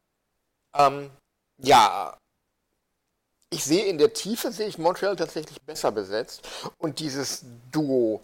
Ähm, 0.74 1.10
ja, 1.58 2.16
ich 3.50 3.64
sehe 3.64 3.84
in 3.84 3.98
der 3.98 4.12
Tiefe, 4.12 4.50
sehe 4.52 4.68
ich 4.68 4.78
Montreal 4.78 5.16
tatsächlich 5.16 5.60
besser 5.62 5.92
besetzt. 5.92 6.48
Und 6.78 7.00
dieses 7.00 7.44
Duo 7.70 8.22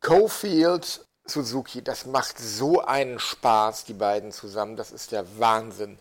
Cofield, 0.00 1.04
Suzuki, 1.26 1.82
das 1.82 2.06
macht 2.06 2.38
so 2.38 2.80
einen 2.80 3.18
Spaß, 3.18 3.84
die 3.84 3.94
beiden 3.94 4.32
zusammen. 4.32 4.76
Das 4.76 4.92
ist 4.92 5.12
der 5.12 5.38
Wahnsinn. 5.38 5.98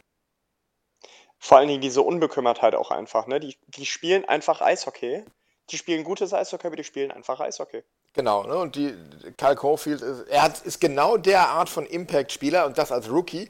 Vor 1.38 1.58
allen 1.58 1.68
Dingen 1.68 1.82
diese 1.82 2.02
Unbekümmertheit 2.02 2.76
auch 2.76 2.92
einfach. 2.92 3.28
Ne? 3.28 3.40
Die, 3.40 3.58
die 3.68 3.86
spielen 3.86 4.26
einfach 4.26 4.62
Eishockey. 4.62 5.24
Die 5.70 5.78
spielen 5.78 6.04
gutes 6.04 6.34
Eishockey, 6.34 6.68
aber 6.68 6.76
die 6.78 6.84
spielen 6.84 7.12
einfach 7.12 7.40
Eishockey. 7.40 7.84
Genau, 8.14 8.44
ne? 8.44 8.58
und 8.58 8.76
die, 8.76 8.96
Kyle 9.38 9.56
Caulfield 9.56 10.02
ist, 10.02 10.28
er 10.28 10.42
hat, 10.42 10.62
ist 10.62 10.82
genau 10.82 11.18
der 11.18 11.50
Art 11.50 11.70
von 11.70 11.86
Impact-Spieler 11.86 12.66
und 12.66 12.78
das 12.78 12.92
als 12.92 13.10
Rookie, 13.10 13.50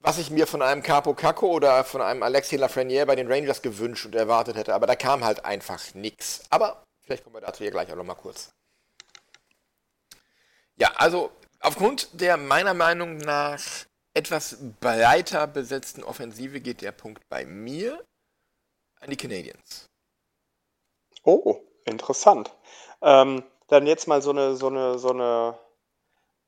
was 0.00 0.18
ich 0.18 0.30
mir 0.30 0.46
von 0.46 0.62
einem 0.62 0.82
Capo 0.82 1.14
Caco 1.14 1.46
oder 1.46 1.84
von 1.84 2.02
einem 2.02 2.22
Alexis 2.22 2.58
Lafreniere 2.58 3.06
bei 3.06 3.14
den 3.14 3.30
Rangers 3.30 3.62
gewünscht 3.62 4.04
und 4.04 4.14
erwartet 4.14 4.56
hätte, 4.56 4.74
aber 4.74 4.86
da 4.86 4.96
kam 4.96 5.24
halt 5.24 5.44
einfach 5.44 5.94
nichts. 5.94 6.42
Aber 6.50 6.84
vielleicht 7.02 7.24
kommen 7.24 7.36
wir 7.36 7.40
dazu 7.40 7.62
hier 7.62 7.70
gleich 7.70 7.90
auch 7.90 7.96
nochmal 7.96 8.16
kurz. 8.16 8.52
Ja, 10.76 10.92
also 10.96 11.30
aufgrund 11.60 12.20
der 12.20 12.36
meiner 12.36 12.74
Meinung 12.74 13.16
nach 13.18 13.62
etwas 14.12 14.56
breiter 14.80 15.46
besetzten 15.46 16.02
Offensive 16.02 16.60
geht 16.60 16.82
der 16.82 16.92
Punkt 16.92 17.28
bei 17.28 17.44
mir 17.44 18.04
an 19.00 19.10
die 19.10 19.16
Canadiens. 19.16 19.88
Oh, 21.22 21.60
interessant. 21.84 22.54
Ähm, 23.02 23.42
dann 23.68 23.86
jetzt 23.86 24.06
mal 24.08 24.22
so 24.22 24.30
eine, 24.30 24.56
so 24.56 24.68
eine, 24.68 24.98
so 24.98 25.10
eine 25.10 25.58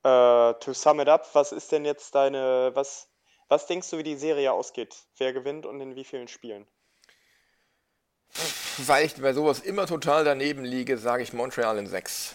Äh, 0.05 0.55
to 0.61 0.73
sum 0.73 1.01
it 1.01 1.09
up, 1.09 1.29
was 1.35 1.53
ist 1.53 1.73
denn 1.73 1.85
jetzt 1.85 2.15
deine, 2.15 2.71
was, 2.75 3.09
was 3.49 3.67
denkst 3.67 3.91
du, 3.91 3.99
wie 3.99 4.03
die 4.05 4.17
Serie 4.17 4.53
ausgeht? 4.53 4.97
Wer 5.19 5.33
gewinnt 5.35 5.67
und 5.67 5.81
in 5.81 5.97
wie 5.97 6.05
vielen 6.05 6.29
Spielen? 6.29 6.67
Weil 8.79 9.07
ich 9.07 9.21
bei 9.21 9.33
sowas 9.33 9.61
immer 9.61 9.87
total 9.87 10.25
daneben 10.25 10.65
liege, 10.65 10.99
sage 10.99 11.23
ich 11.23 11.33
Montreal 11.33 11.79
in 11.79 11.87
6. 11.87 12.35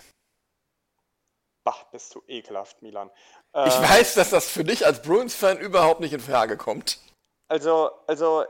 Bah, 1.64 1.88
bist 1.92 2.14
du 2.16 2.24
ekelhaft, 2.28 2.82
Milan. 2.82 3.10
Ich 3.64 3.74
Ähm, 3.74 3.82
weiß, 3.82 4.14
dass 4.16 4.30
das 4.30 4.50
für 4.50 4.64
dich 4.64 4.86
als 4.86 5.02
Bruins-Fan 5.02 5.60
überhaupt 5.60 6.00
nicht 6.00 6.14
in 6.14 6.20
Frage 6.20 6.58
kommt. 6.58 7.00
Also, 7.50 7.92
also 8.08 8.46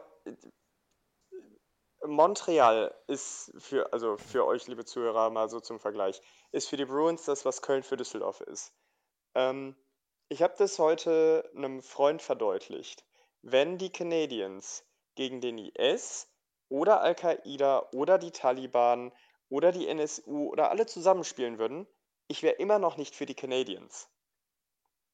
Montreal 2.05 2.95
ist 3.07 3.53
für, 3.57 3.91
also 3.93 4.17
für 4.17 4.45
euch, 4.45 4.67
liebe 4.67 4.85
Zuhörer, 4.85 5.29
mal 5.29 5.49
so 5.49 5.59
zum 5.59 5.79
Vergleich, 5.79 6.21
ist 6.51 6.69
für 6.69 6.77
die 6.77 6.85
Bruins 6.85 7.25
das, 7.25 7.45
was 7.45 7.61
Köln 7.61 7.83
für 7.83 7.97
Düsseldorf 7.97 8.41
ist. 8.41 8.73
Ähm, 9.35 9.75
ich 10.29 10.41
habe 10.41 10.55
das 10.57 10.79
heute 10.79 11.49
einem 11.55 11.81
Freund 11.81 12.21
verdeutlicht. 12.21 13.05
Wenn 13.41 13.77
die 13.77 13.91
Canadiens 13.91 14.83
gegen 15.15 15.41
den 15.41 15.57
IS 15.57 16.27
oder 16.69 17.01
Al-Qaida 17.01 17.89
oder 17.93 18.17
die 18.17 18.31
Taliban 18.31 19.11
oder 19.49 19.71
die 19.71 19.87
NSU 19.87 20.49
oder 20.49 20.71
alle 20.71 20.85
zusammenspielen 20.85 21.59
würden, 21.59 21.87
ich 22.27 22.43
wäre 22.43 22.55
immer 22.55 22.79
noch 22.79 22.97
nicht 22.97 23.15
für 23.15 23.25
die 23.25 23.35
Canadiens. 23.35 24.09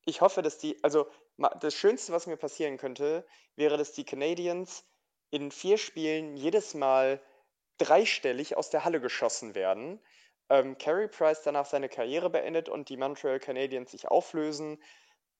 Ich 0.05 0.21
hoffe, 0.21 0.41
dass 0.41 0.57
die, 0.57 0.81
also 0.83 1.07
das 1.59 1.73
Schönste, 1.73 2.13
was 2.13 2.27
mir 2.27 2.37
passieren 2.37 2.77
könnte, 2.77 3.25
wäre, 3.55 3.77
dass 3.77 3.91
die 3.91 4.05
Canadiens 4.05 4.85
in 5.29 5.51
vier 5.51 5.77
Spielen 5.77 6.37
jedes 6.37 6.73
Mal 6.73 7.21
dreistellig 7.77 8.57
aus 8.57 8.69
der 8.69 8.85
Halle 8.85 9.01
geschossen 9.01 9.55
werden. 9.55 10.01
Ähm, 10.49 10.77
Carey 10.77 11.07
Price 11.07 11.41
danach 11.43 11.65
seine 11.65 11.89
Karriere 11.89 12.29
beendet 12.29 12.69
und 12.69 12.89
die 12.89 12.97
Montreal 12.97 13.39
Canadiens 13.39 13.91
sich 13.91 14.07
auflösen 14.07 14.81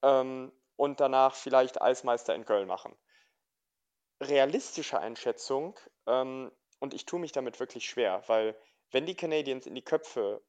ähm, 0.03 0.51
und 0.75 0.99
danach 0.99 1.35
vielleicht 1.35 1.81
Eismeister 1.81 2.35
in 2.35 2.45
Köln 2.45 2.67
machen. 2.67 2.95
Realistische 4.21 4.99
Einschätzung, 4.99 5.79
ähm, 6.05 6.51
und 6.79 6.93
ich 6.93 7.05
tue 7.05 7.19
mich 7.19 7.31
damit 7.31 7.59
wirklich 7.59 7.89
schwer, 7.89 8.23
weil 8.27 8.55
wenn 8.91 9.05
die 9.05 9.15
Canadiens 9.15 9.65
in 9.65 9.75
die 9.75 9.83
Köpfe 9.83 10.43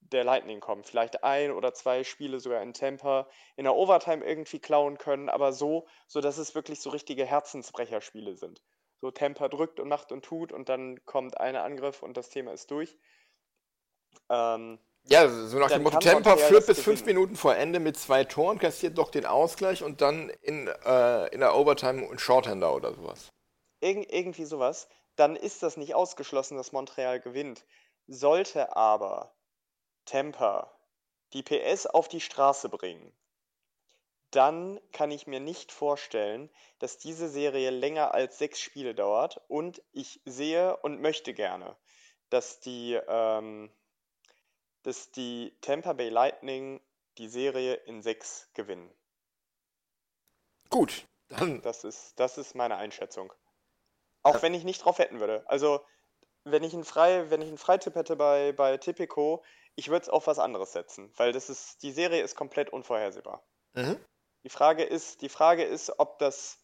der 0.00 0.24
Lightning 0.24 0.60
kommen, 0.60 0.84
vielleicht 0.84 1.22
ein 1.22 1.52
oder 1.52 1.74
zwei 1.74 2.02
Spiele 2.04 2.40
sogar 2.40 2.62
in 2.62 2.72
Tampa 2.72 3.28
in 3.56 3.64
der 3.64 3.74
Overtime 3.74 4.24
irgendwie 4.24 4.58
klauen 4.58 4.98
können, 4.98 5.28
aber 5.28 5.52
so, 5.52 5.86
so 6.06 6.20
dass 6.20 6.38
es 6.38 6.54
wirklich 6.54 6.80
so 6.80 6.90
richtige 6.90 7.24
Herzensbrecherspiele 7.24 8.34
sind. 8.34 8.62
So 9.00 9.10
Tampa 9.10 9.48
drückt 9.48 9.78
und 9.80 9.88
macht 9.88 10.12
und 10.12 10.24
tut 10.24 10.52
und 10.52 10.68
dann 10.68 11.04
kommt 11.04 11.38
ein 11.38 11.56
Angriff 11.56 12.02
und 12.02 12.16
das 12.16 12.30
Thema 12.30 12.52
ist 12.52 12.70
durch. 12.70 12.98
Ähm, 14.28 14.78
Ja, 15.04 15.28
so 15.28 15.58
nach 15.58 15.70
dem 15.70 15.82
Motto, 15.82 15.96
Montreal 16.12 16.38
führt 16.38 16.66
bis 16.66 16.80
fünf 16.80 17.00
gewinnen. 17.00 17.18
Minuten 17.18 17.36
vor 17.36 17.54
Ende 17.54 17.80
mit 17.80 17.96
zwei 17.96 18.24
Toren, 18.24 18.58
kassiert 18.58 18.98
doch 18.98 19.10
den 19.10 19.26
Ausgleich 19.26 19.82
und 19.82 20.00
dann 20.00 20.30
in, 20.42 20.66
äh, 20.66 21.26
in 21.28 21.40
der 21.40 21.54
Overtime 21.56 22.06
und 22.06 22.20
Shorthander 22.20 22.74
oder 22.74 22.92
sowas. 22.94 23.28
Irg 23.80 24.12
irgendwie 24.12 24.44
sowas, 24.44 24.88
dann 25.16 25.36
ist 25.36 25.62
das 25.62 25.76
nicht 25.76 25.94
ausgeschlossen, 25.94 26.56
dass 26.56 26.72
Montreal 26.72 27.20
gewinnt. 27.20 27.64
Sollte 28.06 28.76
aber 28.76 29.34
Tampa 30.04 30.72
die 31.32 31.42
PS 31.42 31.86
auf 31.86 32.08
die 32.08 32.20
Straße 32.20 32.68
bringen, 32.68 33.12
dann 34.30 34.80
kann 34.92 35.10
ich 35.10 35.26
mir 35.26 35.40
nicht 35.40 35.72
vorstellen, 35.72 36.50
dass 36.78 36.98
diese 36.98 37.28
Serie 37.28 37.70
länger 37.70 38.14
als 38.14 38.38
sechs 38.38 38.60
Spiele 38.60 38.94
dauert. 38.94 39.40
Und 39.48 39.82
ich 39.92 40.20
sehe 40.24 40.76
und 40.78 41.00
möchte 41.00 41.34
gerne, 41.34 41.76
dass 42.30 42.60
die, 42.60 42.98
ähm, 43.08 43.70
dass 44.82 45.10
die 45.10 45.56
Tampa 45.60 45.94
Bay 45.94 46.08
Lightning 46.08 46.80
die 47.16 47.28
Serie 47.28 47.74
in 47.74 48.02
sechs 48.02 48.50
gewinnen. 48.54 48.90
Gut, 50.70 51.06
dann 51.28 51.62
Das 51.62 51.84
ist, 51.84 52.18
das 52.20 52.38
ist 52.38 52.54
meine 52.54 52.76
Einschätzung. 52.76 53.32
Auch 54.22 54.42
wenn 54.42 54.54
ich 54.54 54.64
nicht 54.64 54.84
drauf 54.84 54.98
wetten 54.98 55.20
würde. 55.20 55.44
Also, 55.46 55.80
wenn 56.44 56.62
ich 56.62 56.74
einen, 56.74 56.84
Frei, 56.84 57.30
wenn 57.30 57.40
ich 57.40 57.48
einen 57.48 57.58
Freitipp 57.58 57.94
hätte 57.94 58.16
bei, 58.16 58.52
bei 58.52 58.76
Tipico, 58.76 59.42
ich 59.74 59.88
würde 59.88 60.02
es 60.02 60.08
auf 60.08 60.26
was 60.26 60.38
anderes 60.38 60.72
setzen, 60.72 61.12
weil 61.16 61.32
das 61.32 61.48
ist, 61.48 61.82
die 61.82 61.92
Serie 61.92 62.22
ist 62.22 62.36
komplett 62.36 62.70
unvorhersehbar. 62.70 63.42
Mhm. 63.74 63.98
Die 64.44 64.48
Frage 64.48 64.84
ist, 64.84 65.22
die 65.22 65.28
Frage 65.28 65.64
ist, 65.64 65.98
ob 65.98 66.18
das, 66.18 66.58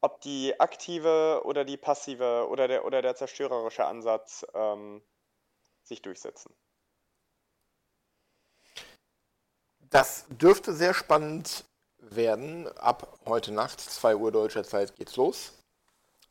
ob 0.00 0.20
die 0.20 0.58
aktive 0.58 1.42
oder 1.44 1.64
die 1.64 1.76
passive 1.76 2.48
oder 2.48 2.68
der 2.68 2.84
oder 2.84 3.02
der 3.02 3.14
zerstörerische 3.14 3.84
Ansatz 3.84 4.44
ähm, 4.54 5.02
sich 5.82 6.02
durchsetzen. 6.02 6.54
Das 9.90 10.26
dürfte 10.28 10.72
sehr 10.72 10.94
spannend 10.94 11.64
werden. 11.98 12.68
Ab 12.78 13.18
heute 13.26 13.52
Nacht, 13.52 13.80
2 13.80 14.16
Uhr 14.16 14.32
deutscher 14.32 14.64
Zeit, 14.64 14.94
geht's 14.96 15.16
los. 15.16 15.52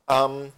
Ähm, 0.10 0.54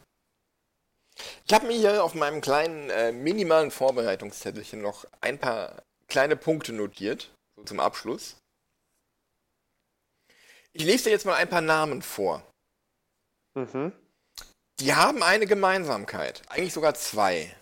ich 1.45 1.53
habe 1.53 1.67
mir 1.67 1.77
hier 1.77 2.03
auf 2.03 2.13
meinem 2.13 2.41
kleinen 2.41 2.89
äh, 2.89 3.11
minimalen 3.11 3.71
Vorbereitungszettelchen 3.71 4.81
noch 4.81 5.05
ein 5.19 5.39
paar 5.39 5.83
kleine 6.07 6.35
Punkte 6.35 6.73
notiert, 6.73 7.31
so 7.55 7.63
zum 7.63 7.79
Abschluss. 7.79 8.40
Ich 10.73 10.83
lese 10.83 11.05
dir 11.05 11.09
jetzt 11.11 11.25
mal 11.25 11.35
ein 11.35 11.49
paar 11.49 11.61
Namen 11.61 12.01
vor. 12.01 12.43
Mhm. 13.55 13.91
Die 14.79 14.93
haben 14.93 15.21
eine 15.21 15.45
Gemeinsamkeit, 15.45 16.41
eigentlich 16.49 16.73
sogar 16.73 16.95
zwei. 16.95 17.55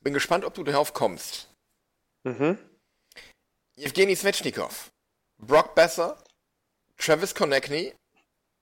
Bin 0.00 0.14
gespannt, 0.14 0.44
ob 0.44 0.54
du 0.54 0.64
darauf 0.64 0.94
kommst. 0.94 1.48
Mhm. 2.24 2.58
Evgeny 3.76 4.16
Svechnikov, 4.16 4.90
Brock 5.38 5.74
Besser, 5.74 6.22
Travis 6.96 7.34
Konechny, 7.34 7.94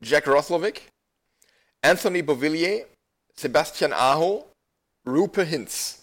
Jack 0.01 0.27
Roslovic, 0.27 0.91
Anthony 1.83 2.23
Beauvillier, 2.23 2.87
Sebastian 3.35 3.93
Aho, 3.93 4.51
Rupe 5.07 5.45
Hintz. 5.45 6.03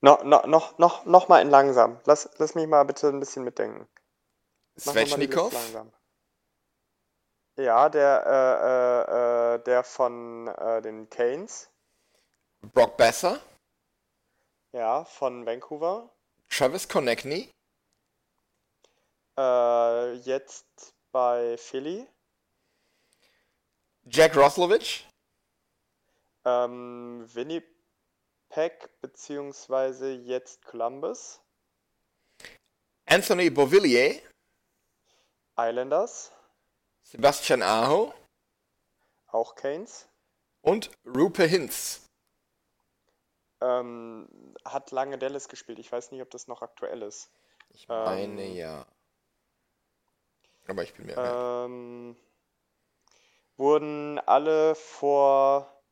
No, 0.00 0.22
no, 0.24 0.46
noch, 0.46 0.78
noch, 0.78 1.04
noch 1.06 1.28
mal 1.28 1.40
in 1.40 1.50
langsam. 1.50 2.00
Lass, 2.04 2.28
lass 2.38 2.54
mich 2.54 2.66
mal 2.66 2.84
bitte 2.84 3.08
ein 3.08 3.20
bisschen 3.20 3.44
mitdenken. 3.44 3.88
Mach 3.88 3.88
noch 3.88 3.88
mal 3.88 3.88
die 3.88 4.61
Svechnikov. 4.78 5.52
Ja, 7.56 7.88
der, 7.88 8.24
äh, 8.26 9.54
äh, 9.54 9.54
äh, 9.56 9.64
der 9.64 9.84
von 9.84 10.48
äh, 10.48 10.80
den 10.82 11.08
Canes. 11.10 11.68
Brock 12.72 12.96
Besser, 12.96 13.40
Ja, 14.72 15.04
von 15.04 15.44
Vancouver. 15.44 16.08
Travis 16.48 16.88
Konechny, 16.88 17.50
Äh, 19.38 20.12
jetzt 20.14 20.94
bei 21.10 21.56
Philly. 21.58 22.06
Jack 24.04 24.36
Roslovic, 24.36 25.04
Ähm, 26.44 27.28
Winnipeg, 27.34 28.88
beziehungsweise 29.00 30.10
jetzt 30.12 30.64
Columbus. 30.64 31.40
Anthony 33.06 33.50
Beauvillier, 33.50 34.20
Islanders. 35.56 36.32
Sebastian 37.02 37.62
Aho 37.62 38.14
Auch 39.26 39.54
Canes. 39.54 40.08
und 40.62 40.90
Rupe 41.04 41.44
Hintz. 41.44 42.08
Ähm, 43.60 44.54
hat 44.64 44.90
lange 44.90 45.18
Dallas 45.18 45.48
gespielt. 45.48 45.78
Ich 45.78 45.90
weiß 45.90 46.10
nicht, 46.10 46.22
ob 46.22 46.30
das 46.30 46.48
noch 46.48 46.62
aktuell 46.62 47.02
ist. 47.02 47.30
Ich 47.70 47.88
meine 47.88 48.42
Ähm, 48.42 48.56
ja. 48.56 48.86
Aber 50.66 50.82
ich 50.82 50.94
bin 50.94 51.06
mir. 51.06 51.16
Ähm, 51.16 52.16
wurden 53.56 54.18
alle 54.20 54.74
vor 54.74 55.82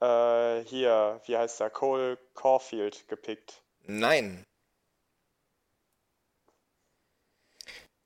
äh, 0.00 0.64
hier, 0.64 1.20
wie 1.26 1.36
heißt 1.36 1.60
der, 1.60 1.70
Cole 1.70 2.18
Caulfield 2.34 3.08
gepickt. 3.08 3.62
Nein. 3.82 4.44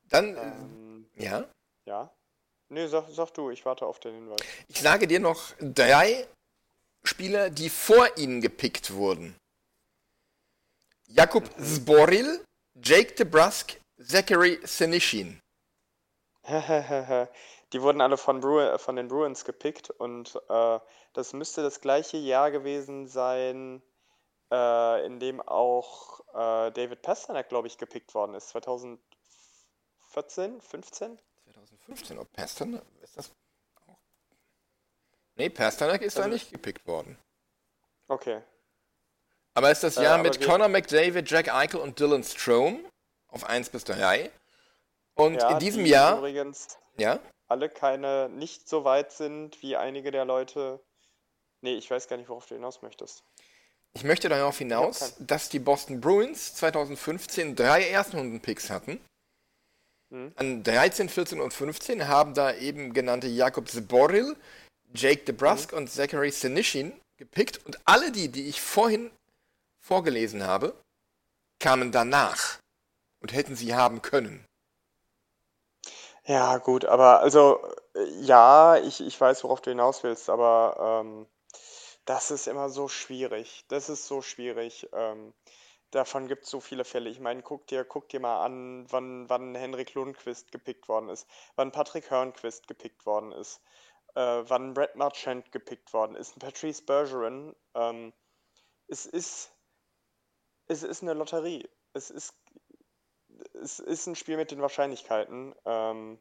Dann, 0.08 0.36
Ähm, 0.36 1.06
äh, 1.16 1.24
ja. 1.24 1.44
ja. 1.84 2.12
Nee, 2.68 2.86
sag, 2.86 3.08
sag 3.10 3.32
du, 3.34 3.50
ich 3.50 3.64
warte 3.64 3.86
auf 3.86 4.00
den 4.00 4.14
Hinweis. 4.14 4.40
Ich 4.68 4.80
sage 4.80 5.06
dir 5.06 5.20
noch 5.20 5.52
drei 5.60 6.26
Spieler, 7.04 7.50
die 7.50 7.70
vor 7.70 8.16
ihnen 8.16 8.40
gepickt 8.40 8.92
wurden. 8.92 9.36
Jakub 11.06 11.44
Zboril, 11.60 12.44
Jake 12.74 13.14
DeBrusk, 13.14 13.80
Zachary 14.02 14.58
Senishin. 14.64 15.40
Die 17.72 17.82
wurden 17.82 18.00
alle 18.00 18.16
von, 18.16 18.40
Bru 18.40 18.78
von 18.78 18.94
den 18.94 19.08
Bruins 19.08 19.44
gepickt 19.44 19.90
und 19.90 20.40
äh, 20.48 20.78
das 21.12 21.32
müsste 21.32 21.62
das 21.62 21.80
gleiche 21.80 22.16
Jahr 22.16 22.50
gewesen 22.52 23.08
sein, 23.08 23.82
äh, 24.52 25.06
in 25.06 25.18
dem 25.18 25.40
auch 25.40 26.20
äh, 26.34 26.70
David 26.70 27.02
Pasternak, 27.02 27.48
glaube 27.48 27.66
ich, 27.66 27.78
gepickt 27.78 28.14
worden 28.14 28.34
ist. 28.34 28.54
2014, 30.20 30.60
15? 30.62 31.18
2015, 31.44 32.18
ob 32.18 32.32
Pasternak, 32.32 32.82
ist 33.02 33.16
das 33.18 33.30
auch? 33.86 33.96
Nee, 35.34 35.50
Pasternak 35.50 36.00
ist 36.02 36.16
da 36.16 36.22
Also- 36.22 36.32
nicht 36.32 36.50
gepickt 36.50 36.86
worden. 36.86 37.18
Okay. 38.08 38.40
Aber 39.54 39.70
es 39.70 39.78
ist 39.78 39.84
das 39.84 39.96
Äh, 39.98 40.04
Jahr 40.04 40.18
mit 40.18 40.40
Conor 40.42 40.68
McDavid, 40.68 41.30
Jack 41.30 41.52
Eichel 41.52 41.80
und 41.80 41.98
Dylan 42.00 42.24
Strome 42.24 42.80
auf 43.28 43.44
1 43.44 43.68
bis 43.68 43.84
3. 43.84 44.30
Und 45.14 45.34
Ja, 45.40 45.50
in 45.52 45.58
diesem 45.58 45.84
die 45.84 45.90
Jahr, 45.90 46.18
übrigens 46.18 46.78
ja, 46.98 47.18
alle 47.48 47.68
keine, 47.68 48.28
nicht 48.30 48.68
so 48.68 48.84
weit 48.84 49.12
sind 49.12 49.60
wie 49.62 49.76
einige 49.76 50.10
der 50.10 50.24
Leute. 50.24 50.80
Nee, 51.62 51.74
ich 51.74 51.90
weiß 51.90 52.08
gar 52.08 52.16
nicht, 52.16 52.28
worauf 52.28 52.46
du 52.46 52.54
hinaus 52.54 52.80
möchtest. 52.82 53.22
ich 53.94 54.04
möchte 54.04 54.28
darauf 54.28 54.58
hinaus, 54.58 55.14
keinen. 55.16 55.26
dass 55.26 55.48
die 55.48 55.58
Boston 55.58 56.00
Bruins 56.02 56.54
2015 56.54 57.54
drei 57.56 57.82
Erstrundenpicks 57.88 58.68
hatten. 58.70 59.02
Mhm. 60.10 60.32
An 60.36 60.62
13, 60.62 61.08
14 61.08 61.40
und 61.40 61.52
15 61.52 62.08
haben 62.08 62.34
da 62.34 62.54
eben 62.54 62.92
genannte 62.92 63.26
Jakob 63.26 63.68
Zboril, 63.68 64.36
Jake 64.94 65.24
DeBrusk 65.24 65.72
Mhm. 65.72 65.78
und 65.78 65.90
Zachary 65.90 66.30
Senishin 66.30 66.92
gepickt. 67.16 67.64
Und 67.66 67.78
alle 67.84 68.12
die, 68.12 68.28
die 68.28 68.48
ich 68.48 68.60
vorhin 68.60 69.10
vorgelesen 69.80 70.44
habe, 70.46 70.74
kamen 71.58 71.90
danach 71.92 72.58
und 73.20 73.32
hätten 73.32 73.56
sie 73.56 73.74
haben 73.74 74.02
können. 74.02 74.44
Ja, 76.24 76.58
gut, 76.58 76.84
aber 76.84 77.20
also 77.20 77.60
äh, 77.94 78.04
ja, 78.20 78.76
ich, 78.78 79.00
ich 79.00 79.20
weiß, 79.20 79.44
worauf 79.44 79.60
du 79.60 79.70
hinaus 79.70 80.02
willst, 80.02 80.28
aber 80.28 81.02
ähm, 81.04 81.26
das 82.04 82.30
ist 82.30 82.48
immer 82.48 82.68
so 82.68 82.88
schwierig. 82.88 83.64
Das 83.68 83.88
ist 83.88 84.06
so 84.06 84.22
schwierig. 84.22 84.88
Ähm, 84.92 85.32
davon 85.96 86.28
gibt 86.28 86.44
es 86.44 86.50
so 86.50 86.60
viele 86.60 86.84
Fälle. 86.84 87.10
Ich 87.10 87.20
meine, 87.20 87.42
guck 87.42 87.66
dir, 87.66 87.84
guck 87.84 88.08
dir 88.08 88.20
mal 88.20 88.44
an, 88.44 88.86
wann, 88.90 89.28
wann 89.28 89.54
Henrik 89.54 89.94
Lundqvist 89.94 90.52
gepickt 90.52 90.88
worden 90.88 91.08
ist, 91.08 91.28
wann 91.56 91.72
Patrick 91.72 92.10
Hörnqvist 92.10 92.68
gepickt 92.68 93.06
worden 93.06 93.32
ist, 93.32 93.60
äh, 94.14 94.20
wann 94.46 94.74
Brett 94.74 94.96
Marchand 94.96 95.52
gepickt 95.52 95.92
worden 95.92 96.14
ist, 96.16 96.38
Patrice 96.38 96.82
Bergeron. 96.84 97.56
Ähm, 97.74 98.12
es 98.88 99.06
ist, 99.06 99.52
es 100.68 100.82
ist 100.82 101.02
eine 101.02 101.14
Lotterie. 101.14 101.68
Es 101.92 102.10
ist 102.10 102.34
es 103.54 103.78
ist 103.78 104.06
ein 104.06 104.16
Spiel 104.16 104.36
mit 104.36 104.50
den 104.50 104.60
Wahrscheinlichkeiten. 104.60 105.54
Ähm, 105.64 106.18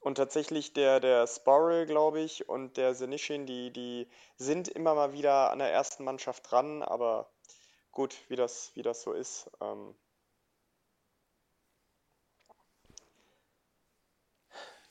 und 0.00 0.16
tatsächlich 0.16 0.72
der, 0.74 1.00
der 1.00 1.26
Sporrel, 1.26 1.86
glaube 1.86 2.20
ich, 2.20 2.48
und 2.48 2.76
der 2.76 2.94
Senishin, 2.94 3.46
die, 3.46 3.72
die 3.72 4.08
sind 4.36 4.68
immer 4.68 4.94
mal 4.94 5.12
wieder 5.12 5.50
an 5.50 5.60
der 5.60 5.72
ersten 5.72 6.04
Mannschaft 6.04 6.50
dran, 6.50 6.82
aber 6.82 7.33
gut, 7.94 8.16
wie 8.28 8.36
das, 8.36 8.72
wie 8.74 8.82
das 8.82 9.02
so 9.02 9.12
ist. 9.12 9.50
Ähm, 9.60 9.94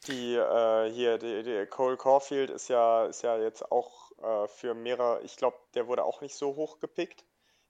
die 0.07 0.35
äh, 0.35 0.91
hier, 0.91 1.17
die, 1.17 1.43
die 1.43 1.65
Cole 1.67 1.97
Caulfield 1.97 2.49
ist 2.49 2.67
ja, 2.69 3.05
ist 3.05 3.21
ja 3.21 3.37
jetzt 3.37 3.71
auch 3.71 4.11
äh, 4.21 4.47
für 4.47 4.73
mehrere, 4.73 5.21
ich 5.23 5.37
glaube, 5.37 5.57
der 5.75 5.87
wurde 5.87 6.03
auch 6.03 6.21
nicht 6.21 6.35
so 6.35 6.55
hoch 6.55 6.79
gepickt. 6.79 7.25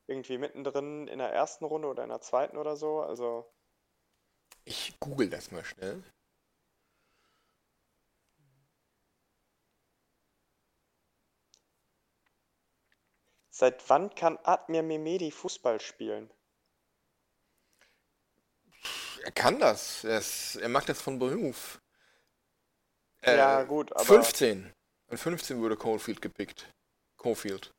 Irgendwie 0.08 0.38
mittendrin 0.38 1.08
in 1.08 1.20
der 1.20 1.32
ersten 1.32 1.66
Runde 1.66 1.88
oder 1.88 2.04
in 2.04 2.10
der 2.10 2.22
zweiten 2.22 2.58
oder 2.58 2.76
so. 2.76 3.02
Also. 3.02 3.50
Ich 4.66 5.00
google 5.00 5.30
das 5.30 5.52
mal 5.52 5.64
schnell. 5.64 6.04
Seit 13.56 13.88
wann 13.88 14.16
kann 14.16 14.40
Admir 14.42 14.82
Mehmedi 14.82 15.30
Fußball 15.30 15.80
spielen? 15.80 16.28
Er 19.24 19.32
kann 19.32 19.60
das. 19.60 20.04
Er, 20.04 20.18
ist, 20.18 20.56
er 20.56 20.70
macht 20.70 20.90
das 20.90 21.00
von 21.00 21.20
Beruf. 21.20 21.80
Äh, 23.22 23.38
Ja, 23.38 23.62
gut, 23.62 23.94
aber- 23.94 24.04
15. 24.06 24.74
An 25.08 25.18
15 25.20 25.62
wurde 25.62 25.78
Coldfield 25.78 26.20
gepickt. 26.20 26.68
Cofield. 27.16 27.72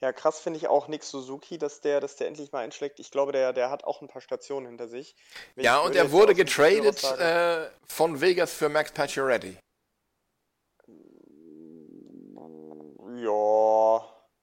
Ja, 0.00 0.12
krass 0.12 0.40
finde 0.40 0.58
ich 0.58 0.68
auch 0.68 0.86
Nick 0.86 1.02
Suzuki, 1.02 1.58
dass 1.58 1.80
der, 1.80 2.00
dass 2.00 2.14
der 2.14 2.28
endlich 2.28 2.52
mal 2.52 2.60
einschlägt. 2.60 3.00
Ich 3.00 3.10
glaube, 3.10 3.32
der, 3.32 3.52
der 3.52 3.70
hat 3.70 3.82
auch 3.82 4.00
ein 4.02 4.08
paar 4.08 4.22
Stationen 4.22 4.66
hinter 4.66 4.86
sich. 4.86 5.16
Ich 5.56 5.64
Ja, 5.64 5.80
und 5.80 5.96
er 5.96 6.12
wurde 6.12 6.34
getradet 6.36 7.02
äh, 7.02 7.68
von 7.88 8.20
Vegas 8.20 8.52
für 8.54 8.68
Max 8.68 8.92
Pacioretty. 8.92 9.58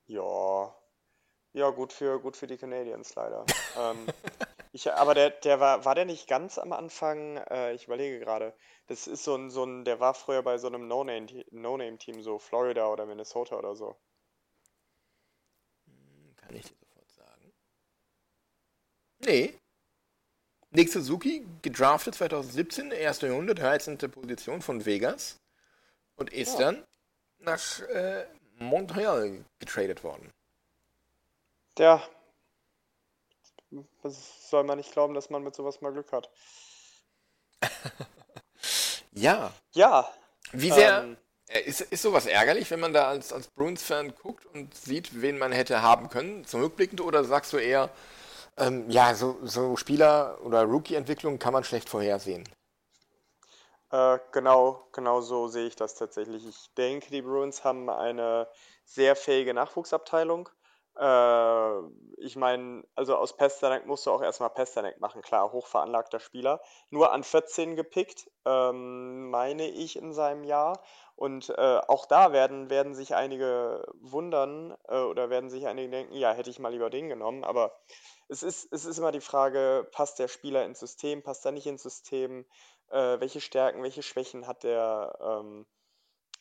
Ja, 0.08 0.76
ja. 1.54 1.70
Gut 1.72 1.94
für, 1.94 2.20
gut 2.20 2.36
für 2.38 2.48
die 2.48 2.58
Canadiens 2.58 3.14
leider. 3.16 3.46
ähm, 3.78 4.06
ich, 4.72 4.92
aber 4.92 5.14
der, 5.14 5.30
der 5.32 5.60
war, 5.60 5.86
war 5.86 5.96
der 5.96 6.06
nicht 6.06 6.28
ganz 6.28 6.58
am 6.58 6.72
Anfang, 6.74 7.38
äh, 7.38 7.74
ich 7.74 7.86
überlege 7.86 8.20
gerade, 8.20 8.54
das 8.88 9.08
ist 9.08 9.24
so 9.24 9.36
ein, 9.36 9.50
so 9.50 9.64
ein, 9.66 9.84
der 9.86 10.00
war 10.00 10.14
früher 10.14 10.42
bei 10.44 10.58
so 10.58 10.68
einem 10.68 10.88
No-Name- 10.88 11.46
No-Name-Team, 11.52 12.22
so 12.22 12.40
Florida 12.40 12.88
oder 12.88 13.06
Minnesota 13.06 13.58
oder 13.58 13.76
so. 13.76 13.96
Kann 16.38 16.56
ich 16.56 16.64
dir 16.66 16.76
sofort 16.80 17.10
sagen. 17.12 17.54
Nee. 19.20 19.60
Nick 20.70 20.90
Suzuki, 20.92 21.46
gedraftet 21.62 22.16
2017, 22.16 22.92
erste 22.92 23.32
Runde, 23.32 23.56
13. 23.56 23.98
Position 23.98 24.62
von 24.62 24.86
Vegas. 24.86 25.38
Und 26.16 26.32
ist 26.32 26.54
Ja. 26.54 26.72
dann 26.72 26.88
nach 27.40 27.80
äh, 27.82 28.26
Montreal 28.60 29.44
getradet 29.60 30.04
worden. 30.04 30.32
Ja. 31.78 32.02
Was 34.02 34.50
soll 34.50 34.64
man 34.64 34.78
nicht 34.78 34.92
glauben, 34.92 35.14
dass 35.14 35.30
man 35.30 35.44
mit 35.44 35.56
sowas 35.56 35.82
mal 35.82 35.92
Glück 35.92 36.12
hat. 36.12 36.30
Ja. 39.18 39.52
Ja, 39.74 40.08
Wie 40.52 40.72
sehr 40.72 41.02
ähm, 41.04 41.18
äh, 41.48 41.62
ist, 41.62 41.82
ist 41.82 42.02
sowas 42.04 42.28
ärgerlich, 42.28 42.70
wenn 42.70 42.80
man 42.80 42.94
da 42.94 43.08
als, 43.08 43.34
als 43.34 43.48
Bruins-Fan 43.48 44.14
guckt 44.16 44.46
und 44.46 44.76
sieht, 44.76 45.22
wen 45.22 45.38
man 45.38 45.52
hätte 45.52 45.82
haben 45.82 46.10
können, 46.10 46.46
zurückblickend, 46.46 47.02
oder 47.02 47.24
sagst 47.24 47.52
du 47.54 47.58
eher, 47.58 47.90
ähm, 48.58 48.90
ja, 48.90 49.16
so, 49.16 49.38
so 49.44 49.76
Spieler- 49.76 50.40
oder 50.44 50.64
Rookie-Entwicklung 50.64 51.40
kann 51.40 51.54
man 51.54 51.64
schlecht 51.64 51.90
vorhersehen? 51.90 52.44
Äh, 53.92 54.20
genau, 54.34 54.88
genau 54.92 55.22
so 55.22 55.48
sehe 55.48 55.68
ich 55.68 55.76
das 55.76 55.96
tatsächlich. 55.96 56.46
Ich 56.46 56.74
denke, 56.76 57.10
die 57.10 57.22
Bruins 57.22 57.64
haben 57.64 57.90
eine 57.90 58.48
sehr 58.84 59.16
fähige 59.16 59.54
Nachwuchsabteilung. 59.54 60.50
Äh, 61.00 61.80
ich 62.18 62.36
meine, 62.36 62.84
also 62.96 63.16
aus 63.16 63.38
Pasternak 63.38 63.86
musst 63.86 64.06
du 64.06 64.12
auch 64.12 64.22
erstmal 64.22 64.50
Pasternak 64.50 65.00
machen, 65.00 65.22
klar, 65.22 65.52
hochveranlagter 65.54 66.20
Spieler. 66.20 66.60
Nur 66.90 67.12
an 67.14 67.24
14 67.24 67.76
gepickt, 67.78 68.30
ähm, 68.46 69.30
meine 69.30 69.70
ich 69.70 69.96
in 69.96 70.12
seinem 70.14 70.44
Jahr. 70.44 70.82
Und 71.16 71.50
äh, 71.50 71.80
auch 71.88 72.06
da 72.06 72.32
werden, 72.34 72.70
werden 72.70 72.94
sich 72.94 73.16
einige 73.16 73.86
wundern 74.02 74.76
äh, 74.88 75.00
oder 75.00 75.30
werden 75.30 75.50
sich 75.50 75.66
einige 75.68 75.90
denken, 75.90 76.14
ja, 76.14 76.34
hätte 76.34 76.50
ich 76.50 76.60
mal 76.60 76.70
lieber 76.74 76.90
den 76.90 77.08
genommen. 77.10 77.44
Aber 77.44 77.80
es 78.28 78.44
ist, 78.44 78.72
es 78.74 78.86
ist 78.86 78.98
immer 78.98 79.12
die 79.12 79.22
Frage, 79.22 79.88
passt 79.92 80.20
der 80.20 80.28
Spieler 80.28 80.66
ins 80.66 80.80
System, 80.80 81.24
passt 81.24 81.46
er 81.46 81.52
nicht 81.54 81.68
ins 81.68 81.84
System? 81.84 82.46
Äh, 82.90 83.20
welche 83.20 83.42
Stärken, 83.42 83.84
welche 83.84 84.04
Schwächen 84.04 84.48
hat 84.48 84.64
der. 84.64 85.18
Ähm, 85.22 85.66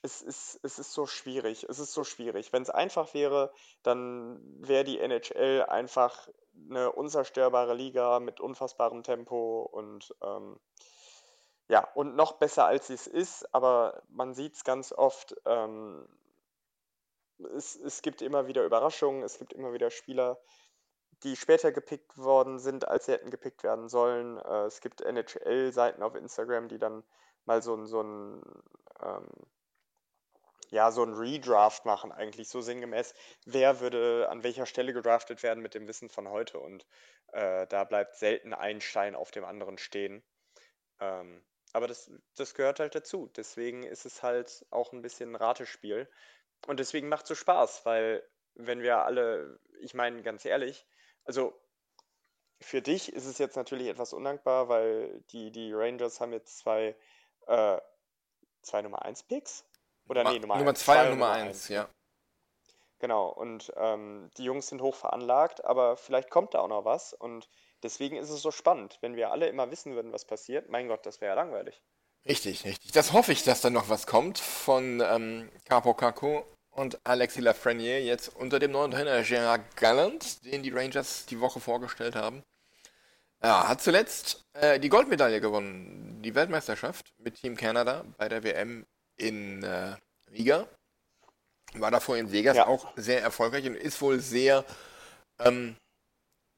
es, 0.02 0.22
ist, 0.22 0.60
es 0.62 0.78
ist 0.78 0.92
so 0.92 1.06
schwierig. 1.06 1.64
Es 1.68 1.78
ist 1.78 1.92
so 1.92 2.04
schwierig. 2.04 2.52
Wenn 2.52 2.62
es 2.62 2.70
einfach 2.70 3.12
wäre, 3.14 3.52
dann 3.82 4.40
wäre 4.60 4.84
die 4.84 5.00
NHL 5.00 5.64
einfach 5.68 6.28
eine 6.70 6.92
unzerstörbare 6.92 7.74
Liga 7.74 8.20
mit 8.20 8.40
unfassbarem 8.40 9.02
Tempo 9.02 9.62
und 9.62 10.14
ähm, 10.22 10.60
ja, 11.68 11.88
und 11.94 12.14
noch 12.14 12.34
besser 12.34 12.66
als 12.66 12.86
sie 12.86 12.94
es 12.94 13.06
ist, 13.06 13.52
aber 13.52 14.02
man 14.08 14.34
sieht 14.34 14.54
es 14.54 14.64
ganz 14.64 14.92
oft. 14.92 15.34
Ähm, 15.44 16.06
es, 17.54 17.76
es 17.76 18.02
gibt 18.02 18.22
immer 18.22 18.46
wieder 18.46 18.64
Überraschungen, 18.64 19.22
es 19.22 19.38
gibt 19.38 19.52
immer 19.52 19.72
wieder 19.72 19.90
Spieler, 19.90 20.38
die 21.22 21.36
später 21.36 21.72
gepickt 21.72 22.18
worden 22.18 22.58
sind, 22.58 22.88
als 22.88 23.06
sie 23.06 23.12
hätten 23.12 23.30
gepickt 23.30 23.62
werden 23.62 23.88
sollen. 23.88 24.38
Äh, 24.38 24.66
es 24.66 24.80
gibt 24.80 25.00
NHL-Seiten 25.00 26.02
auf 26.02 26.14
Instagram, 26.14 26.68
die 26.68 26.78
dann 26.78 27.04
mal 27.44 27.62
so 27.62 27.74
ein, 27.74 27.86
so 27.86 28.02
ein, 28.02 28.42
ähm, 29.02 29.26
ja, 30.70 30.90
so 30.90 31.02
ein 31.04 31.14
Redraft 31.14 31.84
machen, 31.84 32.12
eigentlich 32.12 32.48
so 32.48 32.60
sinngemäß. 32.60 33.14
Wer 33.44 33.80
würde 33.80 34.28
an 34.30 34.42
welcher 34.42 34.66
Stelle 34.66 34.92
gedraftet 34.92 35.42
werden 35.42 35.62
mit 35.62 35.74
dem 35.74 35.86
Wissen 35.88 36.08
von 36.08 36.28
heute? 36.28 36.58
Und 36.58 36.86
äh, 37.32 37.66
da 37.68 37.84
bleibt 37.84 38.16
selten 38.16 38.52
ein 38.52 38.80
Stein 38.80 39.14
auf 39.14 39.30
dem 39.30 39.44
anderen 39.44 39.78
stehen. 39.78 40.22
Ähm, 41.00 41.44
aber 41.72 41.88
das, 41.88 42.10
das 42.36 42.54
gehört 42.54 42.80
halt 42.80 42.94
dazu. 42.94 43.30
Deswegen 43.36 43.82
ist 43.84 44.06
es 44.06 44.22
halt 44.22 44.66
auch 44.70 44.92
ein 44.92 45.02
bisschen 45.02 45.32
ein 45.32 45.36
Ratespiel. 45.36 46.08
Und 46.66 46.80
deswegen 46.80 47.08
macht 47.08 47.24
es 47.24 47.28
so 47.28 47.34
Spaß, 47.34 47.84
weil 47.84 48.26
wenn 48.54 48.80
wir 48.80 49.04
alle, 49.04 49.60
ich 49.80 49.94
meine 49.94 50.22
ganz 50.22 50.44
ehrlich, 50.44 50.86
also 51.26 51.54
für 52.60 52.80
dich 52.80 53.12
ist 53.12 53.26
es 53.26 53.38
jetzt 53.38 53.56
natürlich 53.56 53.88
etwas 53.88 54.12
undankbar, 54.12 54.68
weil 54.68 55.20
die, 55.30 55.50
die 55.50 55.72
Rangers 55.72 56.20
haben 56.20 56.32
jetzt 56.32 56.58
zwei, 56.58 56.96
äh, 57.46 57.78
zwei 58.62 58.82
Nummer 58.82 59.04
1 59.04 59.24
Picks? 59.24 59.64
Oder 60.08 60.24
nee, 60.24 60.38
Nummer 60.38 60.56
Nummer 60.56 60.70
1. 60.70 60.80
2 60.80 61.04
und 61.04 61.10
Nummer 61.10 61.30
1, 61.30 61.68
ja. 61.68 61.88
Genau, 62.98 63.28
und 63.28 63.72
ähm, 63.76 64.30
die 64.38 64.44
Jungs 64.44 64.68
sind 64.68 64.80
hoch 64.80 64.94
veranlagt, 64.94 65.64
aber 65.64 65.96
vielleicht 65.96 66.30
kommt 66.30 66.54
da 66.54 66.60
auch 66.60 66.68
noch 66.68 66.84
was. 66.86 67.12
Und 67.12 67.48
deswegen 67.82 68.16
ist 68.16 68.30
es 68.30 68.40
so 68.40 68.50
spannend. 68.50 68.98
Wenn 69.02 69.16
wir 69.16 69.30
alle 69.30 69.48
immer 69.48 69.70
wissen 69.70 69.94
würden, 69.94 70.12
was 70.12 70.24
passiert, 70.24 70.70
mein 70.70 70.88
Gott, 70.88 71.04
das 71.04 71.20
wäre 71.20 71.32
ja 71.32 71.42
langweilig. 71.42 71.82
Richtig, 72.26 72.64
richtig. 72.64 72.92
Das 72.92 73.12
hoffe 73.12 73.32
ich, 73.32 73.44
dass 73.44 73.60
da 73.60 73.70
noch 73.70 73.88
was 73.90 74.06
kommt 74.06 74.38
von 74.38 75.00
ähm, 75.00 75.50
Capo 75.64 75.94
Caco 75.94 76.46
und 76.76 76.98
Alexis 77.04 77.42
Lafreniere 77.42 78.00
jetzt 78.00 78.28
unter 78.36 78.58
dem 78.58 78.72
neuen 78.72 78.90
Trainer 78.90 79.22
Gerard 79.22 79.76
Gallant, 79.76 80.44
den 80.44 80.62
die 80.62 80.70
Rangers 80.70 81.26
die 81.26 81.40
Woche 81.40 81.58
vorgestellt 81.58 82.14
haben. 82.14 82.42
Ja, 83.42 83.68
hat 83.68 83.82
zuletzt 83.82 84.44
äh, 84.54 84.78
die 84.78 84.88
Goldmedaille 84.88 85.40
gewonnen, 85.40 86.20
die 86.22 86.34
Weltmeisterschaft 86.34 87.12
mit 87.18 87.36
Team 87.36 87.56
Canada 87.56 88.04
bei 88.18 88.28
der 88.28 88.42
WM 88.42 88.86
in 89.16 89.62
äh, 89.62 89.96
Riga. 90.30 90.66
War 91.74 91.90
davor 91.90 92.16
in 92.16 92.32
Vegas 92.32 92.56
Ja. 92.56 92.66
auch 92.66 92.92
sehr 92.96 93.22
erfolgreich 93.22 93.66
und 93.66 93.74
ist 93.74 94.00
wohl 94.00 94.20
sehr, 94.20 94.64
ähm, 95.38 95.76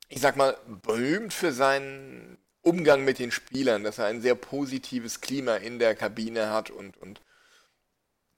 ich 0.08 0.20
sag 0.20 0.36
mal, 0.36 0.56
berühmt 0.82 1.32
für 1.32 1.52
seinen 1.52 2.38
Umgang 2.62 3.04
mit 3.04 3.18
den 3.18 3.30
Spielern, 3.30 3.84
dass 3.84 3.98
er 3.98 4.06
ein 4.06 4.20
sehr 4.20 4.34
positives 4.34 5.20
Klima 5.20 5.56
in 5.56 5.78
der 5.78 5.94
Kabine 5.94 6.50
hat 6.50 6.70
und, 6.70 6.96
und 6.96 7.20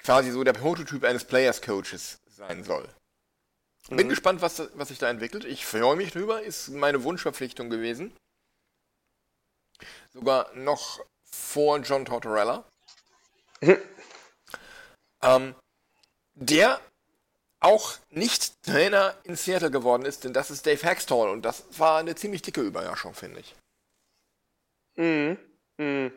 quasi 0.03 0.30
so 0.30 0.44
der 0.44 0.53
Prototyp 0.53 1.05
eines 1.05 1.24
Players 1.24 1.62
Coaches 1.62 2.20
sein 2.26 2.64
soll. 2.64 2.88
Bin 3.88 4.09
gespannt, 4.09 4.40
was, 4.40 4.62
was 4.74 4.88
sich 4.88 4.98
da 4.98 5.11
entwickelt. 5.11 5.44
Ich 5.44 5.66
freue 5.66 5.96
mich 5.96 6.12
drüber, 6.12 6.42
ist 6.42 6.68
meine 6.68 7.03
Wunschverpflichtung 7.03 7.70
gewesen. 7.70 8.16
Sogar 10.12 10.53
noch 10.55 11.01
vor 11.24 11.78
John 11.78 12.05
Tortorella. 12.05 12.64
ähm, 15.22 15.55
der 16.34 16.80
auch 17.61 17.98
nicht 18.11 18.62
Trainer 18.62 19.14
in 19.24 19.36
Seattle 19.36 19.70
geworden 19.70 20.05
ist, 20.05 20.24
denn 20.24 20.32
das 20.32 20.51
ist 20.51 20.66
Dave 20.66 20.82
Hextall 20.82 21.28
und 21.28 21.42
das 21.42 21.64
war 21.78 21.98
eine 21.98 22.14
ziemlich 22.14 22.42
dicke 22.42 22.62
Überraschung, 22.62 23.14
finde 23.14 23.40
ich. 23.40 23.55
Mhm. 24.96 25.38
Mhm. 25.78 26.12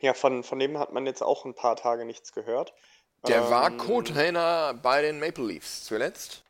Ja, 0.00 0.14
von, 0.14 0.44
von 0.44 0.58
dem 0.58 0.78
hat 0.78 0.92
man 0.92 1.06
jetzt 1.06 1.22
auch 1.22 1.44
ein 1.44 1.54
paar 1.54 1.76
Tage 1.76 2.04
nichts 2.04 2.32
gehört. 2.32 2.72
Der 3.26 3.50
war 3.50 3.66
Ähm, 3.66 3.78
Co-Trainer 3.78 4.74
bei 4.74 5.02
den 5.02 5.18
Maple 5.18 5.44
Leafs 5.44 5.84
zuletzt. 5.84 6.44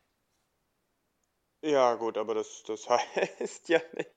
Ja, 1.63 1.95
gut, 1.95 2.19
aber 2.19 2.35
das, 2.35 2.63
das 2.67 2.89
heißt 2.89 3.69
ja 3.69 3.81
nicht. 3.95 4.11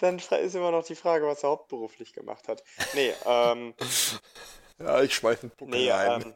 Dann 0.00 0.18
ist 0.18 0.54
immer 0.54 0.70
noch 0.70 0.84
die 0.84 0.94
Frage, 0.96 1.26
was 1.26 1.42
er 1.42 1.50
hauptberuflich 1.50 2.12
gemacht 2.12 2.48
hat. 2.48 2.62
Nee, 2.94 3.14
ähm, 3.24 3.74
Ja, 4.78 5.02
ich 5.02 5.14
schmeiß 5.14 5.42
einen 5.42 5.50
Puck 5.50 5.68
nee, 5.68 5.90
rein. 5.90 6.22
ähm, 6.22 6.34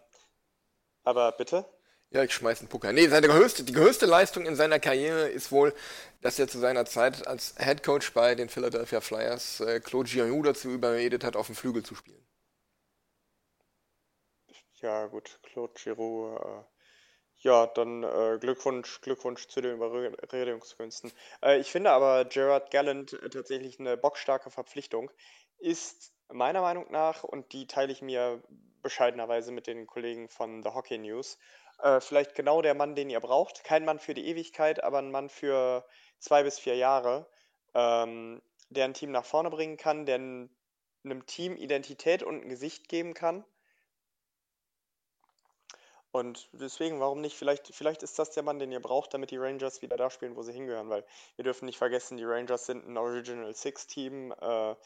aber 1.04 1.32
bitte? 1.32 1.66
Ja, 2.14 2.22
ich 2.22 2.32
schmeiß 2.32 2.60
einen 2.60 2.68
Pucker. 2.68 2.92
Nee, 2.92 3.08
seine 3.08 3.26
größte, 3.26 3.64
die 3.64 3.72
größte 3.72 4.06
Leistung 4.06 4.46
in 4.46 4.54
seiner 4.54 4.78
Karriere 4.78 5.26
ist 5.26 5.50
wohl, 5.50 5.74
dass 6.20 6.38
er 6.38 6.46
zu 6.46 6.60
seiner 6.60 6.84
Zeit 6.86 7.26
als 7.26 7.56
Head 7.58 7.82
Coach 7.82 8.12
bei 8.12 8.36
den 8.36 8.48
Philadelphia 8.48 9.00
Flyers 9.00 9.58
äh, 9.58 9.80
Claude 9.80 10.08
Giroux 10.08 10.44
dazu 10.44 10.70
überredet 10.70 11.24
hat, 11.24 11.34
auf 11.34 11.46
dem 11.46 11.56
Flügel 11.56 11.82
zu 11.82 11.96
spielen. 11.96 12.24
Ja, 14.74 15.06
gut, 15.06 15.40
Claude 15.42 15.72
Giroux. 15.74 16.36
Äh, 16.36 16.62
ja, 17.38 17.66
dann 17.66 18.04
äh, 18.04 18.38
Glückwunsch, 18.38 19.00
Glückwunsch 19.00 19.48
zu 19.48 19.60
den 19.60 19.74
Überredungskünsten. 19.74 21.10
Äh, 21.42 21.58
ich 21.58 21.72
finde 21.72 21.90
aber 21.90 22.26
Gerard 22.26 22.70
Gallant 22.70 23.14
äh, 23.14 23.28
tatsächlich 23.28 23.80
eine 23.80 23.96
bockstarke 23.96 24.52
Verpflichtung. 24.52 25.10
Ist 25.58 26.12
meiner 26.28 26.60
Meinung 26.60 26.92
nach, 26.92 27.24
und 27.24 27.52
die 27.52 27.66
teile 27.66 27.90
ich 27.90 28.02
mir 28.02 28.40
bescheidenerweise 28.82 29.50
mit 29.50 29.66
den 29.66 29.88
Kollegen 29.88 30.28
von 30.28 30.62
The 30.62 30.68
Hockey 30.68 30.98
News, 30.98 31.38
äh, 31.78 32.00
vielleicht 32.00 32.34
genau 32.34 32.62
der 32.62 32.74
Mann, 32.74 32.94
den 32.94 33.10
ihr 33.10 33.20
braucht. 33.20 33.64
Kein 33.64 33.84
Mann 33.84 33.98
für 33.98 34.14
die 34.14 34.26
Ewigkeit, 34.26 34.82
aber 34.82 34.98
ein 34.98 35.10
Mann 35.10 35.28
für 35.28 35.84
zwei 36.18 36.42
bis 36.42 36.58
vier 36.58 36.76
Jahre, 36.76 37.26
ähm, 37.74 38.40
der 38.70 38.86
ein 38.86 38.94
Team 38.94 39.10
nach 39.10 39.24
vorne 39.24 39.50
bringen 39.50 39.76
kann, 39.76 40.06
der 40.06 40.16
einem 40.16 41.26
Team 41.26 41.56
Identität 41.56 42.22
und 42.22 42.42
ein 42.42 42.48
Gesicht 42.48 42.88
geben 42.88 43.14
kann. 43.14 43.44
Und 46.14 46.48
deswegen, 46.52 47.00
warum 47.00 47.20
nicht? 47.20 47.36
Vielleicht, 47.36 47.74
vielleicht 47.74 48.04
ist 48.04 48.20
das 48.20 48.30
der 48.30 48.44
Mann, 48.44 48.60
den 48.60 48.70
ihr 48.70 48.78
braucht, 48.80 49.12
damit 49.12 49.32
die 49.32 49.36
Rangers 49.36 49.82
wieder 49.82 49.96
da 49.96 50.10
spielen, 50.10 50.36
wo 50.36 50.42
sie 50.42 50.52
hingehören, 50.52 50.88
weil 50.88 51.04
wir 51.34 51.42
dürfen 51.42 51.64
nicht 51.66 51.78
vergessen, 51.78 52.16
die 52.16 52.24
Rangers 52.24 52.66
sind 52.66 52.86
ein 52.86 52.96
Original 52.96 53.52
Six 53.52 53.88
Team. 53.88 54.32
Äh, 54.40 54.76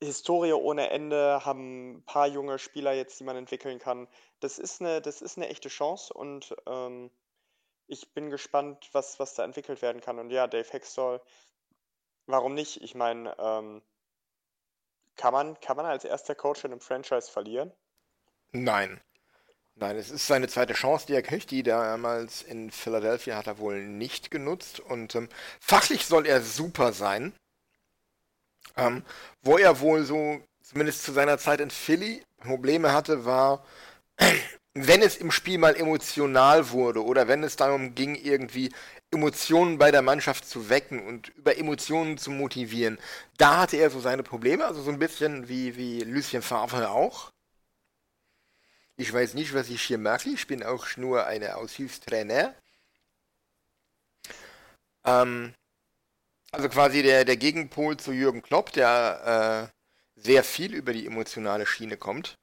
Historie 0.00 0.52
ohne 0.52 0.90
Ende, 0.90 1.44
haben 1.44 1.96
ein 1.96 2.02
paar 2.04 2.28
junge 2.28 2.58
Spieler 2.58 2.92
jetzt, 2.92 3.18
die 3.18 3.24
man 3.24 3.36
entwickeln 3.36 3.78
kann. 3.78 4.06
Das 4.40 4.58
ist 4.58 4.80
eine, 4.80 5.02
das 5.02 5.22
ist 5.22 5.36
eine 5.36 5.48
echte 5.48 5.68
Chance 5.68 6.14
und 6.14 6.54
ähm, 6.66 7.10
ich 7.88 8.12
bin 8.12 8.30
gespannt, 8.30 8.88
was, 8.92 9.18
was 9.18 9.34
da 9.34 9.44
entwickelt 9.44 9.82
werden 9.82 10.00
kann. 10.00 10.18
Und 10.18 10.30
ja, 10.30 10.46
Dave 10.46 10.70
Hextall, 10.70 11.20
warum 12.26 12.54
nicht? 12.54 12.82
Ich 12.82 12.94
meine, 12.94 13.34
ähm, 13.38 13.82
kann 15.16 15.32
man, 15.32 15.58
kann 15.60 15.76
man 15.76 15.86
als 15.86 16.04
erster 16.04 16.34
Coach 16.34 16.64
in 16.64 16.70
einem 16.70 16.80
Franchise 16.80 17.30
verlieren? 17.30 17.72
Nein. 18.52 19.00
Nein, 19.74 19.96
es 19.96 20.10
ist 20.10 20.26
seine 20.26 20.48
zweite 20.48 20.74
Chance, 20.74 21.12
er 21.12 21.22
kriegt. 21.22 21.50
Die 21.50 21.62
damals 21.62 22.42
in 22.42 22.70
Philadelphia 22.70 23.36
hat 23.36 23.46
er 23.46 23.58
wohl 23.58 23.80
nicht 23.80 24.30
genutzt. 24.30 24.80
Und 24.80 25.14
ähm, 25.14 25.28
fachlich 25.60 26.06
soll 26.06 26.26
er 26.26 26.40
super 26.40 26.92
sein. 26.92 27.32
Ähm, 28.76 29.02
wo 29.42 29.58
er 29.58 29.80
wohl 29.80 30.04
so, 30.04 30.40
zumindest 30.62 31.02
zu 31.02 31.12
seiner 31.12 31.38
Zeit 31.38 31.60
in 31.60 31.70
Philly, 31.70 32.22
Probleme 32.38 32.92
hatte, 32.92 33.24
war, 33.24 33.64
wenn 34.74 35.02
es 35.02 35.16
im 35.16 35.30
Spiel 35.30 35.58
mal 35.58 35.76
emotional 35.76 36.70
wurde 36.70 37.04
oder 37.04 37.28
wenn 37.28 37.42
es 37.42 37.56
darum 37.56 37.94
ging, 37.94 38.14
irgendwie 38.14 38.72
Emotionen 39.10 39.78
bei 39.78 39.90
der 39.90 40.02
Mannschaft 40.02 40.46
zu 40.48 40.68
wecken 40.68 41.04
und 41.06 41.30
über 41.30 41.56
Emotionen 41.56 42.18
zu 42.18 42.30
motivieren, 42.30 42.98
da 43.38 43.58
hatte 43.58 43.76
er 43.76 43.90
so 43.90 44.00
seine 44.00 44.22
Probleme, 44.22 44.64
also 44.64 44.82
so 44.82 44.90
ein 44.90 44.98
bisschen 44.98 45.48
wie, 45.48 45.76
wie 45.76 46.00
Lucien 46.02 46.42
Favre 46.42 46.90
auch. 46.90 47.32
Ich 48.96 49.12
weiß 49.12 49.34
nicht, 49.34 49.54
was 49.54 49.70
ich 49.70 49.82
hier 49.82 49.98
mache. 49.98 50.28
Ich 50.28 50.46
bin 50.48 50.62
auch 50.64 50.96
nur 50.96 51.26
eine 51.26 51.56
Aushilfstrainer. 51.56 52.54
Ähm, 55.04 55.54
also 56.58 56.68
quasi 56.70 57.04
der, 57.04 57.24
der 57.24 57.36
Gegenpol 57.36 57.96
zu 57.98 58.10
Jürgen 58.10 58.42
Klopp, 58.42 58.72
der 58.72 59.70
äh, 59.70 60.20
sehr 60.20 60.42
viel 60.42 60.74
über 60.74 60.92
die 60.92 61.06
emotionale 61.06 61.66
Schiene 61.66 61.96
kommt. 61.96 62.34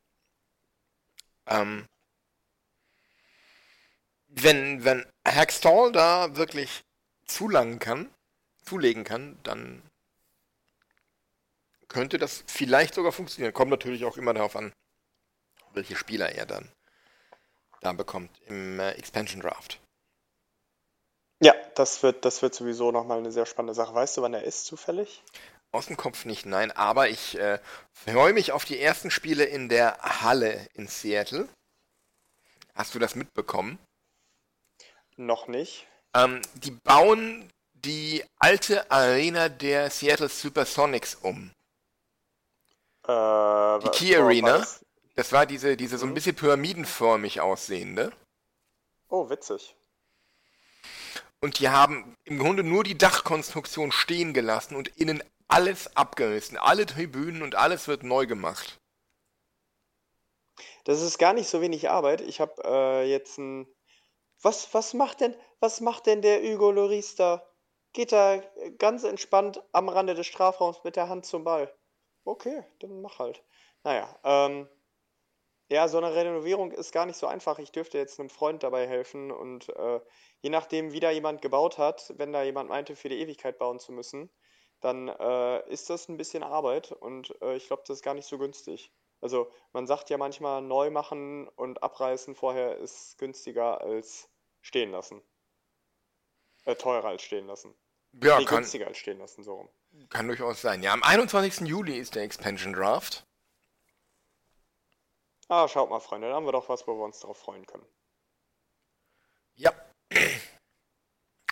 Ähm, 1.48 1.86
wenn, 4.28 4.86
wenn 4.86 5.06
Hextall 5.28 5.92
da 5.92 6.38
wirklich 6.38 6.84
zulangen 7.26 7.80
kann, 7.80 8.10
zulegen 8.64 9.04
kann, 9.04 9.38
dann 9.44 9.84
könnte 11.90 12.18
das 12.18 12.46
vielleicht 12.48 12.96
sogar 12.96 13.12
funktionieren. 13.12 13.54
Kommt 13.54 13.72
natürlich 13.72 14.06
auch 14.06 14.16
immer 14.16 14.34
darauf 14.34 14.56
an, 14.56 14.72
welche 15.74 15.98
Spieler 15.98 16.32
er 16.32 16.46
dann 16.46 16.72
da 17.82 17.92
bekommt 17.92 18.32
im 18.48 18.80
äh, 18.80 18.92
Expansion 18.92 19.42
Draft. 19.42 19.82
Ja, 21.42 21.54
das 21.76 22.02
wird, 22.04 22.24
das 22.26 22.42
wird 22.42 22.56
sowieso 22.56 22.92
nochmal 22.92 23.18
eine 23.18 23.32
sehr 23.32 23.46
spannende 23.46 23.74
Sache. 23.74 23.94
Weißt 23.94 24.18
du, 24.18 24.22
wann 24.22 24.34
er 24.34 24.44
ist, 24.44 24.66
zufällig? 24.66 25.24
Aus 25.72 25.88
dem 25.88 25.98
Kopf 25.98 26.24
nicht, 26.26 26.46
nein, 26.46 26.72
aber 26.72 27.10
ich 27.10 27.38
äh, 27.38 27.60
freue 27.92 28.32
mich 28.34 28.54
auf 28.54 28.64
die 28.64 28.80
ersten 28.80 29.12
Spiele 29.12 29.44
in 29.44 29.68
der 29.68 29.98
Halle 30.00 30.68
in 30.74 30.88
Seattle. 30.88 31.50
Hast 32.74 32.96
du 32.96 33.00
das 33.00 33.16
mitbekommen? 33.16 33.78
Noch 35.18 35.48
nicht. 35.48 35.86
Ähm, 36.14 36.42
die 36.56 36.72
bauen 36.72 37.50
die 37.74 38.24
alte 38.40 38.90
Arena 38.90 39.50
der 39.50 39.90
Seattle 39.90 40.30
Supersonics 40.30 41.16
um. 41.16 41.52
Äh, 43.08 43.80
Die 43.80 43.90
Key 43.92 44.16
Arena? 44.16 44.58
das- 44.60 44.82
Das 45.16 45.32
war 45.32 45.46
diese, 45.46 45.78
diese 45.78 45.98
so 45.98 46.06
ein 46.06 46.14
bisschen 46.14 46.36
pyramidenförmig 46.36 47.40
aussehende. 47.40 48.12
Oh, 49.08 49.30
witzig. 49.30 49.76
Und 51.46 51.60
die 51.60 51.70
haben 51.70 52.18
im 52.24 52.40
Grunde 52.40 52.64
nur 52.64 52.84
die 52.84 52.98
Dachkonstruktion 52.98 53.92
stehen 53.92 54.34
gelassen 54.34 54.76
und 54.76 54.88
innen 54.98 55.24
alles 55.48 55.96
abgerissen. 55.96 56.58
Alle 56.58 56.88
Tribünen 56.88 57.44
und 57.44 57.54
alles 57.54 57.88
wird 57.88 58.02
neu 58.02 58.26
gemacht. 58.26 58.80
Das 60.86 61.04
ist 61.04 61.20
gar 61.20 61.34
nicht 61.34 61.48
so 61.48 61.62
wenig 61.62 61.88
Arbeit. 61.88 62.22
Ich 62.22 62.42
habe 62.42 62.64
äh, 62.66 63.08
jetzt 63.08 63.38
ein. 63.38 63.68
Was, 64.42 64.74
was 64.74 64.96
macht 64.96 65.22
denn, 65.22 65.36
was 65.60 65.82
macht 65.82 66.08
denn 66.08 66.24
der 66.24 66.42
Hugo 66.42 66.72
Lloris 66.72 67.14
da? 67.14 67.48
Geht 67.94 68.12
da 68.12 68.42
ganz 68.80 69.04
entspannt 69.04 69.62
am 69.72 69.88
Rande 69.88 70.16
des 70.16 70.26
Strafraums 70.26 70.84
mit 70.84 70.96
der 70.96 71.10
Hand 71.10 71.28
zum 71.28 71.44
Ball. 71.44 71.72
Okay, 72.24 72.64
dann 72.80 73.04
mach 73.04 73.20
halt. 73.20 73.44
Naja, 73.84 74.10
ähm, 74.24 74.68
ja, 75.70 75.88
so 75.88 75.98
eine 75.98 76.14
Renovierung 76.14 76.72
ist 76.72 76.92
gar 76.92 77.06
nicht 77.06 77.18
so 77.18 77.28
einfach. 77.28 77.58
Ich 77.60 77.72
dürfte 77.72 77.98
jetzt 77.98 78.20
einem 78.20 78.30
Freund 78.30 78.64
dabei 78.64 78.88
helfen 78.88 79.32
und 79.32 79.70
äh, 79.70 80.00
je 80.42 80.50
nachdem, 80.50 80.92
wie 80.92 81.00
da 81.00 81.10
jemand 81.10 81.42
gebaut 81.42 81.78
hat, 81.78 82.14
wenn 82.18 82.32
da 82.32 82.44
jemand 82.44 82.70
meinte, 82.70 82.96
für 82.96 83.10
die 83.10 83.20
Ewigkeit 83.20 83.58
bauen 83.58 83.80
zu 83.80 83.92
müssen, 83.92 84.30
dann 84.82 85.08
äh, 85.08 85.68
ist 85.70 85.90
das 85.90 86.08
ein 86.08 86.18
bisschen 86.18 86.44
Arbeit 86.44 86.92
und 86.92 87.34
äh, 87.42 87.56
ich 87.56 87.68
glaube, 87.68 87.84
das 87.88 87.98
ist 87.98 88.04
gar 88.04 88.14
nicht 88.14 88.28
so 88.28 88.38
günstig. 88.38 88.92
Also 89.22 89.52
man 89.74 89.88
sagt 89.88 90.10
ja 90.12 90.18
manchmal, 90.18 90.62
neu 90.62 90.92
machen 90.92 91.48
und 91.48 91.82
abreißen 91.82 92.36
vorher 92.36 92.78
ist 92.78 93.18
günstiger 93.18 93.82
als 93.82 94.30
stehen 94.62 94.92
lassen. 94.92 95.24
Äh, 96.66 96.76
teurer 96.76 97.06
als 97.10 97.24
stehen 97.24 97.48
lassen. 97.48 97.74
Ja, 98.24 98.38
Nee, 98.38 98.46
kann, 98.46 98.58
günstiger 98.58 98.88
als 98.88 98.98
stehen 98.98 99.18
lassen, 99.18 99.44
so 99.44 99.56
rum. 99.56 99.70
kann 100.10 100.28
durchaus 100.28 100.62
sein. 100.62 100.84
Ja, 100.84 100.94
am 100.94 101.02
21. 101.02 101.68
Juli 101.68 101.98
ist 101.98 102.16
der 102.16 102.24
Expansion 102.24 102.74
Draft. 102.74 103.26
Ah, 105.48 105.68
schaut 105.68 105.90
mal, 105.90 106.00
Freunde, 106.00 106.30
da 106.30 106.36
haben 106.36 106.46
wir 106.46 106.52
doch 106.52 106.70
was, 106.70 106.88
wo 106.88 106.98
wir 106.98 107.04
uns 107.04 107.20
drauf 107.20 107.38
freuen 107.38 107.66
können. 107.66 107.86
Ja. 109.56 109.72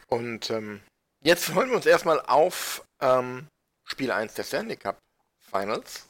Und 0.07 0.49
ähm, 0.49 0.83
jetzt 1.21 1.45
freuen 1.45 1.69
wir 1.69 1.75
uns 1.75 1.85
erstmal 1.85 2.19
auf 2.21 2.85
ähm, 3.01 3.47
Spiel 3.85 4.11
1 4.11 4.33
der 4.33 4.43
Stanley 4.43 4.77
Cup 4.77 4.97
Finals. 5.39 6.07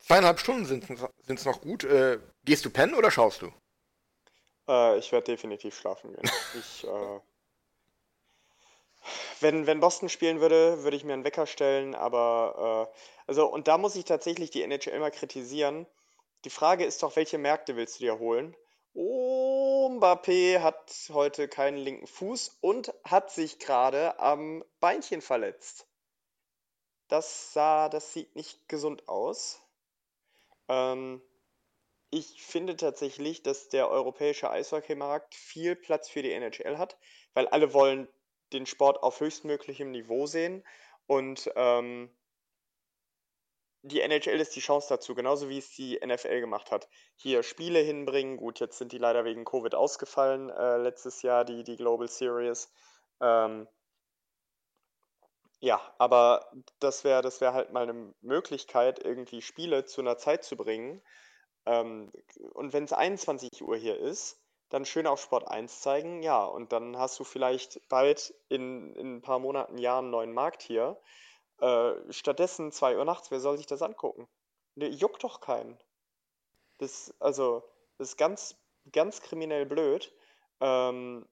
Zweieinhalb 0.00 0.40
Stunden 0.40 0.64
sind 0.64 0.88
es 1.28 1.44
noch 1.44 1.60
gut. 1.60 1.84
Äh, 1.84 2.18
gehst 2.44 2.64
du 2.64 2.70
pennen 2.70 2.94
oder 2.94 3.10
schaust 3.10 3.42
du? 3.42 3.52
Äh, 4.68 4.98
ich 4.98 5.12
werde 5.12 5.26
definitiv 5.26 5.76
schlafen 5.76 6.12
gehen. 6.12 6.30
Ich, 6.58 6.84
äh, 6.84 7.20
wenn, 9.40 9.66
wenn 9.66 9.80
Boston 9.80 10.08
spielen 10.08 10.40
würde, 10.40 10.82
würde 10.82 10.96
ich 10.96 11.04
mir 11.04 11.14
einen 11.14 11.24
Wecker 11.24 11.46
stellen, 11.46 11.94
aber 11.94 12.88
äh, 12.90 13.00
also 13.26 13.46
und 13.46 13.68
da 13.68 13.78
muss 13.78 13.96
ich 13.96 14.04
tatsächlich 14.04 14.50
die 14.50 14.62
NHL 14.62 14.98
mal 14.98 15.10
kritisieren. 15.10 15.86
Die 16.44 16.50
Frage 16.50 16.84
ist 16.84 17.02
doch, 17.02 17.16
welche 17.16 17.38
Märkte 17.38 17.76
willst 17.76 17.96
du 17.96 18.04
dir 18.04 18.18
holen? 18.18 18.56
Oh, 18.94 19.88
Mbappé 19.92 20.60
hat 20.60 20.92
heute 21.10 21.48
keinen 21.48 21.76
linken 21.76 22.06
Fuß 22.06 22.58
und 22.60 22.92
hat 23.04 23.30
sich 23.30 23.58
gerade 23.58 24.18
am 24.18 24.64
Beinchen 24.80 25.20
verletzt. 25.20 25.86
Das 27.08 27.52
sah, 27.52 27.88
das 27.88 28.12
sieht 28.12 28.34
nicht 28.36 28.68
gesund 28.68 29.08
aus. 29.08 29.60
Ähm, 30.68 31.22
ich 32.10 32.42
finde 32.42 32.76
tatsächlich, 32.76 33.42
dass 33.42 33.68
der 33.68 33.90
europäische 33.90 34.50
Eishockeymarkt 34.50 35.34
viel 35.34 35.76
Platz 35.76 36.08
für 36.08 36.22
die 36.22 36.32
NHL 36.32 36.78
hat, 36.78 36.98
weil 37.34 37.48
alle 37.48 37.74
wollen 37.74 38.08
den 38.52 38.66
Sport 38.66 39.02
auf 39.02 39.20
höchstmöglichem 39.20 39.90
Niveau 39.90 40.26
sehen 40.26 40.66
und 41.06 41.50
ähm, 41.54 42.10
die 43.82 44.00
NHL 44.00 44.40
ist 44.40 44.54
die 44.56 44.60
Chance 44.60 44.88
dazu, 44.90 45.14
genauso 45.14 45.48
wie 45.48 45.58
es 45.58 45.70
die 45.70 45.98
NFL 46.04 46.40
gemacht 46.40 46.70
hat. 46.70 46.88
Hier 47.16 47.42
Spiele 47.42 47.78
hinbringen, 47.78 48.36
gut, 48.36 48.60
jetzt 48.60 48.78
sind 48.78 48.92
die 48.92 48.98
leider 48.98 49.24
wegen 49.24 49.44
Covid 49.44 49.74
ausgefallen, 49.74 50.50
äh, 50.50 50.76
letztes 50.76 51.22
Jahr 51.22 51.44
die, 51.44 51.64
die 51.64 51.76
Global 51.76 52.08
Series. 52.08 52.70
Ähm, 53.20 53.66
ja, 55.60 55.80
aber 55.98 56.50
das 56.78 57.04
wäre 57.04 57.22
das 57.22 57.40
wär 57.40 57.52
halt 57.52 57.72
mal 57.72 57.82
eine 57.82 58.14
Möglichkeit, 58.22 59.04
irgendwie 59.04 59.42
Spiele 59.42 59.84
zu 59.84 60.00
einer 60.00 60.16
Zeit 60.16 60.44
zu 60.44 60.56
bringen. 60.56 61.02
Ähm, 61.66 62.12
und 62.54 62.72
wenn 62.72 62.84
es 62.84 62.92
21 62.92 63.62
Uhr 63.62 63.76
hier 63.76 63.98
ist, 63.98 64.40
dann 64.70 64.84
schön 64.84 65.06
auf 65.06 65.20
Sport 65.20 65.48
1 65.48 65.80
zeigen, 65.80 66.22
ja, 66.22 66.44
und 66.44 66.72
dann 66.72 66.96
hast 66.96 67.18
du 67.18 67.24
vielleicht 67.24 67.86
bald 67.88 68.34
in, 68.48 68.94
in 68.94 69.16
ein 69.16 69.22
paar 69.22 69.38
Monaten, 69.38 69.78
Jahren 69.78 70.06
einen 70.06 70.10
neuen 70.12 70.32
Markt 70.32 70.62
hier. 70.62 70.98
Äh, 71.60 72.12
stattdessen 72.12 72.72
2 72.72 72.96
Uhr 72.96 73.04
nachts, 73.04 73.30
wer 73.30 73.40
soll 73.40 73.56
sich 73.56 73.66
das 73.66 73.82
angucken? 73.82 74.28
Ne, 74.76 74.88
juckt 74.88 75.24
doch 75.24 75.40
keinen. 75.40 75.78
Das, 76.78 77.14
also, 77.20 77.62
das 77.98 78.10
ist 78.10 78.16
ganz, 78.16 78.56
ganz 78.92 79.20
kriminell 79.20 79.66
blöd. 79.66 80.12
Ähm, 80.60 81.28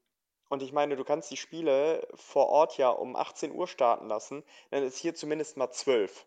und 0.48 0.62
ich 0.62 0.72
meine, 0.72 0.96
du 0.96 1.04
kannst 1.04 1.30
die 1.30 1.36
Spiele 1.36 2.06
vor 2.14 2.48
Ort 2.48 2.78
ja 2.78 2.90
um 2.90 3.16
18 3.16 3.52
Uhr 3.52 3.66
starten 3.66 4.08
lassen, 4.08 4.44
dann 4.70 4.82
ist 4.82 4.98
hier 4.98 5.14
zumindest 5.14 5.56
mal 5.56 5.70
12. 5.70 6.26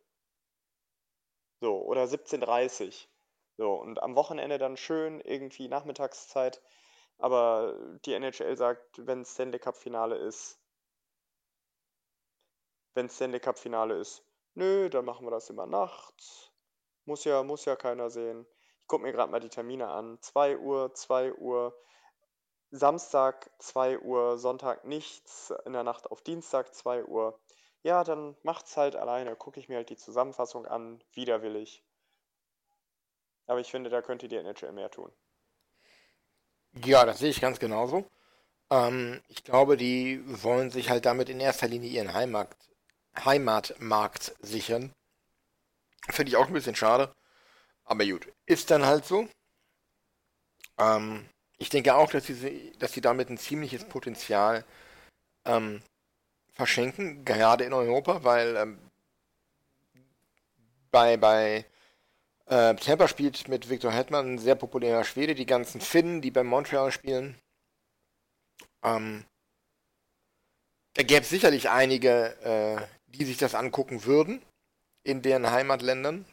So, 1.62 1.82
oder 1.82 2.04
17.30 2.04 2.86
Uhr. 2.86 2.94
So, 3.58 3.74
und 3.74 4.02
am 4.02 4.16
Wochenende 4.16 4.58
dann 4.58 4.78
schön 4.78 5.22
irgendwie 5.22 5.68
Nachmittagszeit 5.68 6.62
aber 7.22 7.78
die 8.06 8.14
NHL 8.14 8.58
sagt, 8.58 9.06
wenn 9.06 9.24
Stanley 9.24 9.60
Cup 9.60 9.78
Finale 9.78 10.16
ist, 10.16 10.60
wenn 12.94 13.10
Stanley 13.10 13.40
Cup 13.40 13.58
Finale 13.58 13.96
ist, 13.96 14.24
nö, 14.54 14.90
dann 14.90 15.06
machen 15.06 15.26
wir 15.26 15.32
das 15.32 15.50
immer 15.50 15.66
nachts. 15.66 16.52
Muss 17.06 17.24
ja, 17.24 17.44
muss 17.44 17.66
ja 17.66 17.76
keiner 17.76 18.10
sehen. 18.10 18.46
Ich 18.82 18.88
gucke 18.88 19.04
mir 19.04 19.12
gerade 19.12 19.32
mal 19.32 19.40
die 19.40 19.50
Termine 19.50 19.88
an. 19.88 20.18
2 20.22 20.58
Uhr, 20.58 20.94
2 20.94 21.34
Uhr, 21.34 21.76
Samstag 22.72 23.50
2 23.60 24.00
Uhr, 24.00 24.38
Sonntag 24.38 24.86
nichts, 24.86 25.54
in 25.66 25.74
der 25.74 25.84
Nacht 25.84 26.10
auf 26.12 26.22
Dienstag 26.22 26.74
2 26.74 27.06
Uhr. 27.06 27.40
Ja, 27.84 28.04
dann 28.04 28.36
macht's 28.44 28.78
halt 28.78 28.96
alleine. 28.96 29.36
Gucke 29.36 29.60
ich 29.60 29.68
mir 29.68 29.78
halt 29.78 29.90
die 29.90 29.98
Zusammenfassung 29.98 30.66
an, 30.66 31.04
widerwillig. 31.14 31.84
Aber 33.48 33.60
ich 33.60 33.72
finde, 33.72 33.90
da 33.90 34.02
könnte 34.02 34.28
die 34.28 34.38
NHL 34.38 34.72
mehr 34.72 34.92
tun. 34.92 35.12
Ja, 36.86 37.06
das 37.06 37.20
sehe 37.20 37.30
ich 37.30 37.42
ganz 37.42 37.60
genauso. 37.60 38.06
Ähm, 38.70 39.22
ich 39.28 39.44
glaube, 39.44 39.76
die 39.76 40.22
wollen 40.44 40.70
sich 40.72 40.90
halt 40.90 41.06
damit 41.06 41.28
in 41.30 41.40
erster 41.40 41.68
Linie 41.68 41.90
ihren 41.90 42.14
Heimat, 42.14 42.56
Heimatmarkt 43.18 44.36
sichern. 44.42 44.94
Finde 46.10 46.30
ich 46.32 46.38
auch 46.38 46.48
ein 46.48 46.54
bisschen 46.54 46.76
schade. 46.76 47.14
Aber 47.84 48.06
gut, 48.06 48.28
ist 48.46 48.72
dann 48.72 48.86
halt 48.86 49.06
so. 49.06 49.28
Ähm, 50.78 51.28
ich 51.58 51.70
denke 51.70 51.96
auch, 51.96 52.10
dass 52.10 52.26
sie, 52.26 52.74
dass 52.80 52.94
sie 52.94 53.02
damit 53.02 53.30
ein 53.30 53.38
ziemliches 53.38 53.86
Potenzial 53.88 54.66
ähm, 55.46 55.82
verschenken, 56.54 57.26
gerade 57.26 57.64
in 57.66 57.74
Europa, 57.74 58.24
weil 58.24 58.56
ähm, 58.56 58.80
bei, 60.92 61.18
bei 61.18 61.66
äh, 62.48 62.76
Tampa 62.76 63.08
spielt 63.08 63.48
mit 63.48 63.70
Victor 63.70 63.92
Hetman, 63.92 64.34
ein 64.34 64.40
sehr 64.40 64.56
populärer 64.56 65.04
Schwede. 65.04 65.36
Die 65.36 65.46
ganzen 65.46 65.82
Finnen, 65.82 66.22
die 66.22 66.32
bei 66.32 66.44
Montreal 66.44 66.92
spielen. 66.92 67.40
Ähm, 68.84 69.26
da 70.96 71.04
gäbe 71.04 71.22
es 71.22 71.30
sicherlich 71.30 71.70
einige, 71.70 72.36
äh, 72.44 73.01
die 73.12 73.26
sich 73.26 73.38
das 73.38 73.56
angucken 73.56 74.06
würden 74.06 74.42
in 75.04 75.22
deren 75.22 75.50
Heimatländern. 75.50 76.26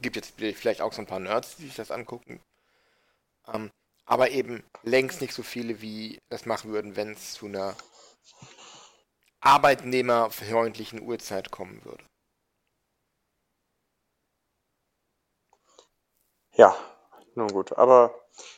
Gibt 0.00 0.16
jetzt 0.16 0.34
vielleicht 0.38 0.80
auch 0.80 0.92
so 0.92 1.02
ein 1.02 1.06
paar 1.06 1.20
Nerds, 1.20 1.56
die 1.56 1.66
sich 1.66 1.76
das 1.76 1.90
angucken. 1.90 2.40
Ähm, 3.46 3.70
aber 4.04 4.30
eben 4.30 4.64
längst 4.82 5.20
nicht 5.20 5.34
so 5.34 5.42
viele, 5.42 5.80
wie 5.80 6.18
das 6.28 6.46
machen 6.46 6.72
würden, 6.72 6.96
wenn 6.96 7.12
es 7.12 7.34
zu 7.34 7.46
einer 7.46 7.76
arbeitnehmerfreundlichen 9.40 11.02
Uhrzeit 11.02 11.50
kommen 11.50 11.84
würde. 11.84 12.04
Ja, 16.54 16.76
nun 17.34 17.48
gut. 17.48 17.72
Aber 17.72 18.14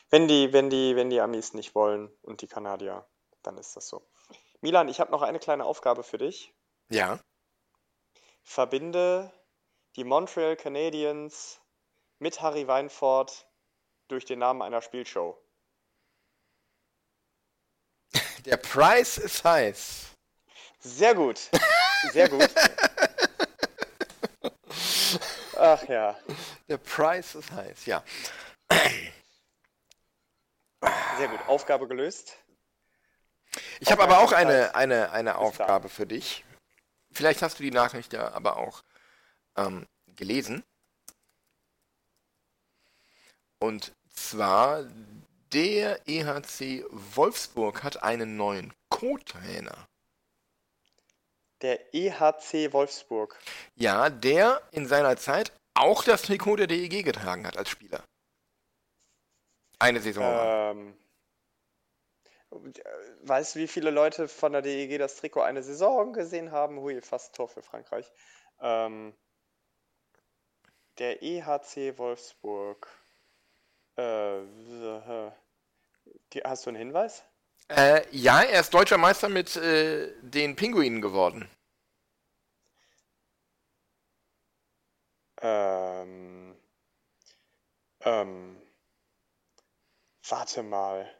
wenn 0.09 0.27
die, 0.27 0.53
wenn 0.53 0.69
die, 0.69 0.95
wenn 0.95 1.09
die 1.09 1.21
Amis 1.21 1.53
nicht 1.53 1.75
wollen 1.75 2.11
und 2.21 2.41
die 2.41 2.47
Kanadier, 2.47 3.05
dann 3.43 3.57
ist 3.57 3.75
das 3.75 3.87
so. 3.87 4.05
Milan, 4.61 4.87
ich 4.89 4.99
habe 4.99 5.11
noch 5.11 5.21
eine 5.21 5.39
kleine 5.39 5.65
Aufgabe 5.65 6.03
für 6.03 6.17
dich. 6.17 6.54
Ja. 6.89 7.19
Verbinde 8.43 9.31
die 9.95 10.03
Montreal 10.03 10.55
Canadiens 10.55 11.59
mit 12.19 12.41
Harry 12.41 12.67
Weinfurt 12.67 13.47
durch 14.07 14.25
den 14.25 14.39
Namen 14.39 14.61
einer 14.61 14.81
Spielshow. 14.81 15.37
Der 18.45 18.57
Preis 18.57 19.17
ist 19.17 19.43
heiß. 19.43 20.11
Sehr 20.79 21.15
gut. 21.15 21.49
Sehr 22.11 22.29
gut. 22.29 22.49
Ach 25.57 25.83
ja. 25.87 26.17
Der 26.67 26.77
Price 26.77 27.35
ist 27.35 27.51
heiß, 27.51 27.85
ja. 27.87 28.03
Sehr 31.17 31.27
gut, 31.27 31.39
Aufgabe 31.47 31.87
gelöst. 31.87 32.37
Ich 33.79 33.91
habe 33.91 34.03
aber 34.03 34.19
auch 34.19 34.31
eine, 34.31 34.75
eine, 34.75 35.11
eine 35.11 35.37
Aufgabe 35.37 35.89
für 35.89 36.05
dich. 36.05 36.44
Vielleicht 37.15 37.41
hast 37.41 37.59
du 37.59 37.63
die 37.63 37.71
Nachricht 37.71 38.11
ja 38.11 38.33
aber 38.33 38.57
auch 38.57 38.83
ähm, 39.55 39.87
gelesen. 40.15 40.63
Und 43.57 43.93
zwar, 44.09 44.85
der 45.53 46.07
EHC 46.07 46.85
Wolfsburg 46.89 47.83
hat 47.83 48.03
einen 48.03 48.35
neuen 48.35 48.73
Co-Trainer. 48.89 49.87
Der 51.61 51.95
EHC 51.95 52.73
Wolfsburg. 52.73 53.39
Ja, 53.75 54.09
der 54.09 54.61
in 54.71 54.85
seiner 54.85 55.15
Zeit 55.15 55.53
auch 55.73 56.03
das 56.03 56.23
Trikot 56.23 56.57
der 56.57 56.67
DEG 56.67 57.03
getragen 57.03 57.47
hat 57.47 57.57
als 57.57 57.69
Spieler. 57.69 58.03
Eine 59.79 60.01
Saison. 60.01 60.23
Ähm, 60.25 60.97
weißt 63.23 63.55
du, 63.55 63.59
wie 63.59 63.67
viele 63.67 63.91
Leute 63.91 64.27
von 64.27 64.53
der 64.53 64.61
DEG 64.61 64.97
das 64.97 65.17
Trikot 65.17 65.41
eine 65.41 65.63
Saison 65.63 66.13
gesehen 66.13 66.51
haben? 66.51 66.79
Hui, 66.79 67.01
fast 67.01 67.35
Tor 67.35 67.47
für 67.47 67.61
Frankreich. 67.61 68.11
Ähm, 68.59 69.13
der 70.97 71.21
EHC 71.21 71.97
Wolfsburg. 71.97 72.87
Äh, 73.97 74.41
hast 76.43 76.65
du 76.65 76.69
einen 76.69 76.77
Hinweis? 76.77 77.23
Äh, 77.69 78.05
ja, 78.11 78.41
er 78.41 78.61
ist 78.61 78.73
deutscher 78.73 78.97
Meister 78.97 79.29
mit 79.29 79.55
äh, 79.55 80.13
den 80.21 80.55
Pinguinen 80.55 81.01
geworden. 81.01 81.49
Ähm, 85.41 86.55
ähm, 88.01 88.61
warte 90.27 90.63
mal. 90.63 91.11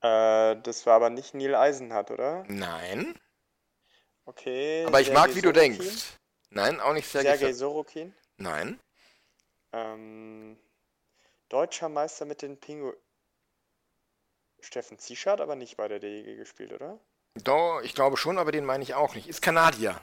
Äh, 0.00 0.56
das 0.62 0.86
war 0.86 0.94
aber 0.94 1.10
nicht 1.10 1.34
Neil 1.34 1.54
Eisenhardt, 1.54 2.10
oder? 2.10 2.44
Nein. 2.48 3.18
Okay. 4.24 4.84
Aber 4.86 5.00
ich 5.00 5.12
mag, 5.12 5.34
wie 5.34 5.42
du 5.42 5.52
denkst. 5.52 6.18
Nein, 6.50 6.80
auch 6.80 6.92
nicht 6.92 7.08
Sergei, 7.08 7.36
Sergei 7.36 7.52
Sorokin. 7.52 8.14
Nein. 8.36 8.80
Ähm, 9.72 10.58
deutscher 11.48 11.88
Meister 11.88 12.24
mit 12.24 12.42
den 12.42 12.58
Pingu. 12.58 12.92
Steffen 14.60 14.98
Ziesch 14.98 15.26
hat 15.26 15.40
aber 15.40 15.56
nicht 15.56 15.76
bei 15.76 15.88
der 15.88 15.98
DEG 15.98 16.36
gespielt, 16.36 16.72
oder? 16.72 16.98
Doch, 17.34 17.80
ich 17.82 17.94
glaube 17.94 18.16
schon, 18.16 18.38
aber 18.38 18.52
den 18.52 18.64
meine 18.64 18.82
ich 18.82 18.94
auch 18.94 19.14
nicht. 19.14 19.28
Ist 19.28 19.42
Kanadier. 19.42 20.00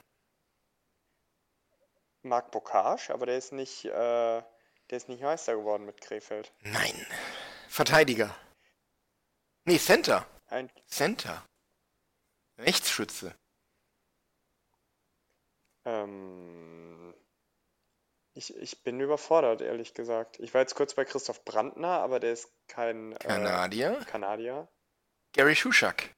Marc 2.22 2.50
Bocage, 2.50 3.10
aber 3.10 3.26
der 3.26 3.38
ist 3.38 3.52
nicht, 3.52 3.84
äh, 3.84 3.90
der 3.90 4.44
ist 4.90 5.08
nicht 5.08 5.22
Meister 5.22 5.56
geworden 5.56 5.84
mit 5.84 6.00
Krefeld. 6.00 6.52
Nein. 6.62 7.06
Verteidiger. 7.68 8.34
Nee, 9.66 9.78
Center. 9.78 10.24
Ein, 10.46 10.70
Center. 10.86 11.44
Rechtsschütze. 12.56 13.34
ähm, 15.84 17.12
ich, 18.34 18.56
ich 18.56 18.82
bin 18.84 19.00
überfordert, 19.00 19.62
ehrlich 19.62 19.92
gesagt. 19.92 20.38
Ich 20.38 20.54
war 20.54 20.60
jetzt 20.60 20.76
kurz 20.76 20.94
bei 20.94 21.04
Christoph 21.04 21.44
Brandner, 21.44 22.00
aber 22.00 22.20
der 22.20 22.32
ist 22.32 22.48
kein 22.68 23.12
äh, 23.12 23.18
Kanadier. 23.18 23.98
Kanadier. 24.06 24.68
Gary 25.32 25.56
Schuschak. 25.56 26.14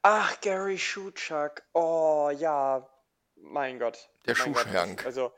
Ach, 0.00 0.40
Gary 0.40 0.78
Schuchak. 0.78 1.68
Oh, 1.74 2.30
ja. 2.34 2.88
Mein 3.36 3.78
Gott. 3.78 4.08
Der. 4.24 4.34
Schuhschrank. 4.34 5.04
Also, 5.04 5.30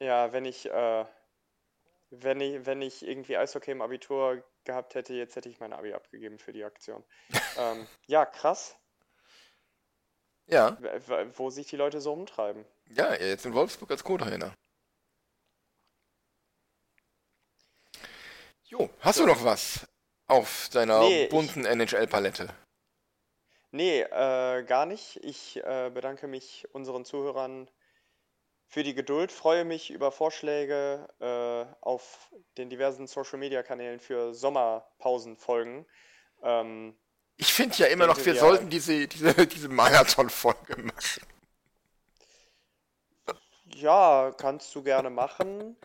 ja, 0.00 0.32
wenn 0.32 0.46
ich, 0.46 0.70
äh, 0.70 1.04
wenn 2.10 2.40
ich, 2.40 2.64
wenn 2.64 2.80
ich 2.80 3.06
irgendwie 3.06 3.36
Eishockey 3.36 3.72
im 3.72 3.82
Abitur 3.82 4.42
gehabt 4.68 4.94
hätte, 4.94 5.14
jetzt 5.14 5.34
hätte 5.34 5.48
ich 5.48 5.58
mein 5.60 5.72
Abi 5.72 5.92
abgegeben 5.94 6.38
für 6.38 6.52
die 6.52 6.62
Aktion. 6.64 7.02
ähm, 7.58 7.86
ja, 8.06 8.24
krass, 8.26 8.76
Ja, 10.46 10.78
wo 11.36 11.50
sich 11.50 11.66
die 11.66 11.76
Leute 11.76 12.00
so 12.00 12.12
umtreiben. 12.12 12.64
ja, 12.90 13.14
jetzt 13.14 13.44
in 13.46 13.54
Wolfsburg 13.54 13.90
als 13.90 14.04
Co-Trainer. 14.04 14.54
Jo, 18.64 18.90
hast 19.00 19.18
du 19.18 19.26
noch 19.26 19.42
was 19.44 19.86
auf 20.26 20.68
deiner 20.70 21.00
Nee, 21.00 21.26
bunten 21.28 21.64
NHL-Palette? 21.64 22.54
Nee, 23.70 24.02
äh, 24.02 24.62
gar 24.64 24.84
nicht. 24.86 25.16
Ich 25.24 25.56
äh, 25.64 25.90
bedanke 25.92 26.26
mich 26.26 26.66
unseren 26.72 27.04
Zuhörern 27.06 27.70
für 28.68 28.82
die 28.82 28.94
Geduld, 28.94 29.32
freue 29.32 29.64
mich 29.64 29.90
über 29.90 30.12
Vorschläge 30.12 31.08
äh, 31.20 31.64
auf 31.80 32.30
den 32.58 32.68
diversen 32.68 33.06
Social-Media-Kanälen 33.06 33.98
für 33.98 34.34
Sommerpausenfolgen. 34.34 35.86
Ähm, 36.42 36.94
Ich 37.38 37.52
finde 37.52 37.76
ja 37.78 37.86
immer 37.86 38.06
noch, 38.06 38.18
wir 38.18 38.26
wir- 38.26 38.34
sollten 38.36 38.68
diese, 38.68 39.08
diese, 39.08 39.46
diese 39.46 39.68
Marathon-Folge 39.68 40.82
machen. 40.82 41.22
Ja, 43.74 44.32
kannst 44.36 44.74
du 44.74 44.82
gerne 44.82 45.08
machen. 45.10 45.76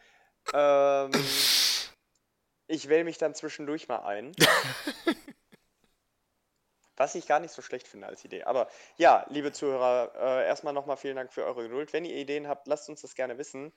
Ähm, 0.54 1.12
ich 2.68 2.90
wähle 2.90 3.04
mich 3.06 3.18
dann 3.18 3.34
zwischendurch 3.34 3.88
mal 3.88 4.00
ein. 4.04 4.34
Was 6.96 7.16
ich 7.16 7.26
gar 7.28 7.40
nicht 7.40 7.52
so 7.52 7.62
schlecht 7.62 7.88
finde 7.88 8.08
als 8.08 8.24
Idee. 8.24 8.44
Aber 8.44 8.68
ja, 8.98 9.26
liebe 9.30 9.52
Zuhörer, 9.52 10.12
äh, 10.16 10.48
erstmal 10.48 10.74
nochmal 10.74 10.98
vielen 10.98 11.16
Dank 11.16 11.34
für 11.34 11.44
eure 11.44 11.64
Geduld. 11.64 11.92
Wenn 11.94 12.06
ihr 12.06 12.16
Ideen 12.16 12.48
habt, 12.48 12.68
lasst 12.68 12.90
uns 12.90 13.02
das 13.02 13.16
gerne 13.16 13.38
wissen. 13.38 13.74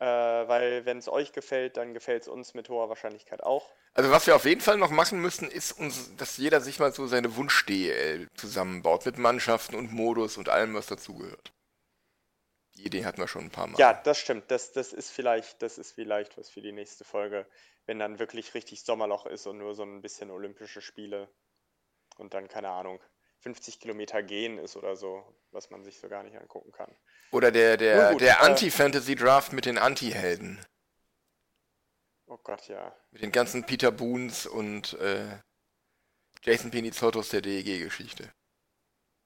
Äh, 0.00 0.06
weil 0.06 0.86
wenn 0.86 0.96
es 0.96 1.08
euch 1.08 1.32
gefällt, 1.32 1.76
dann 1.76 1.92
gefällt 1.92 2.22
es 2.22 2.28
uns 2.28 2.54
mit 2.54 2.70
hoher 2.70 2.88
Wahrscheinlichkeit 2.88 3.42
auch. 3.42 3.68
Also 3.92 4.10
was 4.10 4.26
wir 4.26 4.34
auf 4.34 4.46
jeden 4.46 4.62
Fall 4.62 4.78
noch 4.78 4.90
machen 4.90 5.20
müssen, 5.20 5.50
ist, 5.50 5.72
uns, 5.72 6.16
dass 6.16 6.38
jeder 6.38 6.62
sich 6.62 6.78
mal 6.78 6.92
so 6.92 7.06
seine 7.06 7.36
Wunsch-DL 7.36 8.26
zusammenbaut 8.34 9.04
mit 9.04 9.18
Mannschaften 9.18 9.74
und 9.74 9.92
Modus 9.92 10.38
und 10.38 10.48
allem, 10.48 10.74
was 10.74 10.86
dazugehört. 10.86 11.52
Die 12.76 12.86
Idee 12.86 13.04
hatten 13.04 13.20
wir 13.20 13.28
schon 13.28 13.44
ein 13.44 13.50
paar 13.50 13.66
Mal. 13.66 13.78
Ja, 13.78 13.92
das 13.92 14.18
stimmt. 14.18 14.50
Das, 14.50 14.72
das 14.72 14.94
ist 14.94 15.10
vielleicht, 15.10 15.60
das 15.60 15.76
ist 15.76 15.92
vielleicht 15.92 16.38
was 16.38 16.48
für 16.48 16.62
die 16.62 16.72
nächste 16.72 17.04
Folge, 17.04 17.46
wenn 17.84 17.98
dann 17.98 18.18
wirklich 18.18 18.54
richtig 18.54 18.82
Sommerloch 18.84 19.26
ist 19.26 19.46
und 19.46 19.58
nur 19.58 19.74
so 19.74 19.82
ein 19.82 20.00
bisschen 20.00 20.30
Olympische 20.30 20.80
Spiele 20.80 21.28
und 22.20 22.34
dann, 22.34 22.48
keine 22.48 22.70
Ahnung, 22.70 23.00
50 23.40 23.80
Kilometer 23.80 24.22
gehen 24.22 24.58
ist 24.58 24.76
oder 24.76 24.96
so, 24.96 25.24
was 25.50 25.70
man 25.70 25.82
sich 25.82 25.98
so 25.98 26.08
gar 26.08 26.22
nicht 26.22 26.36
angucken 26.36 26.72
kann. 26.72 26.94
Oder 27.32 27.50
der, 27.50 27.76
der, 27.76 28.12
gut, 28.12 28.20
der 28.20 28.40
äh, 28.40 28.46
Anti-Fantasy-Draft 28.46 29.52
mit 29.52 29.66
den 29.66 29.78
Anti-Helden. 29.78 30.64
Oh 32.26 32.38
Gott, 32.44 32.68
ja. 32.68 32.94
Mit 33.10 33.22
den 33.22 33.32
ganzen 33.32 33.64
Peter 33.64 33.90
Boons 33.90 34.46
und 34.46 34.92
äh, 35.00 35.38
Jason 36.42 36.70
Pinizottos 36.70 37.30
der 37.30 37.40
DEG-Geschichte. 37.40 38.30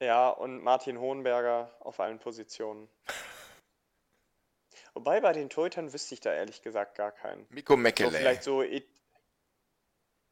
Ja, 0.01 0.31
und 0.31 0.63
Martin 0.63 0.99
Hohenberger 0.99 1.77
auf 1.81 2.01
allen 2.01 2.19
Positionen. 2.19 2.89
Wobei 4.95 5.21
bei 5.21 5.33
den 5.33 5.51
Torhütern 5.51 5.93
wüsste 5.93 6.15
ich 6.15 6.21
da 6.21 6.33
ehrlich 6.33 6.63
gesagt 6.63 6.97
gar 6.97 7.13
keinen. 7.13 7.47
Miko 7.51 7.75
So, 7.75 7.77
Mekele. 7.77 8.11
vielleicht 8.13 8.43
so. 8.45 8.63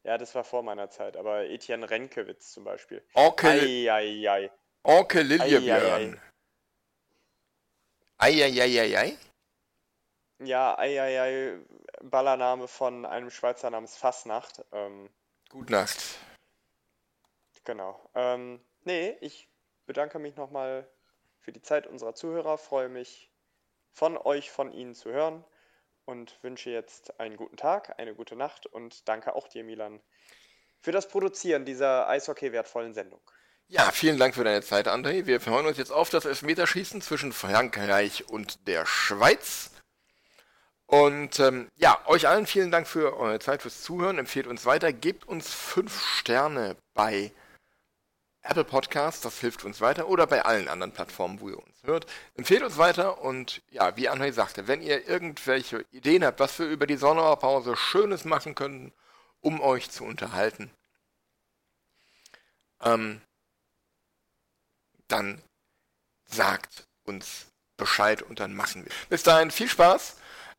Ja, 0.03 0.17
das 0.17 0.35
war 0.35 0.43
vor 0.43 0.63
meiner 0.63 0.89
Zeit, 0.89 1.15
aber 1.15 1.45
Etienne 1.45 1.89
Renkewitz 1.89 2.51
zum 2.51 2.65
Beispiel. 2.65 3.01
Eieiei. 3.13 4.51
Orke 4.83 5.19
Ei, 5.19 5.23
Liljebjörn. 5.23 6.21
Eieieiei. 8.17 9.17
Ja, 10.39 10.77
eieiei, 10.77 11.57
Ballername 12.01 12.67
von 12.67 13.05
einem 13.05 13.29
Schweizer 13.29 13.69
namens 13.69 13.95
Fasnacht. 13.95 14.65
Ähm, 14.73 15.09
Gut 15.49 15.69
Nacht. 15.69 16.19
genau. 17.63 18.09
Ähm, 18.13 18.59
nee, 18.83 19.15
ich 19.21 19.47
bedanke 19.85 20.19
mich 20.19 20.35
nochmal 20.35 20.85
für 21.39 21.53
die 21.53 21.61
Zeit 21.61 21.87
unserer 21.87 22.13
Zuhörer, 22.13 22.57
freue 22.57 22.89
mich 22.89 23.31
von 23.93 24.17
euch, 24.17 24.51
von 24.51 24.73
Ihnen 24.73 24.95
zu 24.95 25.11
hören 25.11 25.45
und 26.05 26.37
wünsche 26.41 26.69
jetzt 26.69 27.19
einen 27.19 27.37
guten 27.37 27.57
Tag, 27.57 27.99
eine 27.99 28.15
gute 28.15 28.35
Nacht 28.35 28.65
und 28.65 29.07
danke 29.07 29.35
auch 29.35 29.47
dir, 29.47 29.63
Milan, 29.63 30.01
für 30.79 30.91
das 30.91 31.07
Produzieren 31.07 31.65
dieser 31.65 32.07
Eishockey-wertvollen 32.09 32.93
Sendung. 32.93 33.21
Ja, 33.67 33.89
vielen 33.91 34.17
Dank 34.17 34.35
für 34.35 34.43
deine 34.43 34.61
Zeit, 34.61 34.87
André. 34.87 35.25
Wir 35.25 35.39
freuen 35.39 35.65
uns 35.65 35.77
jetzt 35.77 35.91
auf 35.91 36.09
das 36.09 36.25
Elfmeterschießen 36.25 37.01
zwischen 37.01 37.31
Frankreich 37.31 38.29
und 38.29 38.67
der 38.67 38.85
Schweiz. 38.85 39.71
Und 40.85 41.39
ähm, 41.39 41.69
ja, 41.75 41.99
euch 42.05 42.27
allen 42.27 42.45
vielen 42.45 42.69
Dank 42.69 42.87
für 42.87 43.17
eure 43.17 43.39
Zeit, 43.39 43.61
fürs 43.61 43.81
Zuhören. 43.81 44.19
Empfehlt 44.19 44.47
uns 44.47 44.65
weiter. 44.65 44.93
Gebt 44.93 45.27
uns 45.27 45.51
fünf 45.51 45.99
Sterne 46.03 46.75
bei 46.93 47.31
Apple 48.43 48.65
Podcasts, 48.65 49.21
das 49.21 49.39
hilft 49.39 49.63
uns 49.63 49.79
weiter. 49.79 50.09
Oder 50.09 50.27
bei 50.27 50.43
allen 50.43 50.67
anderen 50.67 50.91
Plattformen, 50.91 51.39
wo 51.39 51.49
ihr 51.49 51.57
uns 51.57 51.83
hört. 51.83 52.05
Empfehlt 52.35 52.61
uns 52.61 52.77
weiter. 52.77 53.21
Und 53.21 53.61
ja, 53.71 53.95
wie 53.95 54.09
André 54.09 54.33
sagte, 54.33 54.67
wenn 54.67 54.81
ihr 54.81 55.07
irgendwelche 55.07 55.85
Ideen 55.91 56.25
habt, 56.25 56.39
was 56.39 56.59
wir 56.59 56.67
über 56.67 56.85
die 56.85 56.97
Sommerpause 56.97 57.75
Schönes 57.77 58.25
machen 58.25 58.53
können, 58.53 58.91
um 59.39 59.61
euch 59.61 59.89
zu 59.89 60.03
unterhalten, 60.03 60.71
ähm, 62.81 63.21
dann 65.07 65.41
sagt 66.25 66.85
uns 67.05 67.47
Bescheid 67.77 68.21
und 68.21 68.39
dann 68.39 68.53
machen 68.53 68.83
wir. 68.85 68.91
Bis 69.09 69.23
dahin 69.23 69.51
viel 69.51 69.69
Spaß. 69.69 70.17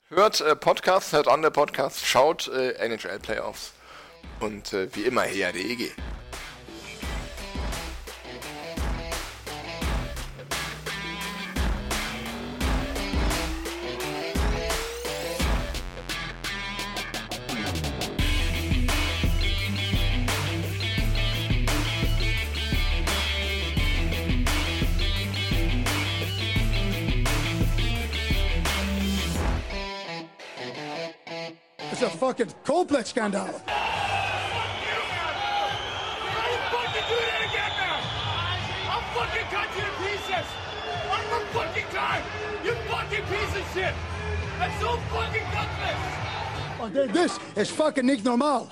Hört 0.08 0.40
äh, 0.40 0.56
Podcasts, 0.56 1.12
hört 1.12 1.28
andere 1.28 1.50
Podcasts, 1.50 2.06
schaut 2.06 2.48
äh, 2.48 2.72
NHL 2.74 3.18
Playoffs 3.18 3.72
und 4.40 4.72
äh, 4.72 4.94
wie 4.94 5.02
immer 5.02 5.26
E 5.26 5.44
HDEG. 5.44 5.94
Fucking 41.54 41.84
time. 41.92 42.22
You 42.64 42.72
fucking 42.90 43.24
piece 43.24 43.56
of 43.56 43.64
shit. 43.72 43.94
That's 44.58 44.80
so 44.80 44.96
fucking 45.14 45.46
gutless. 45.52 47.12
This 47.12 47.38
is 47.56 47.70
fucking 47.70 48.06
nicht 48.06 48.24
normal. 48.24 48.70